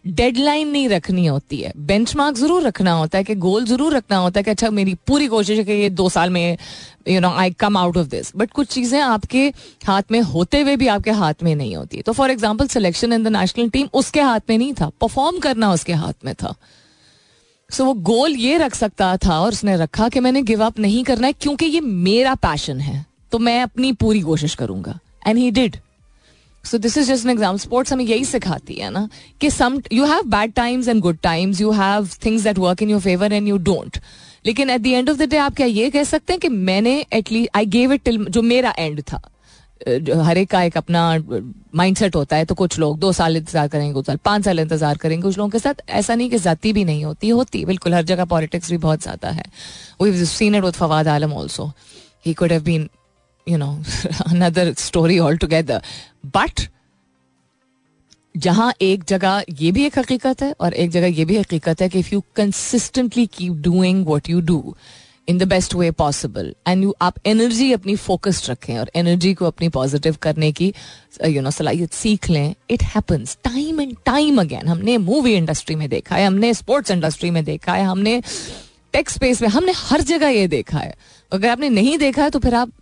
डेडलाइन 0.07 0.69
नहीं 0.69 0.89
रखनी 0.89 1.27
होती 1.27 1.57
है। 1.57 1.73
बेंच 1.79 2.15
ज़रूर 2.35 2.63
रखना 2.63 2.93
होता 2.93 3.19
है 3.19 3.25
कि 3.25 3.35
गोल 3.37 3.65
ज़रूर 3.67 3.97
रखना 3.97 4.17
होता 4.17 4.41
है 4.41 4.45
कि 4.45 4.51
अच्छा 4.51 4.71
मेरी 4.71 4.95
पूरी 5.07 5.27
कोशिश 5.29 5.59
है 5.59 5.65
कि 5.65 5.73
ये 5.73 5.91
दो 5.91 6.09
साल 6.09 6.31
में 6.31 6.57
you 7.09 7.21
know 7.21 7.31
I 7.31 7.51
come 7.51 7.77
out 7.77 7.97
of 7.97 8.07
this 8.09 8.33
but 8.37 8.51
कुछ 8.53 8.69
चीज़ें 8.69 9.01
आपके 9.01 9.47
हाथ 9.87 10.11
में 10.11 10.21
होते 10.23 10.61
हुए 10.61 10.77
भी 10.77 10.87
आपके 10.89 11.11
हाथ 11.13 11.43
में 11.43 11.55
नहीं 11.55 11.77
होती। 11.77 12.03
तो 12.03 12.13
for 12.13 12.31
example 12.31 12.67
selection 12.69 13.13
in 13.13 13.25
the 13.25 13.29
national 13.29 13.69
team 13.69 13.89
उसके 13.95 14.21
हाथ 14.21 14.41
में 14.51 14.57
नहीं 14.59 14.73
था। 14.73 14.91
परफॉर्म 15.01 15.39
करना 15.39 15.73
उसके 15.73 15.93
हाथ 15.95 16.25
में 16.25 16.35
था। 16.35 16.55
सो 17.71 17.83
so, 17.83 17.87
वो 17.87 17.95
गोल 17.95 18.35
ये 18.37 18.59
रख 18.59 18.75
सकता 18.75 19.17
था 19.17 19.39
और 19.41 19.53
उसने 19.53 19.77
रखा 19.77 20.09
कि 20.09 20.21
मैंने 20.21 20.43
गिव 20.43 20.65
अप 20.65 20.79
नहीं 20.79 21.03
करना 21.05 21.27
है 21.27 21.33
क्योंकि 21.33 21.67
ये 21.67 21.81
मेरा 21.81 22.35
पैशन 22.37 22.81
है। 22.81 23.05
तो 23.33 23.39
मैं 23.39 23.61
अपनी 23.63 23.93
पूरी 23.95 24.21
कोशिश 24.21 24.55
करूँगा। 24.55 24.99
And 25.27 25.39
he 25.39 25.51
did 25.51 25.77
so 26.71 26.79
this 26.79 26.99
is 26.99 27.13
just 27.13 27.27
an 27.27 27.31
example 27.31 27.59
sports 27.59 27.93
हमें 27.93 28.05
यही 28.05 28.25
सिखाती 28.25 28.75
है 28.75 28.91
ना 28.91 29.09
कि 29.41 29.51
some 29.51 29.81
you 29.93 30.05
have 30.07 30.29
bad 30.29 30.53
times 30.55 30.89
and 30.89 31.01
good 31.03 31.19
times 31.23 31.61
you 31.61 31.71
have 31.73 32.09
things 32.25 32.43
that 32.45 32.59
work 32.59 32.83
in 32.83 32.91
your 32.91 33.01
favour 33.01 33.33
and 33.33 33.49
you 33.49 33.57
don't 33.65 33.99
लेकिन 34.47 34.71
at 34.71 34.81
the 34.81 34.87
end 34.87 35.11
of 35.11 35.19
the 35.19 35.29
day 35.31 35.37
आप 35.39 35.55
क्या 35.57 35.67
ये 35.67 35.91
कह 35.91 36.05
सकते 36.07 36.33
हैं 36.33 36.41
कि 36.41 36.49
मैंने 36.49 36.95
at least 37.13 37.57
I 37.57 37.67
gave 37.69 37.93
it 37.93 38.03
till 38.03 38.25
जो 38.27 38.43
मेरा 38.43 38.75
एंड 38.79 39.01
था। 39.03 39.21
हर 40.25 40.39
एक 40.39 40.49
का 40.51 40.63
एक 40.63 40.77
अपना 40.77 41.03
माइंडसेट 41.77 42.17
होता 42.17 42.37
है। 42.37 42.45
तो 42.45 42.55
कुछ 42.55 42.79
लोग 42.79 42.99
दो 42.99 43.11
साल 43.13 43.37
इंतज़ार 43.37 43.69
करेंगे, 43.69 43.93
कुछ 43.95 44.07
साल, 44.07 44.17
पाँच 44.25 44.45
साल 44.45 44.61
इंतज़ार 44.61 44.97
करेंगे। 44.97 45.23
कुछ 45.23 45.37
लोगों 45.39 45.51
के 45.51 45.59
साथ 45.59 45.83
ऐसा 45.91 46.15
नहीं 46.15 46.31
कि 46.31 46.39
जाती 46.39 46.73
भी 46.73 46.85
नहीं 46.85 47.05
होती 47.05 47.29
होती। 47.31 47.65
बिल्कुल, 47.65 47.95
हर 47.95 48.05
जगह 48.05 48.25
पॉलिटिक्स 48.25 48.71
भी 48.71 48.77
बहुत 48.79 49.03
ज़्यादा 49.03 49.31
है। 49.31 49.45
We 50.03 50.25
seen 50.27 50.55
it 50.55 50.65
with 50.65 50.75
Fawad 50.75 51.09
Alam 51.09 51.33
also 51.33 51.71
he 52.27 52.35
could 52.35 52.53
have 52.53 52.63
been 52.63 52.89
you 53.49 53.59
know 53.59 53.73
another 54.27 54.73
story 54.79 55.19
altogether 55.39 55.83
but 56.37 56.69
जहाँ 58.35 58.73
एक 58.83 59.05
जगह 59.09 59.45
ये 59.61 59.71
भी 59.73 59.85
एक 59.87 59.99
हकीकत 59.99 60.43
है 60.43 60.55
और 60.61 60.75
एक 60.75 60.91
जगह 60.91 61.19
ये 61.19 61.25
भी 61.25 61.37
हकीकत 61.39 61.83
है 61.83 61.89
कि 61.89 61.99
if 61.99 62.15
you 62.15 62.23
consistently 62.37 63.27
keep 63.27 63.53
doing 63.63 64.07
what 64.07 64.29
you 64.31 64.41
do 64.51 64.75
in 65.29 65.39
the 65.39 65.43
best 65.49 65.75
way 65.75 65.91
possible 65.91 66.55
and 66.69 66.83
you 66.85 66.95
आप 67.03 67.15
एनर्जी 67.27 67.73
अपनी 67.73 67.95
फोकस्ड 67.97 68.51
रखें 68.51 68.79
और 68.79 68.91
एनर्जी 68.97 69.33
को 69.35 69.47
अपनी 69.47 69.69
पॉजिटिव 69.69 70.17
करने 70.23 70.51
की 70.53 70.73
यू 71.27 71.43
नो 71.43 71.51
सलाहियत 71.51 71.93
सीख 71.93 72.29
लें 72.31 72.55
it 72.71 72.83
happens 72.95 73.37
time 73.45 73.81
and 73.81 73.97
time 74.07 74.41
again 74.41 74.69
हमने 74.69 74.97
मूवी 74.99 75.35
इंडस्ट्री 75.35 75.77
में 75.77 75.89
देखा 75.89 76.17
है, 76.17 76.27
हमने 76.27 76.53
स्पोर्ट्स 76.55 76.91
इंडस्ट्री 76.91 77.31
में 77.31 77.45
देखा 77.45 77.75
है, 77.75 77.85
हमने 77.85 78.21
टेक्स 78.93 79.15
स्पेस 79.15 79.43
में, 79.43 79.49
हमने 79.49 79.73
हर 79.77 80.01
जगह 80.03 80.29
ये 80.29 80.47
देखा 80.49 80.79
है। 80.79 80.95
अगर 81.33 81.49
आपने 81.49 81.69
नहीं 81.71 81.99
देखा 81.99 82.23
है 82.23 82.31
तो 82.31 82.39
फिर 82.39 82.55
आप 82.55 82.73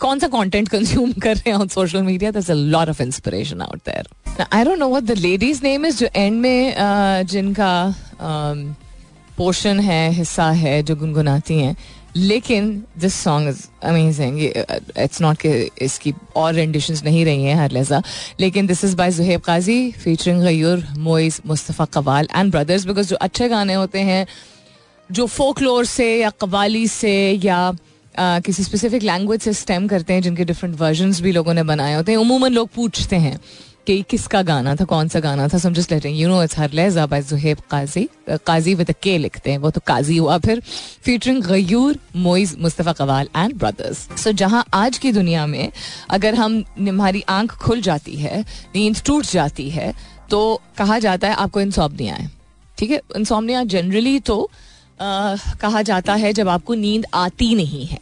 कौन 0.00 0.18
सा 0.18 0.28
कंटेंट 0.28 0.68
कंज्यूम 0.68 1.12
कर 1.12 1.36
रहे 1.36 1.50
हैं 1.50 1.58
on 1.58 1.68
social 1.68 2.02
media 2.02 2.30
they're 2.30 2.50
a 2.50 2.54
lot 2.54 2.88
of 2.88 3.02
inspiration 3.02 3.60
out 3.60 3.78
there 3.86 4.46
I 4.52 4.64
don't 4.64 4.78
know 4.78 4.88
what 4.88 5.04
the 5.04 5.18
lady's 5.18 5.62
name 5.62 5.86
is 5.86 5.98
जो 5.98 6.08
एंड 6.16 6.40
में 6.40 6.74
uh, 6.74 7.30
जिनका 7.30 7.94
पोर्शन 9.36 9.78
um, 9.78 9.84
है 9.84 10.10
हिस्सा 10.12 10.50
है 10.50 10.82
जो 10.82 10.96
गुनगुनाती 10.96 11.58
हैं 11.58 11.76
लेकिन 12.16 12.70
this 12.98 13.14
song 13.14 13.48
is 13.48 13.66
amazing 13.82 14.40
it's 14.40 15.20
not 15.22 15.36
कि 15.36 15.70
इसकी 15.82 16.12
और 16.36 16.54
रेंडिशन 16.54 16.94
नहीं 17.04 17.24
रही 17.24 17.44
हैं 17.44 17.54
हर 17.56 17.70
लहजा। 17.72 18.02
लेकिन 18.40 18.66
this 18.66 18.84
is 18.84 18.96
by 18.96 19.10
Zuhaib 19.10 19.40
Qazi 19.40 19.90
featuring 20.04 20.42
Ghayoor 20.42 20.84
Moiz 20.98 21.40
Mustafa 21.46 21.84
Qawwal 21.84 22.28
and 22.36 22.50
brothers 22.52 22.86
because 22.86 23.08
जो 23.08 23.16
अच्छे 23.16 23.48
गाने 23.48 23.74
होते 23.74 23.98
हैं 23.98 24.26
जो 25.10 25.26
फोकलोर 25.26 25.84
से 25.84 26.14
या 26.16 26.30
कवाली 26.30 26.86
से 26.88 27.14
या 27.44 27.60
किसी 28.20 28.64
स्पेसिफिक 28.64 29.02
लैंग्वेज 29.02 29.40
से 29.40 29.52
स्टेम 29.54 29.86
करते 29.88 30.12
हैं, 30.12 30.22
जिनके 30.22 30.44
डिफरेंट 30.44 30.78
वर्जन 30.80 31.12
भी 31.22 31.32
लोगों 31.32 31.54
ने 31.54 31.62
बनाए 31.64 31.94
होते 31.94 32.12
हैं। 32.12 32.18
उमूमन 32.18 32.52
लोग 32.52 32.68
पूछते 32.68 33.16
हैं 33.16 33.38
कि 33.86 34.02
किसका 34.10 34.40
गाना 34.42 34.74
था, 34.76 34.84
कौन 34.84 35.08
सा 35.08 35.20
गाना 35.20 35.46
था। 35.48 35.58
Some 35.58 35.74
just 35.74 35.92
letting 35.92 36.18
you 36.18 36.28
know 36.28 36.42
it's 36.42 36.58
हर 36.58 36.72
लेजा 36.72 37.06
by 37.06 37.22
Zuhaib 37.22 37.58
Qazi 37.70 38.08
Qazi 38.46 38.74
with 38.74 38.90
के 39.02 39.16
लिखते 39.18 39.50
हैं। 39.50 39.58
वो 39.58 39.70
तो 39.70 39.80
काजी 39.86 40.16
हुआ 40.16 40.38
फिर। 40.38 40.62
Featuring 41.02 41.42
Ghayoor 41.44 41.98
Moiz 42.16 42.54
Mustafa 42.58 42.92
Qawwal 42.92 43.28
and 43.36 43.54
brothers 43.54 44.06
so 44.22 44.32
जहाँ 44.32 44.64
आज 44.74 44.98
की 44.98 45.12
दुनिया 45.12 45.46
में 45.46 45.72
अगर 46.10 46.34
हम, 46.34 46.64
हमारी 46.80 47.24
आँख 47.28 47.54
खुल 47.56 47.80
जाती 47.80 48.16
है, 48.16 48.44
नींद 48.76 49.02
टूट 49.06 49.26
जाती 49.26 49.70
है 49.70 49.92
तो 50.30 50.60
कहा 50.78 50.98
जाता 50.98 51.28
है 51.28 51.34
आपको 51.34 51.60
इंसॉमनिया 51.60 52.14
है। 52.14 52.30
ठीक 52.78 52.90
है? 52.90 53.00
इंसॉमनिया 53.16 53.62
जनरली 53.64 54.18
तो 54.20 54.50
कहा 55.00 55.82
जाता 55.82 56.14
है 56.14 56.32
जब 56.32 56.48
आपको 56.48 56.74
नींद 56.74 57.06
आती 57.14 57.54
नहीं 57.54 57.86
है। 57.86 57.98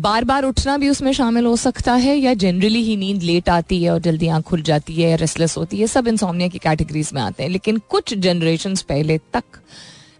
बार 0.00 0.24
बार 0.24 0.44
उठना 0.44 0.76
भी 0.78 0.88
उसमें 0.88 1.12
शामिल 1.12 1.46
हो 1.46 1.56
सकता 1.56 1.94
है 1.94 2.16
या 2.16 2.34
जनरली 2.34 2.82
ही 2.82 2.96
नींद 2.96 3.22
लेट 3.22 3.48
आती 3.48 3.82
है 3.82 3.90
और 3.90 3.98
जल्दी 4.00 4.28
आँख 4.28 4.44
खुल 4.44 4.62
जाती 4.62 4.94
है 4.94 5.16
रेस्टलेस 5.16 5.56
होती 5.56 5.78
है, 5.78 5.86
सब 5.86 6.08
इंसोमिया 6.08 6.48
की 6.48 6.58
कैटेगरीज 6.58 7.10
में 7.14 7.20
आते 7.22 7.42
हैं। 7.42 7.50
लेकिन 7.50 7.78
कुछ 7.88 8.14
जनरेशन 8.16 8.76
पहले 8.88 9.18
तक 9.32 9.44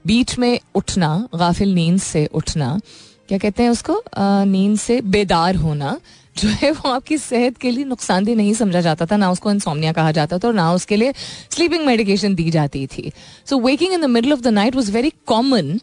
बीच 0.04 0.38
में 0.38 0.58
उठना, 0.74 1.28
गाफिल 1.34 1.74
नींद 1.74 2.00
से 2.00 2.26
उठना, 2.26 2.78
क्या 3.28 3.38
कहते 3.38 3.62
हैं 3.62 3.70
उसको? 3.70 4.02
नींद 4.18 4.78
से 4.78 5.00
बेदार 5.00 5.56
होना 5.56 5.98
जो 6.36 6.48
है 6.50 6.70
वो 6.70 6.90
आपकी 6.90 7.18
सेहत 7.18 7.56
के 7.56 7.70
लिए 7.70 7.84
नुकसानदेह 7.84 8.36
नहीं 8.36 8.54
समझा 8.54 8.80
जाता 8.80 9.06
था, 9.06 9.16
ना 9.16 9.30
उसको 9.30 9.50
इंसोमिया 9.50 9.92
कहा 9.92 10.12
जाता 10.12 10.38
था 10.38 10.48
और 10.48 10.54
ना 10.54 10.72
उसके 10.72 10.96
लिए 10.96 11.12
स्लीपिंग 11.50 11.84
मेडिकेशन 11.86 12.34
दी 12.34 12.50
जाती 12.50 12.86
थी। 12.86 13.12
So 13.46 13.58
waking 13.60 13.92
in 13.92 14.00
the 14.00 14.04
middle 14.06 14.32
of 14.32 14.40
the 14.40 14.48
night 14.48 14.76
was 14.76 14.92
very 14.92 15.12
common 15.26 15.78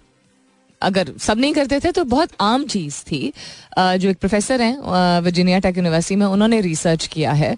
अगर 0.82 1.12
सब 1.20 1.38
नहीं 1.40 1.54
करते 1.54 1.80
थे 1.80 1.92
तो 1.92 2.04
बहुत 2.06 2.30
आम 2.42 2.66
चीज़ 2.68 3.02
थी। 3.04 3.32
जो 3.78 4.10
एक 4.10 4.18
प्रोफेसर 4.18 4.62
हैं 4.62 4.78
वर्जीनिया 5.22 5.60
टेक 5.60 5.78
यूनिवर्सिटी 5.78 6.16
में, 6.16 6.26
उन्होंने 6.26 6.62
रिसर्च 6.62 7.08
किया 7.08 7.32
है 7.34 7.56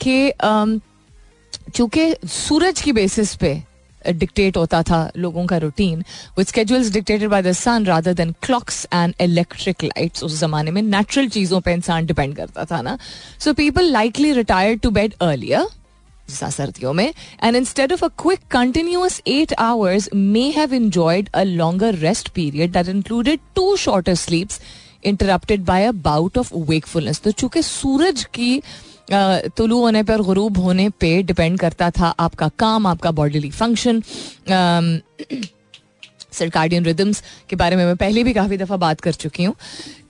कि 0.00 0.32
चूँकि 1.74 2.14
सूरज 2.26 2.80
की 2.82 2.92
बेसिस 2.92 3.34
पे 3.36 3.62
डिक्टेट 4.02 4.56
होता 4.56 4.82
था 4.82 5.10
लोगों 5.16 5.44
का 5.46 5.56
routine 5.58 6.04
with 6.38 6.46
schedules 6.46 6.90
dictated 6.90 7.28
by 7.28 7.42
the 7.42 7.52
sun 7.52 7.84
rather 7.86 8.14
than 8.14 8.30
clocks 8.42 8.86
and 8.94 9.14
electric 9.20 9.84
lights 9.84 10.24
उस 10.24 10.38
जमाने 10.40 10.70
में 10.70 10.80
नेचुरल 10.82 11.28
चीज़ों 11.28 11.60
पे 11.60 11.72
इंसान 11.72 12.06
डिपेंड 12.06 12.34
करता 12.36 12.64
था 12.64 12.80
ना। 12.82 12.98
So 13.40 13.52
people 13.54 13.90
likely 13.92 14.32
retired 14.32 14.80
to 14.80 14.90
bed 14.90 15.14
earlier 15.22 15.66
सर्दियों 16.30 16.92
में 16.92 17.14
and 17.42 17.56
instead 17.56 17.92
of 17.92 18.04
a 18.04 18.08
quick 18.08 18.40
continuous 18.50 19.22
eight 19.26 19.52
hours 19.52 20.08
may 20.14 20.50
have 20.50 20.74
enjoyed 20.74 21.28
a 21.34 21.42
longer 21.42 21.94
rest 21.94 22.28
period 22.28 22.72
that 22.72 22.88
included 22.88 23.40
two 23.54 23.76
shorter 23.76 24.14
sleeps 24.14 24.60
interrupted 25.04 25.64
by 25.64 25.84
a 25.84 25.92
bout 25.92 26.38
of 26.38 26.54
wakefulness 26.54 27.20
तो 27.20 27.30
चूँकि 27.30 27.62
सूरज 27.62 28.24
की 28.24 28.62
तुलू 29.12 29.78
होने 29.78 30.02
पर, 30.02 30.20
गुरूब 30.22 30.58
होने 30.58 30.88
पे 30.90 31.22
depend 31.22 31.58
करता 31.58 31.90
था 31.90 32.06
आपका 32.06 32.48
काम, 32.48 32.86
आपका 32.86 33.10
बॉडीली 33.10 33.50
फ़ंक्शन 33.50 34.02
सर्कार्डियन 36.32 36.84
रिदम्स 36.84 37.22
के 37.50 37.56
बारे 37.56 37.76
में 37.76 37.84
मैं 37.86 37.96
पहले 37.96 38.24
भी 38.24 38.32
काफ़ी 38.32 38.56
दफ़ा 38.56 38.76
बात 38.76 39.00
कर 39.00 39.12
चुकी 39.14 39.44
हूँ 39.44 39.54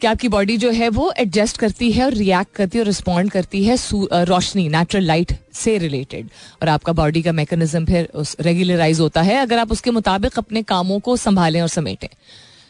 कि 0.00 0.06
आपकी 0.06 0.28
बॉडी 0.28 0.56
जो 0.56 0.70
है 0.70 0.88
वो 0.88 1.12
एडजस्ट 1.18 1.56
करती 1.56 1.90
है 1.92 2.04
और 2.04 2.14
रिएक्ट 2.14 2.54
करती 2.56 2.78
है 2.78 2.82
और 2.82 2.86
रिस्पॉन्ड 2.86 3.30
करती 3.30 3.64
है 3.64 3.76
रोशनी 4.24 4.68
नेचुरल 4.68 5.04
लाइट 5.04 5.32
से 5.54 5.76
रिलेटेड 5.78 6.28
और 6.62 6.68
आपका 6.68 6.92
बॉडी 6.92 7.22
का 7.22 7.32
मैकेनिज्म 7.32 7.84
फिर 7.86 8.08
उस 8.14 8.36
रेगुलराइज 8.40 9.00
होता 9.00 9.22
है। 9.22 9.36
अगर 9.36 9.58
आप 9.58 9.72
उसके 9.72 9.90
मुताबिक 9.90 10.38
अपने 10.38 10.62
कामों 10.62 10.98
को 11.00 11.16
संभालें 11.16 11.60
और 11.62 11.68
समेटें। 11.68 12.08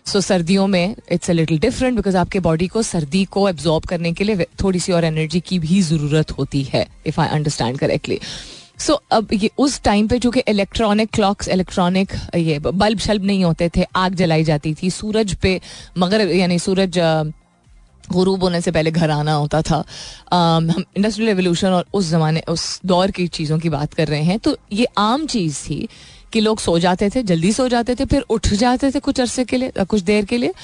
सो 0.06 0.18
so, 0.18 0.24
सर्दियों 0.24 0.66
में 0.66 0.94
it's 1.12 1.30
a 1.30 1.32
little 1.32 1.58
different 1.58 1.96
because 1.96 2.16
आपके 2.16 2.40
बॉडी 2.40 2.66
को 2.66 2.82
सर्दी 2.82 3.24
को 3.24 3.48
एब्जॉर्ब 3.48 3.84
करने 3.84 4.12
के 4.12 4.24
लिए 4.24 4.46
थोड़ी 4.62 4.80
सी 4.80 4.92
और 4.92 5.04
एनर्जी 5.04 5.40
की 5.40 5.58
भी 5.58 5.80
ज़रूरत 5.82 6.30
होती 6.30 6.62
है 6.62 6.86
if 7.06 7.20
I 7.20 7.28
understand 7.28 7.78
correctly 7.78 8.18
so 8.80 9.02
अब 9.10 9.28
ये 9.32 9.50
उस 9.58 9.82
टाइम 9.82 10.08
पे 10.08 10.18
चूँकि 10.18 10.40
इलेक्ट्रॉनिक 10.40 11.10
क्लॉक्स 11.10 11.48
इलेक्ट्रॉनिक 11.48 12.12
ये 12.36 12.58
बल्ब 12.58 12.98
शल्ब 12.98 13.24
नहीं 13.24 13.44
होते 13.44 13.70
थे 13.76 13.84
आग 13.96 14.14
जलाई 14.14 14.44
जाती 14.44 14.74
थी 14.74 14.90
सूरज 14.90 15.34
पे 15.34 15.60
मगर 15.98 16.20
यानी 16.20 16.58
सूरज 16.58 16.98
गुरूब 18.12 18.42
होने 18.42 18.60
से 18.60 18.70
पहले 18.70 18.90
घर 18.90 19.10
आना 19.10 19.32
होता 19.32 19.62
था। 19.62 19.84
um, 19.84 20.76
हम 20.76 20.84
इंडस्ट्रियल 20.96 21.28
रेवोल्यूशन 21.28 21.68
और 21.68 21.86
उस 21.94 22.08
जमाने 22.08 22.42
उस 22.48 22.80
दौर 22.86 23.10
की 23.10 23.26
चीज़ों 23.26 23.58
की 23.58 23.68
बात 23.68 23.94
कर 23.94 24.08
रहे 24.08 24.22
हैं 24.22 24.38
तो 24.38 24.56
ये 24.72 24.86
आम 24.98 25.26
चीज़ 25.26 25.58
थी 25.58 25.88
कि 26.32 26.40
लोग 26.40 26.60
सो 26.60 26.78
जाते 26.78 27.10
थे 27.10 27.22
जल्दी 27.22 27.52
सो 27.52 27.68
जाते 27.68 27.94
थे 27.94 28.04
फिर 28.04 28.20
उठ 28.20 28.48
जाते 28.48 28.90
थे 28.90 29.00
कुछ 29.00 29.20
अरसे 29.20 29.44
के 29.44 29.56
लिए 29.56 29.72
कुछ 29.84 30.00
देर 30.00 30.24
के 30.24 30.38
लिए 30.38 30.54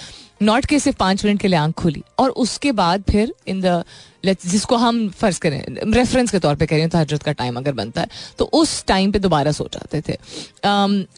नॉट 0.42 0.66
के 0.66 0.78
सिर्फ़ 0.78 0.98
पाँच 0.98 1.24
मिनट 1.24 1.40
के 1.40 1.48
लिए 1.48 1.58
आँख 1.58 1.74
खुली 1.74 2.02
और 2.18 2.30
उसके 2.30 2.72
बाद 2.72 3.04
फिर 3.10 3.34
इन 3.46 3.60
द 3.60 3.84
जिसको 4.24 4.76
हम 4.76 5.08
फ़र्ज़ 5.08 5.40
करें 5.40 5.64
रेफरेंस 5.92 6.30
के 6.30 6.38
तौर 6.38 6.54
पे 6.54 6.66
करें 6.66 6.88
तो 6.88 6.98
हज़रत 6.98 7.22
का 7.22 7.32
टाइम 7.32 7.56
अगर 7.56 7.72
बनता 7.72 8.00
है 8.00 8.08
तो 8.38 8.44
उस 8.52 8.84
टाइम 8.86 9.12
पे 9.12 9.18
दोबारा 9.18 9.52
सो 9.52 9.68
जाते 9.72 10.00
थे। 10.00 10.12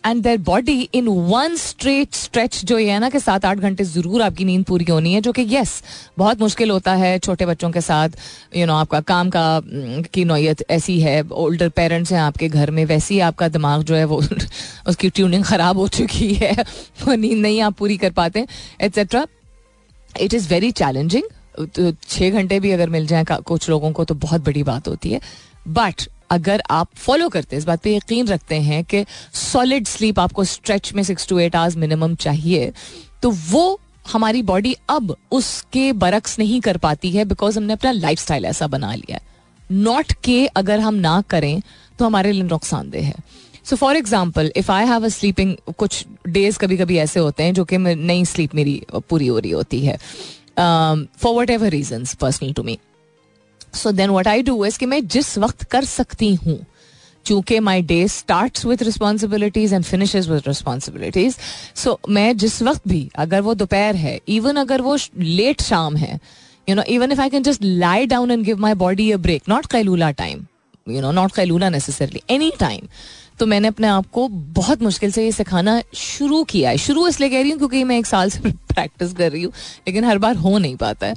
And 0.06 0.22
their 0.22 0.38
body 0.38 0.88
in 0.94 1.08
one 1.08 1.56
straight 1.56 2.14
stretch 2.14 2.64
जो 2.64 2.78
ये 2.78 2.90
है 2.90 2.98
ना 2.98 3.10
कि 3.10 3.20
सात 3.20 3.44
आठ 3.44 3.58
घंटे 3.58 3.84
ज़रूर 3.84 4.22
आपकी 4.22 4.44
नींद 4.44 4.64
पूरी 4.64 4.84
होनी 4.90 5.12
है 5.14 5.20
जो 5.20 5.32
कि 5.32 5.46
यस 5.50 5.82
बहुत 6.18 6.40
मुश्किल 6.40 6.70
होता 6.70 6.94
है 6.94 7.18
छोटे 7.18 7.46
बच्चों 7.46 7.70
के 7.70 7.80
साथ 7.80 8.08
यू 8.08 8.58
you 8.58 8.66
नो 8.66 8.72
know, 8.72 8.80
आपका 8.80 9.00
काम 9.00 9.30
का 9.30 9.60
की 10.12 10.24
नोयत 10.24 10.64
ऐसी 10.70 11.00
है 11.00 11.22
ओल्डर 11.22 11.68
पेरेंट्स 11.68 12.12
हैं 12.12 12.20
आपके 12.20 12.48
घर 12.48 12.70
में 12.70 12.84
वैसे 12.84 13.14
ही 13.14 13.20
आपका 13.20 13.48
दिमाग 13.48 13.82
जो 13.82 13.94
है 13.94 14.04
वो 14.04 14.22
उसकी 14.88 15.10
ट्यूनिंग 15.10 15.44
ख़राब 15.44 15.78
हो 15.78 15.88
चुकी 15.88 16.32
है 16.34 16.52
वो 17.04 17.14
नींद 17.14 17.38
नहीं 17.38 17.60
आप 17.60 17.76
पूरी 17.76 17.96
कर 17.96 18.10
पाते 18.10 18.46
etcetera 18.80 19.26
it 20.20 20.34
is 20.34 20.48
very 20.48 20.70
challenging 20.70 21.24
छः 22.08 22.30
घंटे 22.30 22.60
भी 22.60 22.70
अगर 22.70 22.90
मिल 22.90 23.06
जाए 23.06 23.24
कुछ 23.24 23.68
लोगों 23.70 23.92
को 23.92 24.04
तो 24.04 24.14
बहुत 24.16 24.44
बड़ी 24.44 24.62
बात 24.64 24.88
होती 24.88 25.10
है। 25.10 25.20
बट 25.68 26.08
अगर 26.30 26.62
आप 26.70 26.88
फॉलो 26.96 27.28
करते 27.28 27.56
हैं, 27.56 27.58
इस 27.58 27.66
बात 27.66 27.82
पे 27.82 27.94
यकीन 27.96 28.26
रखते 28.28 28.56
हैं 28.62 28.82
कि 28.84 29.04
सॉलिड 29.34 29.86
स्लीप 29.86 30.18
आपको 30.20 30.44
स्ट्रेच 30.44 30.92
में 30.94 31.02
six 31.02 31.28
to 31.28 31.38
eight 31.38 31.56
hours 31.56 31.76
minimum 31.76 32.14
चाहिए 32.16 32.72
तो 33.22 33.30
वो 33.50 33.80
हमारी 34.12 34.42
बॉडी 34.42 34.74
अब 34.90 35.14
उसके 35.32 35.92
बरक्स 35.94 36.38
नहीं 36.38 36.60
कर 36.60 36.76
पाती 36.76 37.10
है 37.10 37.24
बिकॉज़ 37.24 37.58
हमने 37.58 37.72
अपना 37.72 37.92
लाइफ 37.92 38.30
ऐसा 38.30 38.66
बना 38.66 38.94
लिया 38.94 39.20
नॉट 39.70 40.12
के 40.24 40.46
अगर 40.46 40.80
हम 40.80 40.94
ना 40.96 41.20
करें 41.30 41.60
तो 41.98 42.04
हमारे 42.04 42.32
लिए 42.32 42.42
नुकसानदेह 42.42 43.06
है। 43.06 43.14
So 43.64 43.76
for 43.76 43.96
example 43.96 44.52
if 44.56 44.70
I 44.72 44.86
have 44.86 45.04
a 45.04 45.08
sleeping 45.08 45.54
कुछ 45.78 46.04
डेज़ 46.28 46.58
कभी 46.58 46.76
कभी 46.76 46.96
ऐसे 46.98 47.20
होते 47.20 47.42
हैं 47.42 47.54
जो 47.54 47.64
कि 47.64 47.78
नई 47.78 48.24
स्लीप 48.24 48.54
मेरी 48.54 48.82
पूरी 48.92 49.26
हो 49.26 49.38
रही 49.38 49.50
होती 49.50 49.84
है। 49.86 49.98
For 50.58 51.34
whatever 51.50 51.68
reason 51.68 52.04
personal 52.20 52.52
to 52.52 52.62
me 52.62 52.78
so 53.74 53.92
then 53.92 54.10
what 54.10 54.28
I 54.28 54.42
do 54.42 54.64
is 54.64 54.78
कि 54.78 54.86
मैं 54.86 55.06
जिस 55.06 55.38
वक्त 55.38 55.62
कर 55.62 55.84
सकती 55.84 56.34
हूँ, 56.34 56.58
चूँकि 57.26 57.58
my 57.60 57.82
day 57.82 58.08
start 58.08 58.64
with 58.64 58.82
responsibilities 58.82 59.72
and 59.74 59.84
finish 59.84 60.16
with 60.16 60.42
responsibilities 60.46 61.36
so 61.74 61.98
मैं 62.08 62.36
जिस 62.36 62.62
वक्त 62.62 62.88
भी, 62.88 63.10
अगर 63.16 63.40
वो 63.40 63.54
दोपहर 63.54 63.96
है 63.96 64.20
इवन 64.28 64.56
अगर 64.56 64.80
वो 64.80 64.96
लेट 65.18 65.62
शाम 65.62 65.96
है 65.96 66.18
you 66.68 66.74
know 66.76 66.82
even 66.82 67.12
if 67.12 67.20
I 67.20 67.30
can 67.30 67.42
just 67.42 67.62
lie 67.62 68.06
down 68.06 68.30
and 68.30 68.44
give 68.44 68.58
my 68.58 68.74
body 68.74 69.10
a 69.12 69.16
break 69.16 69.42
not 69.48 69.66
कैलूला 69.66 70.10
time 70.10 70.46
you 70.88 71.00
know 71.00 71.12
not 71.12 71.32
कैलूला 71.32 71.70
नेसेसरली 71.70 72.22
एनी 72.30 72.52
टाइम 72.60 72.88
तो 73.40 73.46
मैंने 73.46 73.68
अपने 73.68 73.86
आप 73.86 74.06
को 74.12 74.26
बहुत 74.28 74.82
मुश्किल 74.82 75.10
से 75.12 75.24
ये 75.24 75.32
सिखाना 75.32 75.80
शुरू 75.94 76.42
किया 76.44 76.70
है। 76.70 76.78
शुरू 76.78 77.06
इसलिए 77.08 77.30
कह 77.30 77.40
रही 77.40 77.50
हूँ 77.50 77.58
क्योंकि 77.58 77.82
मैं 77.84 77.98
एक 77.98 78.06
साल 78.06 78.30
से 78.30 78.40
प्रैक्टिस 78.68 79.12
कर 79.12 79.30
रही 79.32 79.42
हूँ, 79.42 79.52
लेकिन 79.86 80.04
हर 80.04 80.18
बार 80.18 80.36
हो 80.36 80.56
नहीं 80.58 80.76
पाता 80.76 81.06
है। 81.06 81.14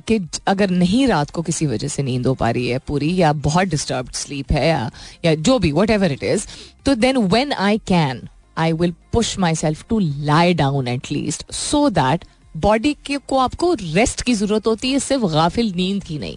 कि 0.00 0.18
अगर 0.46 0.70
नहीं 0.70 1.06
रात 1.06 1.30
को 1.30 1.42
किसी 1.42 1.66
वजह 1.66 1.88
से 1.88 2.02
नींद 2.02 2.26
हो 2.26 2.34
पा 2.34 2.50
रही 2.50 2.68
है 2.68 2.78
पूरी, 2.78 3.14
या 3.16 3.32
बहुत 3.32 3.68
डिस्टर्ब 3.68 4.10
स्लीप 4.14 4.52
है, 4.52 4.66
या 4.68 4.90
या 5.24 5.34
जो 5.34 5.58
भी 5.58 5.72
वट 5.72 5.90
एवर 5.90 6.12
इट 6.12 6.24
इज़ 6.24 6.46
तो 6.86 6.94
then 6.94 7.16
when 7.28 7.52
I 7.52 7.78
can 7.88 8.28
I 8.58 8.72
will 8.72 8.94
push 9.12 9.38
myself 9.54 9.84
to 9.88 9.98
lie 9.98 10.54
down 10.54 10.88
at 10.88 11.12
least 11.12 11.50
so 11.52 11.88
that 11.90 12.24
body 12.56 12.92
के 13.06 13.16
को 13.28 13.38
आपको 13.38 13.72
रेस्ट 13.74 14.22
की 14.22 14.34
ज़रूरत 14.34 14.66
होती 14.66 14.90
है, 14.92 14.98
सिर्फ़ 15.00 15.24
गाफिल 15.24 15.72
नींद 15.76 16.04
की 16.04 16.18
नहीं। 16.18 16.36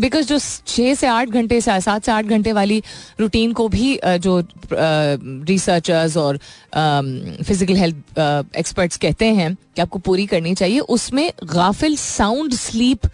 बिकॉज़ 0.00 0.26
जो 0.26 0.38
छः 0.66 0.94
से 0.94 1.06
आठ 1.06 1.28
घंटे 1.28 1.60
से 1.60 1.80
सात 1.80 2.04
से 2.04 2.12
आठ 2.12 2.24
घंटे 2.26 2.52
वाली 2.52 2.82
रूटीन 3.20 3.52
को 3.52 3.68
भी 3.68 3.98
जो 4.04 4.42
रिसर्चर्स 4.72 6.16
और 6.16 6.38
फ़िज़िकल 6.74 7.76
हेल्थ 7.76 8.18
एक्सपर्ट्स 8.58 8.96
कहते 8.96 9.26
हैं 9.32 9.54
कि 9.54 9.82
आपको 9.82 9.98
पूरी 10.00 10.26
करनी 10.26 10.54
चाहिए, 10.54 10.78
उसमें 10.80 11.30
गाफिल 11.54 11.96
साउंड 11.96 12.54
स्लीप 12.54 13.10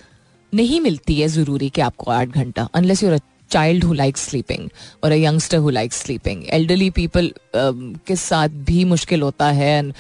नहीं 0.53 0.81
मिलती 0.81 1.21
है 1.21 1.29
ज़रूरी 1.29 1.69
कि 1.71 1.81
आपको 1.81 2.11
आठ 2.11 2.29
घंटा 2.29 2.69
unless 2.75 3.03
your 3.03 3.19
child 3.51 3.85
who 3.85 3.93
like 3.93 4.17
sleeping 4.17 4.69
और 5.05 5.13
a 5.13 5.15
youngster 5.15 5.59
who 5.59 5.71
like 5.71 5.93
sleeping 5.93 6.43
elderly 6.53 6.91
people 6.91 7.33
के 7.57 8.17
साथ 8.17 8.49
भी 8.67 8.85
मुश्किल 8.85 9.23
होता 9.23 9.51
है 9.53 9.93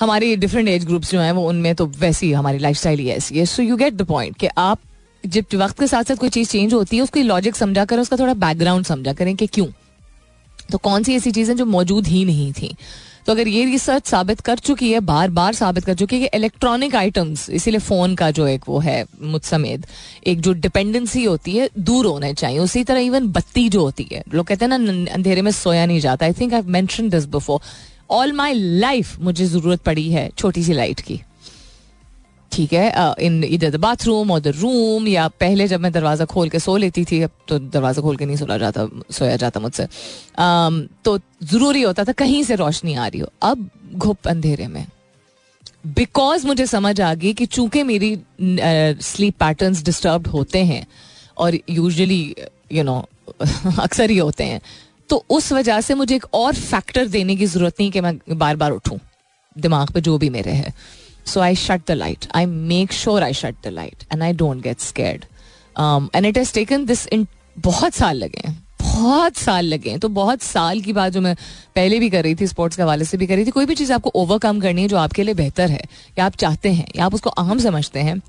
हमारी 0.00 0.36
डिफरेंट 0.36 0.68
एज 0.68 0.84
ग्रुप्स 0.86 1.10
जो 1.12 1.20
हैं, 1.20 1.32
वो 1.32 1.48
उनमें 1.48 1.74
तो 1.74 1.86
वैसी 1.98 2.32
हमारी 2.32 2.58
लाइफ 2.58 2.76
स्टाइल 2.76 2.98
ही 2.98 3.08
ऐसी 3.10 3.38
है। 3.38 3.46
So 3.46 3.62
you 3.62 3.76
get 3.76 3.94
the 3.94 4.06
point 4.06 4.36
कि 4.36 4.48
आप 4.58 4.80
जब 5.26 5.44
वक्त 5.54 5.80
के 5.80 5.86
साथ 5.86 6.04
साथ 6.04 6.16
कोई 6.16 6.28
चीज़ 6.28 6.50
चेंज 6.50 6.74
होती 6.74 6.96
है, 6.96 7.02
उसकी 7.02 7.22
लॉजिक 7.22 7.56
समझा 7.56 7.84
कर, 7.84 8.00
उसका 8.00 8.16
थोड़ा 8.16 8.34
बैकग्राउंड 8.34 8.84
समझा 8.84 9.12
करें 9.12 9.36
कि 9.36 9.46
क्यों? 9.46 9.66
तो 10.72 10.78
कौन 10.78 11.02
सी 11.02 11.14
ऐसी 11.14 11.30
चीज़ें 11.30 11.56
जो 11.56 11.66
मौजूद 11.66 12.06
ही 12.06 12.24
नहीं 12.24 12.52
थी? 12.52 12.76
तो 13.26 13.32
अगर 13.32 13.48
ये 13.48 13.64
रिसर्च 13.64 14.06
साबित 14.06 14.40
कर 14.40 14.58
चुकी 14.58 14.92
है 14.92 15.00
बार 15.00 15.30
बार 15.30 15.54
साबित 15.54 15.84
कर 15.84 15.94
चुकी 15.94 16.16
है 16.16 16.22
कि 16.22 16.36
इलेक्ट्रॉनिक 16.36 16.94
आइटम्स 16.96 17.50
इसीलिए 17.50 17.80
फ़ोन 17.80 18.14
का 18.14 18.30
जो 18.30 18.46
एक 18.46 18.62
वो 18.68 18.78
है 18.78 19.04
मुझ 19.22 19.42
समेत 19.42 19.86
एक 20.26 20.40
जो 20.40 20.52
डिपेंडेंसी 20.52 21.24
होती 21.24 21.56
है, 21.56 21.68
दूर 21.78 22.06
होने 22.06 22.32
चाहिए। 22.34 22.58
उसी 22.58 22.84
तरह 22.84 23.00
इवन 23.00 23.26
बत्ती 23.28 23.68
जो 23.68 23.82
होती 23.82 24.08
है, 24.12 24.22
लोग 24.34 24.46
कहते 24.46 24.64
हैं 24.64 24.78
ना 24.78 25.12
अंधेरे 25.12 25.42
में 25.42 25.50
सोया 25.50 25.86
नहीं 25.86 26.00
जाता। 26.00 26.26
I 26.26 26.32
think 26.32 26.54
I 26.54 26.62
mention 26.62 27.08
this 27.08 27.26
before 27.26 27.60
all 28.10 28.32
my 28.32 28.54
life 28.54 29.18
मुझे 29.20 29.46
ज़रूरत 29.46 29.82
पड़ी 29.82 30.10
है 30.10 30.30
छोटी 30.38 30.62
सी 30.62 30.72
लाइट 30.72 31.00
की। 31.00 31.20
ठीक 32.52 32.72
है 32.72 33.14
इन 33.20 33.42
इधर 33.44 33.70
द 33.70 33.76
बाथरूम 33.76 34.30
और 34.30 34.40
द 34.40 34.48
रूम 34.56 35.06
या 35.08 35.26
पहले 35.40 35.66
जब 35.68 35.80
मैं 35.80 35.92
दरवाज़ा 35.92 36.24
खोल 36.26 36.48
के 36.48 36.58
सो 36.58 36.76
लेती 36.76 37.04
थी, 37.04 37.20
अब 37.22 37.30
तो 37.48 37.58
दरवाज़ा 37.58 38.02
खोल 38.02 38.16
के 38.16 38.26
नहीं 38.26 38.36
सोया 38.36 38.56
जाता 38.58 38.88
सोया 39.10 39.36
जाता 39.36 39.60
मुझसे। 39.60 39.86
तो 41.04 41.18
ज़रूरी 41.44 41.82
होता 41.82 42.04
था 42.04 42.12
कहीं 42.14 42.42
से 42.44 42.54
रोशनी 42.56 42.94
आ 42.94 43.06
रही 43.06 43.20
हो। 43.20 43.28
अब 43.42 43.68
घुप 43.94 44.28
अंधेरे 44.28 44.66
में। 44.68 44.84
बिकॉज़ 45.88 46.46
मुझे 46.46 46.66
समझ 46.66 47.00
आ 47.00 47.12
गई 47.14 47.32
कि 47.32 47.46
चूँकि 47.48 47.82
मेरी 47.84 48.16
स्लीप 49.02 49.36
पैटर्न्स 49.40 49.82
डिस्टर्ब 49.84 50.26
होते 50.28 50.64
हैं, 50.64 50.86
और 51.36 51.58
यूजली 51.70 52.34
यू 52.72 52.82
नो 52.84 52.98
अक्सर 53.80 54.10
ही 54.10 54.16
होते 54.18 54.44
हैं 54.44 54.60
तो 55.10 55.24
उस 55.30 55.52
वजह 55.52 55.80
से 55.80 55.94
मुझे 55.94 56.14
एक 56.16 56.24
और 56.34 56.54
फैक्टर 56.54 57.06
देने 57.08 57.36
की 57.36 57.46
ज़रूरत 57.46 57.74
नहीं 57.80 57.90
कि 57.90 58.00
मैं 58.00 58.18
बार 58.30 58.56
बार 58.56 58.70
उठूं। 58.72 58.98
दिमाग 59.56 59.90
पे 59.90 60.00
जो 60.00 60.16
भी 60.18 60.28
मेरे 60.30 60.50
है। 60.52 60.72
So 61.24 61.40
I 61.40 61.54
shut 61.54 61.86
the 61.86 61.96
light. 61.96 62.26
I 62.32 62.46
make 62.46 62.92
sure 62.92 63.22
I 63.22 63.32
shut 63.32 63.62
the 63.62 63.70
light 63.70 64.04
and 64.10 64.24
I 64.24 64.32
don't 64.32 64.60
get 64.60 64.80
scared. 64.80 65.26
Um, 65.76 66.10
and 66.12 66.26
it 66.26 66.36
has 66.36 66.52
taken 66.52 66.86
this 66.86 67.06
in 67.06 67.26
बहुत 67.58 67.94
साल 67.94 68.16
लगे 68.16 68.48
हैं 68.48 68.56
बहुत 68.82 69.36
साल 69.36 69.66
लगे 69.66 69.96
तो 69.98 70.08
बहुत 70.08 70.42
साल 70.42 70.80
की 70.80 70.92
बात 70.92 71.12
जो 71.12 71.20
मैं 71.20 71.34
पहले 71.76 71.98
भी 72.00 72.08
कर 72.10 72.22
रही 72.24 72.34
थी 72.34 72.46
स्पोर्ट्स 72.46 72.76
के 72.76 72.82
हवाले 72.82 73.04
से 73.04 73.16
भी 73.18 73.26
कर 73.26 73.34
रही 73.34 73.44
थी 73.46 73.50
कोई 73.50 73.66
भी 73.66 73.74
चीज़ 73.74 73.92
आपको 73.92 74.10
ओवरकम 74.14 74.60
करनी 74.60 74.82
है 74.82 74.88
जो 74.88 74.96
आपके 74.96 75.22
लिए 75.22 75.34
बेहतर 75.34 75.70
है 75.70 75.82
या 76.18 76.24
आप 76.26 76.36
चाहते 76.36 76.72
हैं 76.72 76.86
या 76.96 77.04
आप 77.04 77.14
उसको 77.14 77.30
अहम 77.30 77.58
समझते 77.58 78.00
हैं 78.00 78.20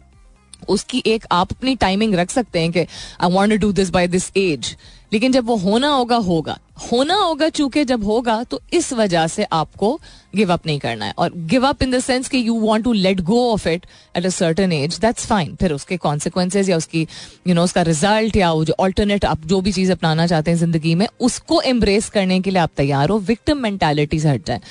उसकी 0.70 1.04
एक 1.08 1.26
आप 1.32 1.52
अपनी 1.52 1.76
टाइमिंग 1.76 2.16
रख 2.16 2.32
सकते 2.32 2.60
हैं 2.60 2.72
कि 2.72 2.80
I 2.80 3.32
won't 3.32 3.54
do 3.62 3.72
this 3.72 3.90
by 3.90 4.08
this 4.08 4.32
age 4.38 4.76
लेकिन 5.12 5.32
जब 5.32 5.46
वो 5.46 5.56
होना 5.58 5.88
होगा 5.90 6.16
होगा। 6.18 6.58
होना 6.82 7.16
होगा 7.16 7.48
चूँकि 7.50 7.84
जब 7.86 8.04
होगा 8.04 8.44
तो 8.44 8.60
इस 8.74 8.92
वजह 8.94 9.26
से 9.28 9.44
आपको 9.44 10.00
गिव 10.36 10.54
अप 10.54 10.66
नहीं 10.66 10.80
करना 10.80 11.06
है। 11.06 11.14
और 11.18 11.32
give 11.48 11.68
up 11.68 11.84
in 11.84 11.92
the 11.92 12.00
sense 12.00 12.30
that 12.30 12.38
you 12.48 12.60
want 12.60 12.84
to 12.84 12.94
let 12.94 13.22
go 13.22 13.42
of 13.52 13.68
it 13.70 13.86
at 14.16 14.26
a 14.26 14.30
certain 14.30 14.72
age 14.74 14.98
that's 15.00 15.26
fine 15.28 15.56
फिर 15.56 15.74
उसके 15.74 15.98
कॉन्सिक्वेंसेज 15.98 16.70
या 16.70 16.78
उसकी 16.78 17.02
यू 17.02 17.08
you 17.08 17.48
नो 17.48 17.54
know, 17.54 17.64
उसका 17.64 17.82
रिज़ल्ट 17.82 18.38
या 18.38 18.54
जो 18.64 18.76
ऑल्टरनेट 18.80 19.26
आप 19.26 19.46
जो 19.46 19.62
भी 19.62 19.72
चीज़ 19.72 19.92
अपनाना 19.92 20.28
चाहते 20.28 20.52
हैं 20.52 20.58
ज़िंदगी 20.58 20.96
में 20.96 21.08
उसको 21.20 21.62
एम्ब्रेस 21.64 22.10
करने 22.10 22.40
के 22.42 22.52
लिए 22.52 22.62
आप 22.62 22.72
तैयार 22.78 23.10
हो। 23.10 23.18
विक्टिम 23.20 23.58
मेंटालिटी 23.58 24.20
से 24.20 24.30
हट 24.30 24.46
जाए। 24.48 24.62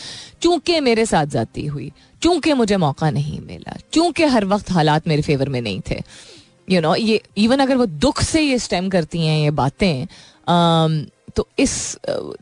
चूँकि 0.43 0.81
मेरे 0.81 1.07
साथ 1.07 1.27
जाती 1.29 1.67
हुई 1.67 1.91
चूँकि 2.23 2.53
मुझे 2.53 2.77
मौका 2.79 3.11
नहीं 3.11 3.41
मिला 3.41 3.77
चूँकि 3.93 4.25
हर 4.27 4.45
वक्त 4.47 4.71
हालात 4.71 5.09
मेरे 5.09 5.23
फेवर 5.23 5.49
में 5.49 5.61
नहीं 5.61 5.81
थे। 5.91 5.95
यू 5.95 6.77
you 6.77 6.83
नो 6.83 6.89
know, 6.89 7.01
ये 7.01 7.21
इवन 7.37 7.59
अगर 7.59 7.77
वो 7.77 7.87
दुख 7.87 8.21
से 8.23 8.41
ये 8.43 8.59
स्टेम 8.59 8.89
करती 8.89 9.27
हैं 9.27 9.39
ये 9.39 9.51
बातें 9.53 10.07
तो 11.37 11.47
इस 11.59 11.75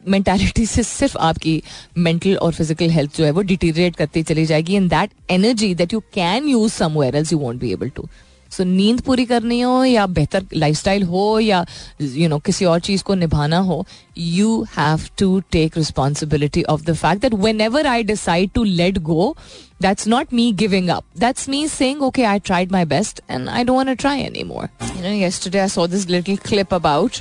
मेंटालिटी 0.08 0.64
uh, 0.64 0.70
से 0.70 0.82
सिर्फ़ 0.82 1.16
आपकी 1.18 1.62
मेंटल 1.98 2.36
और 2.36 2.52
फ़िज़िकल 2.52 2.90
हेल्थ 2.90 3.16
जो 3.16 3.24
है 3.24 3.30
वो 3.30 3.42
डिटीरिएट 3.42 3.96
करती 3.96 4.22
चली 4.22 4.46
जाएगी 4.46 4.76
in 4.76 4.88
that 4.88 5.10
energy 5.30 5.74
that 5.74 5.92
you 5.92 6.00
can 6.14 6.48
use 6.48 6.72
somewhere 6.72 7.16
else 7.16 7.32
you 7.32 7.38
won't 7.38 7.60
be 7.60 7.72
able 7.72 7.88
to 7.96 8.08
so 8.52 8.64
नींद 8.64 9.00
पूरी 9.00 9.24
करनी 9.26 9.60
हो 9.60 9.84
या 9.84 10.06
बेहतर 10.08 10.44
लाइफस्टाइल 10.54 11.02
हो 11.02 11.38
या 11.40 11.64
यू 12.00 12.28
नो 12.28 12.38
किसी 12.38 12.64
और 12.64 12.80
चीज़ 12.80 13.02
को 13.04 13.14
निभाना 13.14 13.58
हो 13.68 13.84
you 14.18 14.62
have 14.76 15.00
to 15.18 15.38
take 15.52 15.76
responsibility 15.78 16.62
of 16.74 16.84
the 16.84 16.94
fact 16.94 17.22
that 17.22 17.34
whenever 17.60 17.86
I 17.86 18.02
decide 18.02 18.50
to 18.54 18.64
let 18.64 18.98
go 19.08 19.34
that's 19.82 20.08
not 20.08 20.32
me 20.34 20.50
giving 20.52 20.88
up 20.88 21.04
that's 21.18 21.48
me 21.48 21.66
saying 21.68 22.02
okay 22.02 22.24
I 22.24 22.38
tried 22.38 22.72
my 22.72 22.84
best 22.86 23.20
and 23.30 23.48
I 23.48 23.64
don't 23.64 23.90
try 23.90 24.20
anymore 24.44 24.68
you 24.84 25.02
know 25.02 25.14
yesterday 25.16 25.58
I 25.58 25.68
saw 25.68 25.86
this 25.86 26.08
little 26.08 26.36
clip 26.46 26.74
about 26.74 27.20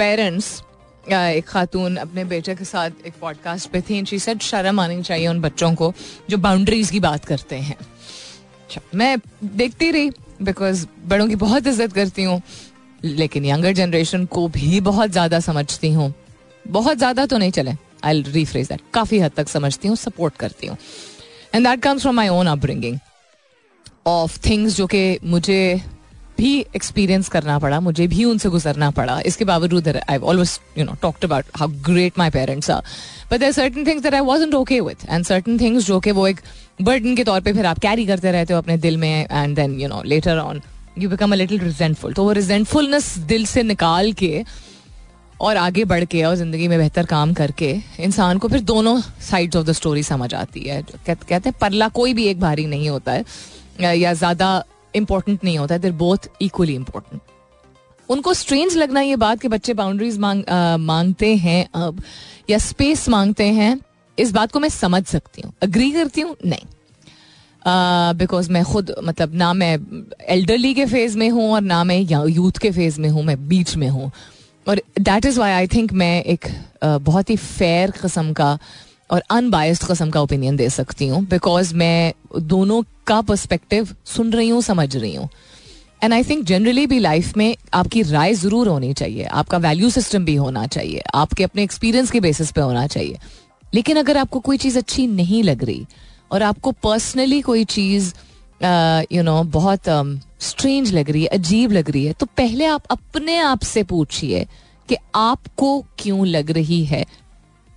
parents 0.00 0.46
एक 1.04 1.44
खातून 1.46 1.96
अपने 1.98 2.24
बेटे 2.26 2.54
के 2.54 2.64
साथ 2.64 3.06
एक 3.06 3.14
podcast 3.20 3.70
पे 3.70 3.80
थी 3.80 4.04
she 4.06 4.18
said 4.18 4.40
शर्म 4.42 4.80
आनी 4.80 5.02
चाहिए 5.02 5.26
उन 5.28 5.40
बच्चों 5.40 5.74
को 5.74 5.92
जो 6.30 6.38
बाउंड्रीज 6.38 6.90
की 6.90 7.00
बात 7.00 7.24
करते 7.24 7.56
हैं. 7.58 7.76
अच्छा, 7.76 8.80
मैं 8.94 9.18
देखती 9.44 9.90
रही 9.90 10.10
बिकॉज़ 10.42 10.86
बड़ों 11.06 11.28
की 11.28 11.36
बहुत 11.36 11.66
इज़्ज़त 11.66 11.92
करती 11.92 12.24
हूँ 12.24 12.40
लेकिन 13.04 13.44
यंगर 13.44 13.72
जनरेशन 13.72 14.24
को 14.26 14.46
भी 14.48 14.80
बहुत 14.80 15.10
ज़्यादा 15.10 15.40
समझती 15.40 15.92
हूँ। 15.92 16.12
बहुत 16.64 16.98
ज़्यादा 16.98 17.26
तो 17.26 17.38
नहीं 17.38 17.50
चले 17.50 17.72
आई 18.04 18.22
रीफ्रेज 18.22 18.68
दैट 18.68 18.80
काफ़ी 18.94 19.18
हद 19.18 19.32
तक 19.36 19.48
समझती 19.48 19.88
हूँ 19.88 19.96
सपोर्ट 19.98 20.36
करती 20.36 20.66
हूँ। 20.66 20.76
And 21.54 21.66
that 21.66 21.82
comes 21.82 22.02
from 22.02 22.16
my 22.16 22.28
own 22.30 22.46
upbringing 22.48 22.98
of 24.06 24.38
things 24.48 24.76
जो 24.76 24.86
कि 24.86 25.18
मुझे 25.24 25.60
भी 26.40 26.54
एक्सपीरियंस 26.76 27.28
करना 27.28 27.58
पड़ा, 27.58 27.80
मुझे 27.80 28.06
भी 28.06 28.24
उनसे 28.24 28.48
गुजरना 28.48 28.90
पड़ा। 28.92 29.20
इसके 29.26 29.44
बावजूद 29.44 29.88
I 29.88 30.18
always 30.18 30.58
you 30.78 30.84
know 30.84 30.94
talked 31.02 31.24
about 31.24 31.44
how 31.56 31.68
great 31.86 32.18
my 32.18 32.30
parents 32.30 32.70
are 32.70 32.82
but 33.32 33.40
there 33.40 33.52
certain 33.52 33.86
things 33.86 34.02
that 34.02 34.14
I 34.14 34.20
wasn't 34.26 34.54
okay 34.54 34.80
with 34.80 35.06
and 35.10 35.24
certain 35.24 35.58
things 35.60 35.86
जो 35.86 36.00
कि 36.00 36.10
वो 36.12 36.26
एक 36.28 36.40
बर्डन 36.82 37.16
के 37.16 37.24
तौर 37.24 37.40
पे 37.40 37.52
फिर 37.52 37.66
आप 37.66 37.78
कैरी 37.78 38.06
करते 38.06 38.32
रहते 38.32 38.52
हो 38.52 38.58
अपने 38.58 38.76
दिल 38.78 38.96
में 38.96 39.26
and 39.30 39.56
then 39.56 39.78
you 39.80 39.88
know 39.88 40.02
later 40.06 40.38
on 40.38 40.60
you 40.98 41.10
become 41.10 41.32
a 41.32 41.36
little 41.36 41.60
resentful 41.60 42.12
तो 42.12 42.24
वो 42.24 42.32
रिजेंटफुलनेस 42.32 43.16
दिल 43.28 43.46
से 43.46 43.62
निकाल 43.62 44.12
के 44.14 44.44
और 45.40 45.56
आगे 45.56 45.84
बढ़ 45.84 46.04
के 46.04 46.22
और 46.24 46.34
ज़िंदगी 46.36 46.66
में 46.68 46.78
बेहतर 46.78 47.06
काम 47.06 47.32
करके 47.34 47.70
इंसान 48.00 48.38
को 48.38 48.48
फिर 48.48 48.60
दोनों 48.62 49.00
साइड्स 49.28 49.56
ऑफ़ 49.56 49.66
द 49.66 49.72
स्टोरी 49.72 50.02
समझ 50.02 50.32
आती 50.34 50.60
है। 50.60 50.82
कहते 51.06 51.34
हैं, 51.34 51.52
परला 51.60 51.88
कोई 51.90 52.14
भी 52.14 52.26
एक 52.26 52.40
भारी 52.40 52.66
नहीं 52.66 52.88
होता 52.88 53.12
है 53.12 53.24
या 53.98 54.12
ज़्यादा 54.14 54.48
इंपॉर्टेंट 54.94 55.44
नहीं 55.44 55.58
होता 55.58 55.74
है 55.74 55.80
देर 55.80 55.92
बोथ 55.92 56.28
इक्वली 56.42 56.74
इंपॉर्टेंट 56.74 57.20
उनको 58.08 58.34
स्ट्रेंज 58.34 58.76
लगना 58.76 59.00
ये 59.00 59.16
बात 59.16 59.40
कि 59.40 59.48
बच्चे 59.48 59.74
बाउंड्रीज 59.74 60.18
मांग, 60.18 60.44
आ, 60.48 60.76
मांगते 60.76 61.34
हैं 61.36 61.68
अब 61.74 62.02
या 62.50 62.58
स्पेस 62.58 63.08
मांगते 63.08 63.44
हैं 63.44 63.78
इस 64.18 64.32
बात 64.32 64.52
को 64.52 64.60
मैं 64.60 64.68
समझ 64.68 65.04
सकती 65.06 65.42
हूँ। 65.42 65.52
अग्री 65.62 65.90
करती 65.90 66.20
हूँ? 66.20 66.36
नहीं। 66.46 66.66
बिकॉज़ 68.16 68.46
uh, 68.46 68.52
मैं 68.52 68.64
खुद 68.64 68.94
मतलब 69.04 69.34
ना 69.34 69.52
मैं 69.52 69.78
एल्डरली 70.28 70.74
के 70.74 70.86
फ़ेज़ 70.86 71.18
में 71.18 71.28
हूँ 71.30 71.52
और 71.52 71.60
ना 71.60 71.84
मैं 71.84 71.98
यूथ 72.30 72.58
के 72.58 72.70
फ़ेज़ 72.70 73.00
में 73.00 73.08
हूँ 73.08 73.22
मैं 73.22 73.48
बीच 73.48 73.76
में 73.76 73.88
हूँ। 73.88 74.10
और 74.68 74.82
that 75.00 75.26
is 75.26 75.40
why 75.40 75.52
I 75.52 75.66
think 75.66 75.92
मैं 75.92 76.22
एक 76.24 76.46
uh, 76.84 77.00
बहुत 77.00 77.30
ही 77.30 77.36
फेयर 77.36 77.90
कस्म 77.90 78.32
का 78.32 78.58
और 79.10 79.22
अनबायस्ड 79.30 79.84
कस्म 79.84 80.10
का 80.10 80.20
ओपिनियन 80.22 80.56
दे 80.56 80.68
सकती 80.70 81.08
हूँ 81.08 81.24
बिकॉज़ 81.26 81.74
मैं 81.74 82.12
दोनों 82.38 82.82
का 83.06 83.20
पर्सपेक्टिव 83.22 83.88
सुन 84.06 84.32
रही 84.32 84.48
हूँ, 84.48 84.60
समझ 84.62 84.96
रही 84.96 85.14
हूँ। 85.14 85.28
एंड 86.02 86.12
आई 86.14 86.24
थिंक 86.24 86.44
जनरली 86.44 86.86
भी 86.86 86.98
लाइफ 86.98 87.36
में 87.36 87.56
आपकी 87.74 88.02
राय 88.02 88.34
ज़रूर 88.34 88.68
होनी 88.68 88.92
चाहिए, 88.94 89.24
आपका 89.24 89.58
वैल्यू 89.58 89.90
सिस्टम 89.90 90.24
भी 90.24 90.34
होना 90.34 90.66
चाहिए, 90.68 91.02
आपके 91.14 91.44
अपने 91.44 91.62
एक्सपीरियंस 91.62 92.10
के 92.10 92.20
बेसिस 92.20 92.52
पे 92.52 92.60
होना 92.60 92.86
चाहिए। 92.86 93.18
लेकिन 93.72 93.96
अगर 93.96 94.16
आपको 94.16 94.40
कोई 94.40 94.56
चीज़ 94.56 94.78
अच्छी 94.78 95.06
नहीं 95.08 95.42
लग 95.42 95.64
रही, 95.64 95.86
और 96.32 96.42
आपको 96.42 96.72
पर्सनली 96.72 97.40
कोई 97.40 97.64
चीज़ 97.66 98.12
यू 99.12 99.22
नो 99.22 99.42
बहुत 99.44 99.88
स्ट्रेंज 100.40 100.92
लग 100.94 101.10
रही 101.10 101.22
है, 101.22 101.28
अजीब 101.28 101.72
लग 101.72 101.90
रही 101.90 102.04
है 102.04 102.12
तो 102.12 102.26
पहले 102.28 102.64
आप 102.66 102.82
अपने 102.90 103.36
आप 103.38 103.62
से 103.62 103.82
पूछिए 103.84 104.46
कि 104.88 104.96
आपको 105.14 105.80
क्यों 105.98 106.26
लग 106.26 106.50
रही 106.50 106.84
है? 106.84 107.04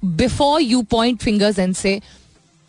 Before 0.04 0.62
you 0.62 0.82
point 0.82 1.22
fingers 1.22 1.60
and 1.60 1.76
say 1.76 2.00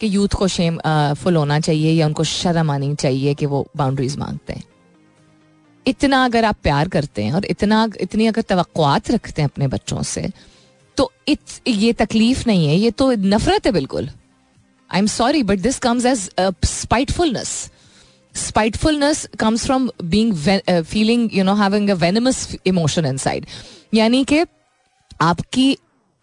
कि 0.00 0.14
यूथ 0.16 0.34
को 0.36 0.48
शेम 0.48 0.78
फुल 1.14 1.36
होना 1.36 1.58
चाहिए 1.60 1.92
या 1.92 2.06
उनको 2.06 2.24
शर्म 2.24 2.70
आनी 2.70 2.94
चाहिए 2.94 3.34
कि 3.34 3.46
वो 3.46 3.66
बाउंड्रीज 3.76 4.16
मांगते 4.16 4.52
हैं। 4.52 4.64
इतना 5.86 6.24
अगर 6.24 6.44
आप 6.44 6.56
प्यार 6.62 6.88
करते 6.88 7.22
हैं 7.22 7.32
और 7.32 7.44
इतना 7.44 7.88
इतनी 8.00 8.26
अगर 8.26 8.42
तवक्कुआत 8.42 9.10
रखते 9.10 9.42
हैं 9.42 9.48
अपने 9.48 9.66
बच्चों 9.68 10.02
से 10.02 10.28
तो 10.96 11.10
इत, 11.28 11.40
ये 11.68 11.92
तकलीफ़ 11.92 12.42
नहीं 12.46 12.66
है 12.68 12.76
ये 12.76 12.90
तो 12.90 13.10
नफरत 13.12 13.66
है 13.66 13.72
बिल्कुल। 13.72 14.08
I 14.90 14.98
am 14.98 15.06
sorry 15.06 15.42
but 15.42 15.58
this 15.58 15.78
comes 15.78 16.04
as 16.06 16.28
spitefulness 16.64 17.48
spitefulness 18.34 19.26
comes 19.38 19.64
from 19.66 19.90
being 20.04 20.34
feeling 20.84 21.28
you 21.34 21.44
know 21.44 21.54
having 21.54 21.90
a 21.90 21.94
venomous 21.94 22.56
emotion 22.66 23.06
inside 23.06 23.46
यानी 23.94 24.24
कि 24.24 24.44
आपकी 25.22 25.76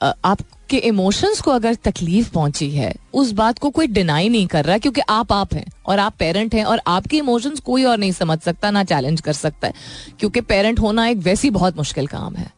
आपके 0.04 0.78
इमोशंस 0.78 1.42
को 1.42 1.52
अगर 1.52 1.76
तकलीफ़ 1.76 2.32
पहुँची 2.32 2.70
है, 2.72 2.94
उस 3.14 3.32
बात 3.32 3.60
को 3.60 3.70
कोई 3.70 3.88
डिनाई 3.88 4.30
नहीं 4.30 4.48
कर 4.48 4.66
रहा, 4.66 4.78
क्योंकि 4.78 5.02
आप 5.10 5.32
आप 5.32 5.54
हैं, 5.54 5.66
और 5.86 6.00
आप 6.00 6.14
पेरेंट 6.20 6.56
हैं, 6.56 6.64
और 6.64 6.82
आपके 6.88 7.18
इमोशंस 7.18 7.60
कोई 7.60 7.84
और 7.84 7.98
नहीं 7.98 8.12
समझ 8.12 8.40
सकता, 8.40 8.72
ना 8.72 8.84
चैलेंज 8.84 9.22
कर 9.22 9.34
सकता 9.34 9.68
है, 9.68 9.74
क्योंकि 10.20 10.42
पेरेंट 10.42 10.80
होना 10.80 11.08
एक 11.08 11.18
वैसी 11.18 11.50
बहुत 11.50 11.78
मुश्किल 11.78 12.08
काम 12.08 12.36
है। 12.36 12.52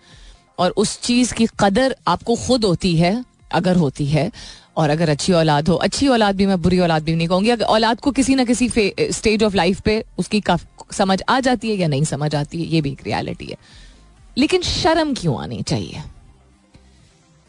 और 0.60 0.72
उस 0.72 1.02
चीज़ 1.02 1.34
की 1.34 1.48
कदर 1.60 1.96
आपको 2.08 2.36
खुद 2.36 2.66
होती 2.66 2.96
है, 2.98 3.26
अगर 3.52 3.76
होती 3.76 4.06
है, 4.06 4.32
और 4.78 4.90
अगर 4.90 5.10
अच्छी 5.10 5.34
औलाद 5.34 5.68
हो, 5.68 5.76
अच्छी 5.76 6.08
औलाद 6.08 6.36
भी 6.36 6.46
मैं 6.46 6.62
बुरी 6.62 6.80
औलाद 6.80 7.04
भी 7.04 7.16
नहीं 7.16 7.28
कहूँगी, 7.28 7.50
अगर 7.50 7.66
औलाद 7.66 8.00
को 8.00 8.12
किसी 8.12 8.36
ना 8.36 8.44
किसी 8.44 8.70
स्टेज 9.12 9.44
ऑफ़ 9.44 9.56
लाइफ 9.56 9.82
पे 9.82 10.04
उसकी 10.20 10.44
समझ 10.92 11.22
आ 11.30 11.40
जाती 11.40 11.70
है 11.70 11.76
या 11.76 11.88
नहीं 11.88 12.04
समझ 12.04 12.36
आती 12.36 12.62
है, 12.62 12.68
ये 12.68 12.82
भी 12.82 12.92
एक 12.92 13.02
रियलिटी 13.06 13.46
है। 13.46 13.58
लेकिन 14.38 14.62
शर्म 14.62 15.14
क्यों 15.14 15.42
आनी 15.44 15.62
चाहिए? 15.62 16.02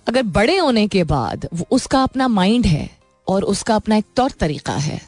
अगर 0.06 0.22
बड़े 0.22 0.56
होने 0.58 0.86
के 0.88 1.04
बाद 1.04 1.48
वो 1.54 1.66
उसका 1.70 2.02
अपना 2.02 2.28
माइंड 2.28 2.66
है 2.66 2.88
और 3.26 3.44
उसका 3.44 3.74
अपना 3.76 3.96
एक 3.96 4.04
तौर 4.16 4.30
तरीका 4.30 4.72
है। 4.72 5.00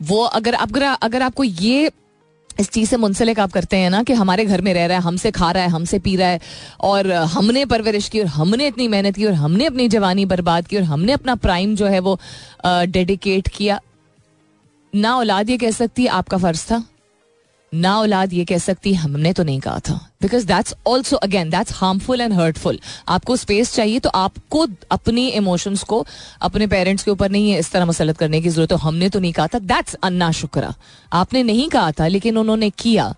वो 0.00 0.22
अगर 0.24 0.54
अगर 0.54 0.82
अगर 0.82 1.22
आपको 1.22 1.44
ये 1.44 1.90
इस 2.60 2.70
चीज़ 2.70 2.88
से 2.90 2.96
मुंसलिक 2.96 3.40
आप 3.40 3.52
करते 3.52 3.76
हैं 3.76 3.90
ना 3.90 4.02
कि 4.02 4.12
हमारे 4.12 4.44
घर 4.44 4.60
में 4.60 4.72
रह 4.74 4.86
रहा 4.86 4.96
है, 4.96 5.02
हमसे 5.02 5.30
खा 5.30 5.50
रहा 5.52 5.62
है, 5.62 5.68
हमसे 5.68 5.98
पी 5.98 6.14
रहा 6.16 6.28
है, 6.28 6.40
और 6.80 7.12
हमने 7.12 7.64
परवरिश 7.64 8.08
की, 8.08 8.20
और 8.20 8.26
हमने 8.26 8.66
इतनी 8.66 8.88
मेहनत 8.88 9.16
की, 9.16 9.26
और 9.26 9.32
हमने 9.32 9.66
अपनी 9.66 9.88
जवानी 9.88 10.24
बर्बाद 10.24 10.66
की, 10.66 10.76
और 10.76 10.82
हमने 10.82 11.12
अपना 11.12 11.34
प्राइम 11.34 11.74
जो 11.76 11.86
है 11.86 12.00
वो 12.00 12.18
डेडिकेट 12.66 13.48
किया। 13.48 13.80
ना 14.94 15.16
औलाद 15.16 15.50
ये 15.50 15.58
कह 15.58 15.70
सकती, 15.70 16.06
आपका 16.06 16.38
फ़र्ज़ 16.38 16.64
था। 16.64 16.82
ना 17.72 17.96
औलाद 17.98 18.32
ये 18.32 18.44
कह 18.44 18.58
सकती, 18.58 18.92
हमने 18.94 19.32
तो 19.32 19.42
नहीं 19.44 19.60
कहा 19.60 19.78
था। 19.80 19.94
Because 20.22 20.46
that's 20.46 20.74
also 20.86 21.16
again 21.18 21.50
that's 21.50 21.72
harmful 21.74 22.20
and 22.20 22.32
hurtful 22.32 22.78
आपको 23.08 23.36
स्पेस 23.36 23.74
चाहिए 23.74 23.98
तो 23.98 24.08
आपको 24.10 24.66
अपनी 24.90 25.26
इमोशंस 25.30 25.82
को, 25.82 26.04
अपने 26.40 26.66
पेरेंट्स 26.66 27.04
के 27.04 27.10
ऊपर 27.10 27.30
नहीं 27.30 27.50
है 27.50 27.58
इस 27.58 27.70
तरह 27.72 27.84
मसलत 27.84 28.18
करने 28.18 28.40
की 28.40 28.48
ज़रूरत 28.48 28.72
है 28.72 28.78
हमने 28.78 29.08
तो 29.08 29.20
नहीं 29.20 29.32
कहा 29.32 29.46
था। 29.46 29.58
दैट्स 29.60 29.94
अन्ना 29.94 30.30
शुक्रा 30.32 30.74
आपने 31.12 31.42
नहीं 31.42 31.68
कहा 31.68 31.92
था, 31.92 32.06
लेकिन 32.08 32.38
उन्होंने 32.38 32.70
किया। 32.78 33.14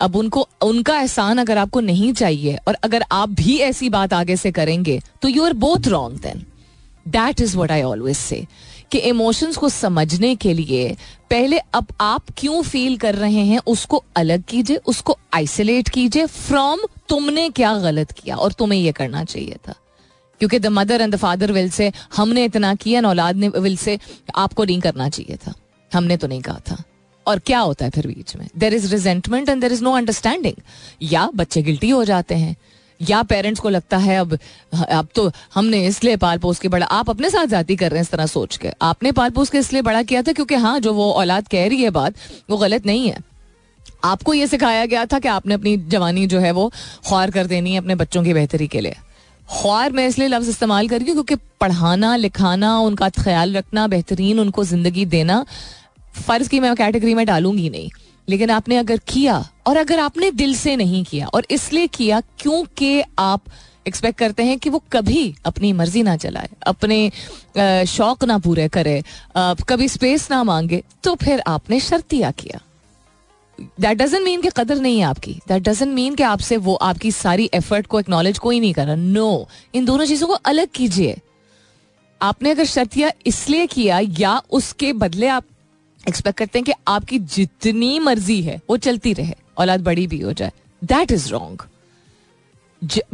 अब 0.00 0.16
उनको, 0.16 0.46
उनका 0.62 0.98
एहसान 0.98 1.38
अगर 1.38 1.58
आपको 1.58 1.80
नहीं 1.82 2.12
चाहिए, 2.14 2.56
और 2.58 2.74
अगर 2.84 3.04
आप 3.12 3.28
भी 3.30 3.56
ऐसी 3.60 3.88
बात 3.90 4.12
आगे 4.14 4.36
से 4.36 4.52
करेंगे 4.52 5.00
तो 5.22 5.28
you 5.28 5.44
are 5.44 5.52
both 5.54 5.88
wrong 5.88 6.20
then 6.20 6.44
that 7.06 7.40
is 7.40 7.56
what 7.58 7.70
I 7.70 7.82
always 7.82 8.16
say 8.16 8.44
कि 8.92 8.98
इमोशंस 8.98 9.56
को 9.56 9.68
समझने 9.68 10.34
के 10.34 10.54
लिए 10.54 10.96
पहले 11.30 11.58
अब 11.58 11.86
आप 12.00 12.22
क्यों 12.36 12.62
फील 12.62 12.96
कर 12.96 13.14
रहे 13.14 13.46
हैं, 13.46 13.60
उसको 13.66 14.04
अलग 14.16 14.42
कीजिए, 14.42 14.76
उसको 14.76 15.18
आइसोलेट 15.34 15.88
कीजिए 15.88 16.26
फ्रॉम 16.26 16.80
तुमने 17.08 17.50
क्या 17.50 17.78
गलत 17.78 18.12
किया 18.12 18.36
और 18.36 18.52
तुम्हें 18.52 18.80
यह 18.80 18.92
करना 18.92 19.24
चाहिए 19.24 19.56
था। 19.68 19.74
क्योंकि 20.38 20.58
the 20.58 20.66
mother 20.66 21.00
and 21.00 21.14
the 21.14 21.16
father 21.16 21.52
will 21.52 21.70
say 21.70 21.92
हमने 22.16 22.44
इतना 22.44 22.74
किया 22.74 23.02
औलाद 23.02 23.36
ने 23.36 23.48
विल 23.48 23.76
से 23.76 23.98
आपको 24.36 24.64
नहीं 24.64 24.80
करना 24.80 25.08
चाहिए 25.08 25.36
था। 25.36 25.54
हमने 25.94 26.16
तो 26.16 26.26
नहीं 26.26 26.40
कहा 26.40 26.60
था। 26.70 26.82
और 27.26 27.38
क्या 27.38 27.58
होता 27.58 27.84
है 27.84 27.90
फिर 27.90 28.06
बीच 28.06 28.36
में? 28.36 28.48
There 28.58 28.74
is 28.74 28.94
resentment 28.94 29.48
and 29.48 29.60
there 29.60 29.72
is 29.72 29.82
no 29.82 29.92
understanding 29.92 30.54
या 31.02 31.30
बच्चे 31.34 31.62
गिल्टी 31.62 31.90
हो 31.90 32.04
जाते 32.04 32.34
हैं। 32.34 32.56
या 33.00 33.22
पेरेंट्स 33.24 33.60
को 33.60 33.68
लगता 33.68 33.96
है 33.98 34.16
अब 34.18 34.38
अब 34.90 35.08
तो 35.14 35.30
हमने 35.54 35.84
इसलिए 35.86 36.16
पाल 36.18 36.38
पोस 36.38 36.58
के 36.58 36.68
बड़ा, 36.68 36.86
आप 36.86 37.10
अपने 37.10 37.30
साथ 37.30 37.46
जाती 37.48 37.76
कर 37.76 37.90
रहे 37.90 37.98
हैं 37.98 38.02
इस 38.02 38.10
तरह 38.10 38.26
सोच 38.28 38.56
के। 38.56 38.72
आपने 38.82 39.12
पाल 39.12 39.30
पोस 39.30 39.50
के 39.50 39.58
इसलिए 39.58 39.82
बड़ा 39.82 40.02
किया 40.04 40.22
था 40.22 40.32
क्योंकि 40.32 40.54
हाँ 40.56 40.78
जो 40.80 40.92
वो 40.94 41.10
औलाद 41.12 41.48
कह 41.48 41.66
रही 41.68 41.82
है 41.82 41.90
बात, 41.92 42.14
वो 42.50 42.56
गलत 42.58 42.86
नहीं 42.86 43.08
है। 43.08 43.16
आपको 44.04 44.34
ये 44.34 44.46
सिखाया 44.46 44.84
गया 44.86 45.04
था 45.06 45.18
कि 45.18 45.28
आपने 45.28 45.54
अपनी 45.54 45.76
जवानी 45.88 46.26
जो 46.26 46.38
है 46.40 46.50
वो 46.52 46.68
ख्वार 47.06 47.30
कर 47.30 47.46
देनी 47.46 47.72
है 47.72 47.78
अपने 47.78 47.94
बच्चों 47.96 48.22
की 48.24 48.34
बेहतरी 48.34 48.68
के 48.68 48.80
लिए। 48.80 48.96
ख्वार 49.48 49.92
मैं 49.92 50.06
इसलिए 50.08 50.28
लफ्ज 50.28 50.48
इस्तेमाल 50.48 50.88
कर 50.88 50.98
रही 50.98 51.06
हूँ 51.06 51.14
क्योंकि 51.14 51.34
पढ़ाना, 51.60 52.14
लिखाना, 52.16 52.76
उनका 52.80 53.08
ख्याल 53.10 53.56
रखना, 53.56 53.86
बेहतरीन 53.88 54.40
उनको 54.40 54.64
ज़िंदगी 54.64 55.04
देना, 55.06 55.44
फ़र्ज़ 56.16 56.48
की 56.48 56.60
मैं 56.60 56.74
कैटेगरी 56.76 57.14
में 57.14 57.24
डालूँगी 57.26 57.68
नहीं। 57.70 57.90
लेकिन 58.30 58.50
आपने 58.50 58.76
अगर 58.76 59.00
किया 59.08 59.44
और 59.66 59.76
अगर 59.76 59.98
आपने 60.00 60.30
दिल 60.32 60.54
से 60.56 60.76
नहीं 60.76 61.04
किया 61.04 61.26
और 61.26 61.46
इसलिए 61.50 61.86
किया 61.88 62.20
क्योंकि 62.38 63.02
आप 63.18 63.42
एक्सपेक्ट 63.88 64.18
करते 64.18 64.42
हैं 64.42 64.58
कि 64.58 64.70
वो 64.70 64.82
कभी 64.92 65.34
अपनी 65.46 65.72
मर्ज़ी 65.72 66.02
ना 66.02 66.16
चलाए, 66.16 66.48
अपने 66.66 67.86
शौक 67.88 68.24
ना 68.24 68.38
पूरे 68.38 68.68
करे 68.68 69.02
कभी 69.68 69.88
स्पेस 69.88 70.30
ना 70.30 70.42
मांगे 70.44 70.82
तो 71.04 71.14
फिर 71.14 71.42
आपने 71.46 71.80
शर्तिया 71.80 72.30
किया। 72.32 72.60
दैट 73.58 73.96
डजेंट 73.98 74.22
मीन 74.24 74.40
कि 74.40 74.50
कदर 74.56 74.76
नहीं 74.76 74.98
है 74.98 75.04
आपकी। 75.04 75.32
दैट 75.48 75.62
डजेंट 75.62 75.92
मीन 75.94 76.14
कि 76.14 76.22
आपसे 76.22 76.56
वो, 76.56 76.74
आपकी 76.74 77.10
सारी 77.12 77.48
एफर्ट 77.54 77.86
को 77.86 78.00
एक्नॉलेज 78.00 78.38
कोई 78.38 78.60
नहीं 78.60 78.72
कर 78.74 78.86
रहा। 78.86 78.94
No 78.94 79.30
no. 79.32 79.74
इन 79.74 79.84
दोनों 79.84 80.06
चीज़ों 80.06 80.28
को 80.28 80.34
अलग 80.34 80.68
कीजिए। 80.74 81.16
आपने 82.20 82.50
अगर 82.50 82.64
शर्तिया 82.66 83.10
इसलिए 83.26 83.66
किया 83.66 84.00
या 84.18 84.40
उसके 84.50 84.92
बदले 84.94 85.26
आप 85.28 85.44
एक्सपेक्ट 86.08 86.38
करते 86.38 86.58
हैं 86.58 86.64
कि 86.64 86.72
आपकी 86.88 87.18
जितनी 87.18 87.98
मर्ज़ी 87.98 88.40
है, 88.42 88.60
वो 88.70 88.76
चलती 88.76 89.12
रहे, 89.12 89.34
औलाद 89.58 89.80
बड़ी 89.80 90.06
भी 90.06 90.20
हो 90.20 90.32
जाए। 90.32 90.52
That 90.82 91.12
is 91.12 91.28
wrong 91.28 91.66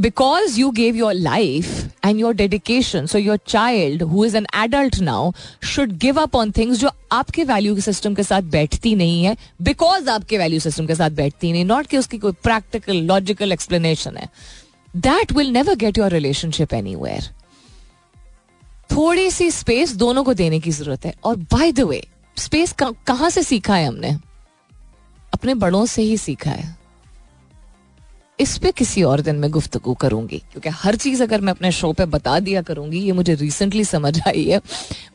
because 0.00 0.56
you 0.56 0.66
gave 0.74 0.98
your 0.98 1.12
life 1.22 1.70
and 2.04 2.20
your 2.22 2.32
dedication, 2.40 3.08
so 3.12 3.20
your 3.20 3.36
child, 3.52 4.02
who 4.10 4.20
is 4.26 4.34
an 4.34 4.44
adult 4.54 4.98
now, 5.00 5.22
should 5.70 5.96
give 6.04 6.20
up 6.22 6.36
on 6.40 6.52
things 6.58 6.78
जो 6.78 6.90
आपके 7.12 7.44
वैल्यू 7.44 7.80
सिस्टम 7.80 8.14
के 8.14 8.22
साथ 8.22 8.42
बैठती 8.52 8.94
नहीं 8.94 9.24
है 9.24 9.36
बिकॉज़ 9.62 10.10
आपके 10.10 10.38
वैल्यू 10.38 10.60
सिस्टम 10.60 10.86
के 10.86 10.94
साथ 10.94 11.10
बैठती 11.10 11.52
नहीं 11.52 11.64
नॉट 11.64 11.86
कि 11.86 11.98
उसकी 11.98 12.18
कोई 12.18 12.32
प्रैक्टिकल 12.42 12.96
लॉजिकल 13.06 13.52
एक्सप्लेनेशन 13.52 14.16
है। 14.16 14.28
That 14.96 15.32
will 15.32 15.50
never 15.52 15.74
get 15.76 15.98
your 15.98 16.10
relationship 16.10 16.74
anywhere 16.94 17.30
थोड़ी 18.96 19.30
सी 19.30 19.50
स्पेस 19.50 19.96
दोनों 19.96 20.24
को 20.24 20.34
देने 20.34 20.60
की 20.60 20.70
ज़रूरत 20.70 21.06
है। 21.06 21.14
और 21.24 21.36
बाय 21.36 21.72
द 21.72 21.80
वे 21.80 22.02
स्पेस 22.36 22.74
कहाँ 22.80 23.30
से 23.30 23.42
सीखा 23.42 23.74
है 23.74 23.86
हमने? 23.86 24.16
अपने 25.32 25.54
बड़ों 25.56 25.84
से 25.86 26.02
ही 26.02 26.16
सीखा 26.18 26.50
है। 26.50 26.74
इस 28.38 28.56
पे 28.58 28.70
किसी 28.72 29.02
और 29.02 29.20
दिन 29.20 29.36
में 29.36 29.50
गुफ्तगु 29.50 29.92
करूँगी, 29.94 30.38
क्योंकि 30.52 30.68
हर 30.70 30.96
चीज़ 30.96 31.22
अगर 31.22 31.40
मैं 31.40 31.52
अपने 31.52 31.70
शो 31.72 31.92
पे 31.92 32.04
बता 32.06 32.38
दिया 32.40 32.62
करूँगी, 32.62 32.98
ये 32.98 33.12
मुझे 33.12 33.34
रिसेंटली 33.34 33.84
समझ 33.84 34.20
आई 34.28 34.44
है। 34.44 34.60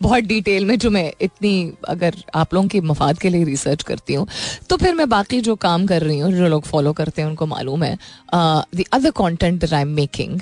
बहुत 0.02 0.24
डिटेल 0.24 0.66
में 0.66 0.78
जो 0.80 0.90
मैं 0.90 1.12
इतनी, 1.22 1.74
अगर 1.90 2.16
आप 2.36 2.54
लोगों 2.54 2.68
के 2.68 2.82
मफाद 2.82 3.20
के 3.20 3.30
लिए 3.30 3.44
रिसर्च 3.44 3.84
करती 3.84 4.14
हूँ 4.14 4.28
तो 4.70 4.78
फिर 4.78 4.96
मैं 4.96 5.10
बाकी 5.10 5.42
जो 5.42 5.56
काम 5.58 5.86
कर 5.88 6.02
रही 6.02 6.20
हूँ, 6.20 6.32
जो 6.32 6.48
लोग 6.48 6.64
फॉलो 6.64 6.94
करते 6.94 7.22
हैं, 7.22 7.30
उनको 7.30 7.46
मालूम 7.48 7.84
है 7.84 7.98
the 8.34 8.84
other 8.94 9.12
content 9.14 9.74
I 9.74 9.82
am 9.82 9.94
making 9.96 10.40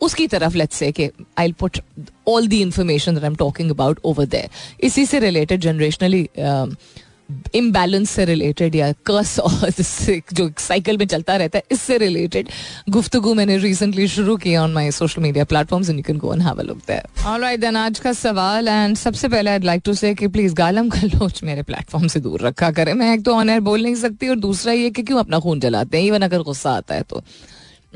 उसकी 0.00 0.26
तरफ़ 0.26 0.56
लेट्स 0.56 0.76
से 0.76 0.90
कि 0.92 1.10
I 1.38 1.52
put 1.52 1.78
all 2.28 2.46
the 2.48 2.52
information 2.52 3.14
that 3.14 3.24
I 3.24 3.30
am 3.30 3.36
talking 3.36 3.70
about 3.70 4.00
over 4.04 4.26
there 4.26 4.86
इसी 4.86 5.06
से 5.06 5.18
रिलेटेड 5.20 5.60
जनरेशनली 5.60 6.28
इम्बैलेंस 7.54 8.10
से 8.10 8.24
रिलेटेड 8.24 8.74
या 8.74 8.90
कर्स 9.06 9.38
और 9.40 9.70
जो 10.32 10.50
साइकिल 10.58 10.98
में 10.98 11.06
चलता 11.06 11.36
रहता 11.36 11.58
है, 11.58 11.64
इससे 11.72 11.96
रिलेटेड 11.98 12.48
गुफ्तगु 12.90 13.32
मैंने 13.34 13.56
रिसेंटली 13.58 14.06
शुरू 14.08 14.36
किया 14.36 14.62
on 14.62 14.72
my 14.72 14.90
social 14.90 15.22
media 15.22 15.44
platforms 15.44 15.88
and 15.90 15.98
you 15.98 16.02
can 16.02 16.18
go 16.18 16.32
and 16.34 16.42
have 16.42 16.58
a 16.58 16.62
look 16.62 16.78
there 16.88 17.24
alright 17.26 17.60
then 17.60 17.76
आज 17.76 17.98
का 17.98 18.12
सवाल 18.12 18.68
एंड 18.68 18.96
सबसे 18.96 19.28
पहले 19.28 19.50
आई 19.50 19.58
लाइक 19.58 19.82
टू 19.84 19.94
से 19.94 20.14
कि 20.14 20.28
प्लीज़ 20.28 20.54
गालम 20.54 20.88
गलोच 20.88 21.42
मेरे 21.44 21.62
प्लेटफॉर्म 21.62 22.06
से 22.06 22.20
दूर 22.20 22.40
रखा 22.40 22.70
करें। 22.70 22.92
मैं 22.94 23.12
एक 23.14 23.24
तो 23.24 23.34
ऑन 23.34 23.50
एयर 23.50 23.60
बोल 23.60 23.82
नहीं 23.82 23.94
सकती 23.94 24.28
और 24.28 24.36
दूसरा 24.36 24.72
ये 24.72 24.90
कि 24.90 25.02
क्यों 25.02 25.18
अपना 25.18 25.38
खून 25.38 25.60
जलाते 25.60 25.98
हैं? 25.98 26.04
इवन 26.04 26.22
अगर 26.22 26.42
गुस्सा 26.42 26.70
आता 26.70 26.94
है 26.94 27.02
तो। 27.02 27.22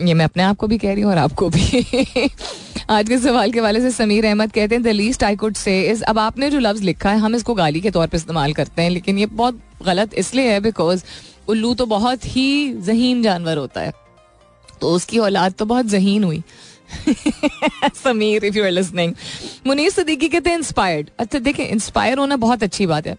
ये 0.00 0.14
मैं 0.14 0.24
अपने 0.24 0.42
आप 0.42 0.56
को 0.56 0.66
भी 0.66 0.78
कह 0.78 0.92
रही 0.92 1.02
हूँ 1.02 1.10
और 1.10 1.18
आपको 1.18 1.48
भी। 1.50 2.28
आज 2.90 3.08
के 3.08 3.18
सवाल 3.18 3.52
के 3.52 3.60
वाले 3.60 3.80
से 3.80 3.90
समीर 3.90 4.26
अहमद 4.26 4.52
कहते 4.52 4.74
हैं 4.74 4.82
the 4.84 4.88
least 4.88 5.24
I 5.24 5.36
could 5.36 5.54
say 5.54 5.80
is 5.82 6.02
अब 6.02 6.18
आपने 6.18 6.50
जो 6.50 6.58
लफ्ज 6.58 6.82
लिखा 6.82 7.10
है, 7.10 7.18
हम 7.18 7.34
इसको 7.34 7.54
गाली 7.54 7.80
के 7.80 7.90
तौर 7.90 8.06
पर 8.06 8.16
इस्तेमाल 8.16 8.52
करते 8.52 8.82
हैं, 8.82 8.90
लेकिन 8.90 9.18
ये 9.18 9.26
बहुत 9.26 9.60
गलत 9.86 10.14
इसलिए 10.14 10.52
है 10.52 10.60
बिकॉज़ 10.60 11.04
उल्लू 11.48 11.74
तो 11.74 11.86
बहुत 11.86 12.26
ही 12.26 12.72
जहीन 12.82 13.22
जानवर 13.22 13.56
होता 13.56 13.80
है। 13.80 13.92
तो 14.80 14.90
उसकी 14.90 15.18
औलाद 15.18 15.54
तो 15.58 15.64
बहुत 15.64 15.86
जहीन 15.86 16.24
हुई। 16.24 16.42
Sameer 17.94 18.44
if 18.44 18.56
you 18.56 18.64
are 18.64 18.70
listening 18.70 19.14
Munir 19.66 19.90
Siddiqui 19.90 20.28
कहते 20.28 20.50
हैं 20.50 20.58
इंस्पायर्ड 20.58 21.10
अच्छा 21.18 21.38
देखें 21.38 21.66
इंस्पायर 21.66 22.18
होना 22.18 22.36
बहुत 22.36 22.62
अच्छी 22.62 22.86
बात 22.86 23.06
है। 23.06 23.16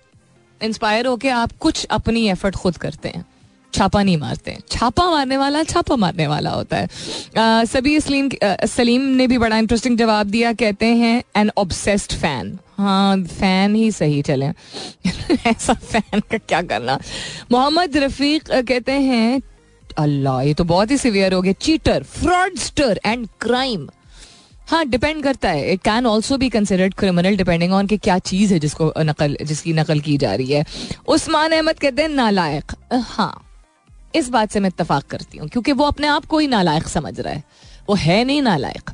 इंस्पायर 0.61 1.07
होके 1.07 1.29
आप 1.29 1.51
कुछ 1.59 1.85
अपनी 1.91 2.27
एफर्ट 2.29 2.55
खुद 2.55 2.77
करते 2.77 3.09
हैं। 3.09 3.25
छापा 3.73 4.03
नहीं 4.03 4.17
मारते 4.17 4.57
छापा 4.69 5.09
मारने 5.11 5.37
वाला, 5.37 5.63
छापा 5.63 5.95
मारने 5.95 6.27
वाला 6.27 6.49
होता 6.49 6.77
है। 6.77 7.65
सभी 7.65 7.99
सलीम 7.99 8.29
सलीम 8.67 9.01
ने 9.01 9.27
भी 9.27 9.37
बड़ा 9.37 9.57
इंटरेस्टिंग 9.57 9.97
जवाब 9.97 10.27
दिया, 10.27 10.53
कहते 10.53 10.85
हैं 10.85 11.23
एन 11.35 11.51
ऑब्सेस्ड 11.57 12.13
फ़ैन 12.13 12.57
हाँ 12.77 13.17
फ़ैन 13.17 13.75
ही 13.75 13.91
सही 13.91 14.21
चले। 14.21 14.45
ऐसा 15.47 15.73
फ़ैन 15.73 16.19
का 16.21 16.37
क्या 16.37 16.61
करना? 16.61 16.99
मोहम्मद 17.51 17.97
रफीक 17.97 18.51
कहते 18.51 18.91
हैं, 18.91 19.41
अल्लाह, 19.97 20.41
ये 20.41 20.53
तो 20.53 20.63
बहुत 20.63 20.91
ही 20.91 20.97
सिवियर 20.97 21.33
हो 21.33 21.41
गया। 21.41 21.53
चीटर 21.61 22.03
फ्रॉडस्टर 22.03 22.99
एंड 23.05 23.27
क्राइम 23.41 23.89
हाँ 24.69 24.85
डिपेंड 24.85 25.23
करता 25.23 25.49
है। 25.49 25.71
It 25.71 25.81
can 25.83 26.05
also 26.05 26.37
be 26.37 26.49
considered 26.49 26.93
criminal 26.93 27.35
depending 27.37 27.73
on 27.73 27.87
कि 27.87 27.97
क्या 27.97 28.17
चीज़ 28.19 28.53
है 28.53 28.59
जिसको 28.59 28.91
नकल, 28.99 29.37
जिसकी 29.43 29.73
नकल 29.73 29.99
की 29.99 30.17
जा 30.17 30.33
रही 30.35 30.51
है। 30.51 30.65
उस्मान 31.07 31.51
अहमद 31.51 31.79
कहते 31.79 32.01
हैं, 32.01 32.09
नालायक. 32.09 32.71
हाँ। 32.93 33.33
इस 34.15 34.29
बात 34.29 34.51
से 34.51 34.59
मैं 34.59 34.69
इतफाक 34.69 35.03
करती 35.05 35.37
हूँ, 35.37 35.47
क्योंकि 35.47 35.71
वो 35.71 35.85
अपने 35.85 36.07
आप 36.07 36.25
को 36.25 36.39
ही 36.39 36.47
नालायक 36.47 36.87
समझ 36.87 37.19
रहा 37.19 37.33
है। 37.33 37.43
वो 37.89 37.95
है 37.95 38.23
नहीं 38.23 38.41
नालायक। 38.41 38.89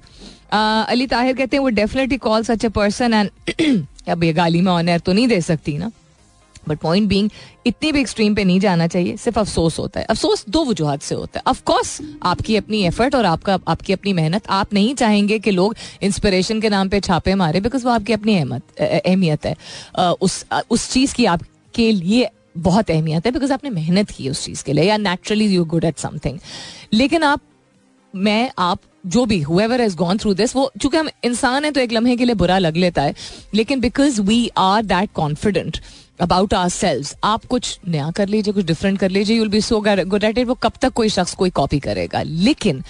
अली 0.90 1.08
ताहिर 1.08 1.36
कहते 1.36 1.58
हैं, 1.58 1.62
वो 1.62 1.70
definitely 1.70 2.18
call 2.20 2.44
such 2.44 2.66
a 2.66 2.70
person 2.72 3.14
and 3.14 3.86
अब 4.10 4.24
ये 4.24 4.34
गाली 4.34 4.62
में 4.62 4.72
ऑनर 4.72 5.00
तो 5.00 5.14
नहीं 5.14 5.28
दे 5.28 5.42
सकती 5.44 5.78
ना। 5.78 5.92
बट 6.70 6.78
पॉइंट 6.80 7.08
बींग 7.10 7.30
इतनी 7.68 7.92
भी 7.92 8.00
एक्सट्रीम 8.02 8.34
पे 8.36 8.44
नहीं 8.44 8.60
जाना 8.60 8.88
चाहिए, 8.88 9.16
सिर्फ़ 9.18 9.40
अफसोस 9.40 9.78
होता 9.80 10.00
है। 10.00 10.06
अफसोस 10.06 10.44
दो 10.50 10.64
वजूहत 10.66 11.02
से 11.02 11.16
होता 11.16 11.40
है। 11.40 11.44
अफकोर्स 11.48 12.00
आपकी 12.24 12.56
अपनी 12.56 12.82
एफर्ट 12.86 13.16
और 13.16 13.26
आपका, 13.26 13.58
आपकी 13.68 13.94
अपनी 13.94 14.14
मेहनत, 14.14 14.48
आप 14.50 14.74
नहीं 14.74 14.94
चाहेंगे 14.96 15.40
कि 15.40 15.52
लोग 15.52 15.76
इंस्पिरेशन 16.02 16.62
के 16.62 16.70
नाम 16.70 16.90
पे 16.90 17.00
छापे 17.00 17.36
मारे 17.36 17.62
बिकॉज़ 17.62 17.86
वो 17.86 17.92
आपकी 17.92 18.14
अपनी 18.14 18.38
अहमियत 18.38 19.46
है। 19.46 19.56
उस 20.22 20.46
उस 20.70 20.90
चीज़ 20.92 21.14
की 21.16 21.26
आपके 21.28 21.92
लिए 21.92 22.30
बहुत 22.60 22.92
अहमियत 22.92 23.26
है 23.26 23.32
बिकॉज़ 23.32 23.54
आपने 23.54 23.70
मेहनत 23.70 24.12
की 24.12 24.30
उस 24.30 24.44
चीज़ 24.46 24.64
के 24.64 24.74
लिए, 24.74 24.84
या 24.84 24.98
naturally 24.98 25.48
you 25.48 25.66
good 25.66 25.84
at 25.84 25.98
something 25.98 26.40
लेकिन 26.94 27.24
आप, 27.24 27.42
मैं, 28.14 28.50
आप, 28.60 28.80
जो 29.06 29.26
भी 29.26 29.40
whoever 29.42 29.82
has 29.82 29.96
gone 29.96 30.18
through 30.18 30.34
this 30.34 30.56
वो, 30.56 30.72
चूँकि 30.82 30.98
हम 30.98 31.10
इंसान 31.24 31.66
है 31.66 31.72
तो 31.72 31.80
एक 31.80 31.92
लम्हे 31.92 32.16
के 32.16 32.26
लिए 32.26 32.36
बुरा 32.36 32.58
लग 32.58 32.78
लेता 32.78 33.02
है, 33.02 33.16
लेकिन 33.54 33.80
because 33.80 34.22
we 34.22 34.50
are 34.58 34.84
that 34.86 35.12
confident 35.16 35.78
about 36.20 36.54
ourselves 36.70 37.08
आप 37.24 37.46
कुछ 37.46 37.80
नया 37.88 38.10
कर 38.12 38.28
लीजिए, 38.28 38.54
कुछ 38.54 38.66
डिफरेंट 38.66 39.00
कर 39.00 39.10
लीजिए 39.10 39.38
you'll 39.38 39.50
be 39.50 39.62
so 39.62 39.82
good 39.82 40.24
at 40.24 40.38
it 40.38 40.48
वो 40.48 40.54
कब 40.54 40.74
तक 40.82 40.94
कोई 40.94 41.10
शख्स 41.10 41.34
कोई 41.36 41.50
कॉपी 41.50 41.80
करेगा? 41.80 42.22
लेकिन 42.22 42.84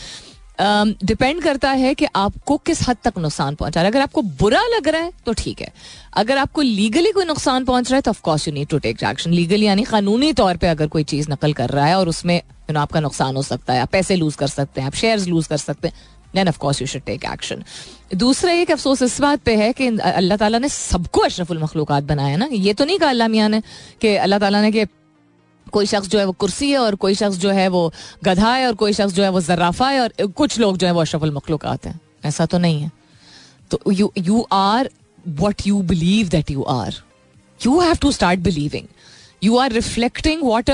डिपेंड 0.59 1.41
करता 1.43 1.71
है 1.71 1.93
कि 1.95 2.05
आपको 2.15 2.57
किस 2.57 2.87
हद 2.89 2.97
तक 3.03 3.17
नुकसान 3.17 3.55
पहुँचा 3.55 3.81
रहा 3.81 3.85
है। 3.85 3.91
अगर 3.91 4.01
आपको 4.01 4.21
बुरा 4.39 4.61
लग 4.67 4.87
रहा 4.87 5.01
है 5.01 5.11
तो 5.25 5.33
ठीक 5.33 5.61
है। 5.61 5.71
अगर 6.13 6.37
आपको 6.37 6.61
लीगली 6.61 7.11
कोई 7.11 7.25
नुकसान 7.25 7.65
पहुँच 7.65 7.91
रहा 7.91 7.95
है 7.95 8.01
तो 8.01 8.11
of course 8.11 8.47
you 8.47 8.53
need 8.53 8.67
to 8.67 8.77
take 8.79 9.03
action 9.03 9.31
legally 9.31 9.65
यानी 9.65 9.83
कानूनी 9.83 10.33
तौर 10.33 10.57
पर 10.57 10.67
अगर 10.67 10.87
कोई 10.87 11.03
चीज़ 11.05 11.31
नकल 11.31 11.53
कर 11.53 11.69
रहा 11.69 11.85
है 11.85 11.97
और 11.97 12.09
उसमें 12.09 12.35
यू 12.35 12.73
नो 12.73 12.79
आपका 12.79 12.99
नुकसान 12.99 13.35
हो 13.35 13.41
सकता 13.43 13.73
है, 13.73 13.81
आप 13.81 13.89
पैसे 13.91 14.15
लूज 14.15 14.35
कर 14.35 14.47
सकते 14.49 14.81
हैं, 14.81 14.87
आप 14.87 14.95
शेयर 14.95 15.19
लूज 15.27 15.47
कर 15.47 15.57
सकते 15.57 15.87
हैं 15.87 15.95
then 16.35 16.47
of 16.47 16.57
course 16.57 16.81
you 16.81 16.87
should 16.87 17.01
take 17.01 17.25
action 17.25 17.63
दूसरा 18.15 18.51
एक 18.51 18.71
अफसोस 18.71 19.01
इस 19.01 19.19
बात 19.21 19.41
पे 19.41 19.55
है 19.55 19.71
कि 19.73 19.87
अल्लाह 19.87 20.37
ताला 20.37 20.59
ने 20.59 20.69
सबको 20.69 21.21
अशरफुल 21.21 21.63
मखलूक 21.63 21.91
बनाया 21.91 22.37
ना। 22.37 22.47
ये 22.51 22.73
तो 22.73 22.85
नहीं 22.85 22.99
कहा 22.99 23.09
अल्लाह 23.09 23.27
मियाँ 23.27 23.49
ने 23.49 23.61
कि 24.01 24.15
अल्लाह 24.17 24.39
ताला 24.39 24.61
ने 24.61 24.71
कि 24.71 24.85
कोई 25.71 25.85
शख्स 25.85 26.07
जो 26.07 26.19
है 26.19 26.25
वो 26.25 26.31
कुर्सी 26.31 26.71
है 26.71 26.77
और 26.77 26.95
कोई 26.95 27.15
शख्स 27.15 27.37
जो 27.37 27.49
है 27.49 27.67
वो 27.67 27.91
गधा 28.23 28.53
है 28.53 28.67
और 28.67 28.75
कोई 28.75 28.93
शख्स 28.93 29.13
जो 29.13 29.23
है 29.23 29.29
वो 29.29 29.41
जर्राफा 29.41 29.89
है 29.89 29.99
और 29.99 30.27
कुछ 30.27 30.59
लोग 30.59 30.77
जो 30.77 30.87
है 30.87 30.93
वो 30.93 31.01
अशरफुल 31.01 31.31
मखलूक 31.31 31.65
हैं। 31.65 31.99
ऐसा 32.25 32.45
तो 32.45 32.57
नहीं 32.57 32.81
है। 32.81 32.91
तो 33.71 33.79
you 33.91 34.11
you 34.17 34.47
are 34.51 34.89
what 35.25 35.67
you 35.67 35.81
believe 35.81 36.29
that 36.29 36.51
you 36.51 36.63
are 36.63 36.93
you 37.65 37.79
have 37.79 37.95
to 37.95 38.11
start 38.11 38.39
believing 38.39 38.87
you 39.43 39.57
are 39.57 39.71
reflecting 39.71 40.43
what 40.43 40.69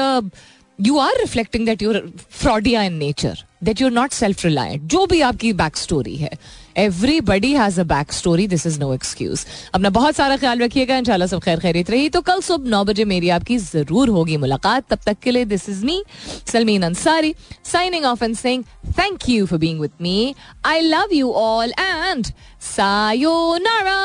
you 0.80 0.98
are 0.98 1.20
reflecting 1.20 1.66
that 1.66 1.82
you're 1.82 2.14
फ्रॉडिया 2.32 2.84
in 2.84 2.94
nature 2.94 3.44
that 3.64 3.82
you're 3.82 3.92
not 3.92 4.12
self 4.12 4.46
reliant 4.46 4.82
जो 4.92 5.06
भी 5.06 5.22
आपकी 5.22 5.54
बैक 5.54 5.78
स्टोरी 5.78 6.16
है 6.16 6.32
everybody 6.78 7.54
has 7.54 7.80
a 7.82 7.84
back 7.86 8.12
story 8.14 8.48
this 8.48 8.66
is 8.68 8.80
no 8.80 8.94
excuse 8.94 9.46
अपना 9.74 9.90
बहुत 9.90 10.16
सारा 10.16 10.38
ख्याल 10.38 10.60
रखिएगा। 10.60 10.98
इंशाल्लाह 10.98 11.28
सब 11.28 11.40
खैर 11.44 11.60
खैरित 11.60 11.90
रही। 11.92 12.10
तो 12.10 12.22
कल 12.22 12.42
सुबह 12.42 12.70
नौ 12.70 12.84
बजे 12.84 13.06
मेरी 13.06 13.30
आपकी 13.30 13.58
ज़रूर 13.58 14.10
होगी 14.10 14.38
मुलाकात। 14.38 14.88
तब 14.90 15.00
तक 15.06 15.18
के 15.24 15.32
लिए 15.32 15.46
this 15.46 15.70
is 15.70 15.86
me 15.86 16.04
Salmeen 16.52 16.84
Ansari 16.84 17.34
signing 17.72 18.06
off 18.06 18.24
and 18.24 18.36
saying 18.36 18.64
thank 19.00 19.30
you 19.30 19.46
for 19.46 19.60
being 19.60 19.80
with 19.82 19.92
me 20.02 20.36
I 20.66 20.80
love 20.82 21.14
you 21.14 21.32
all 21.32 21.74
and 21.80 22.26
sayonara 22.76 24.02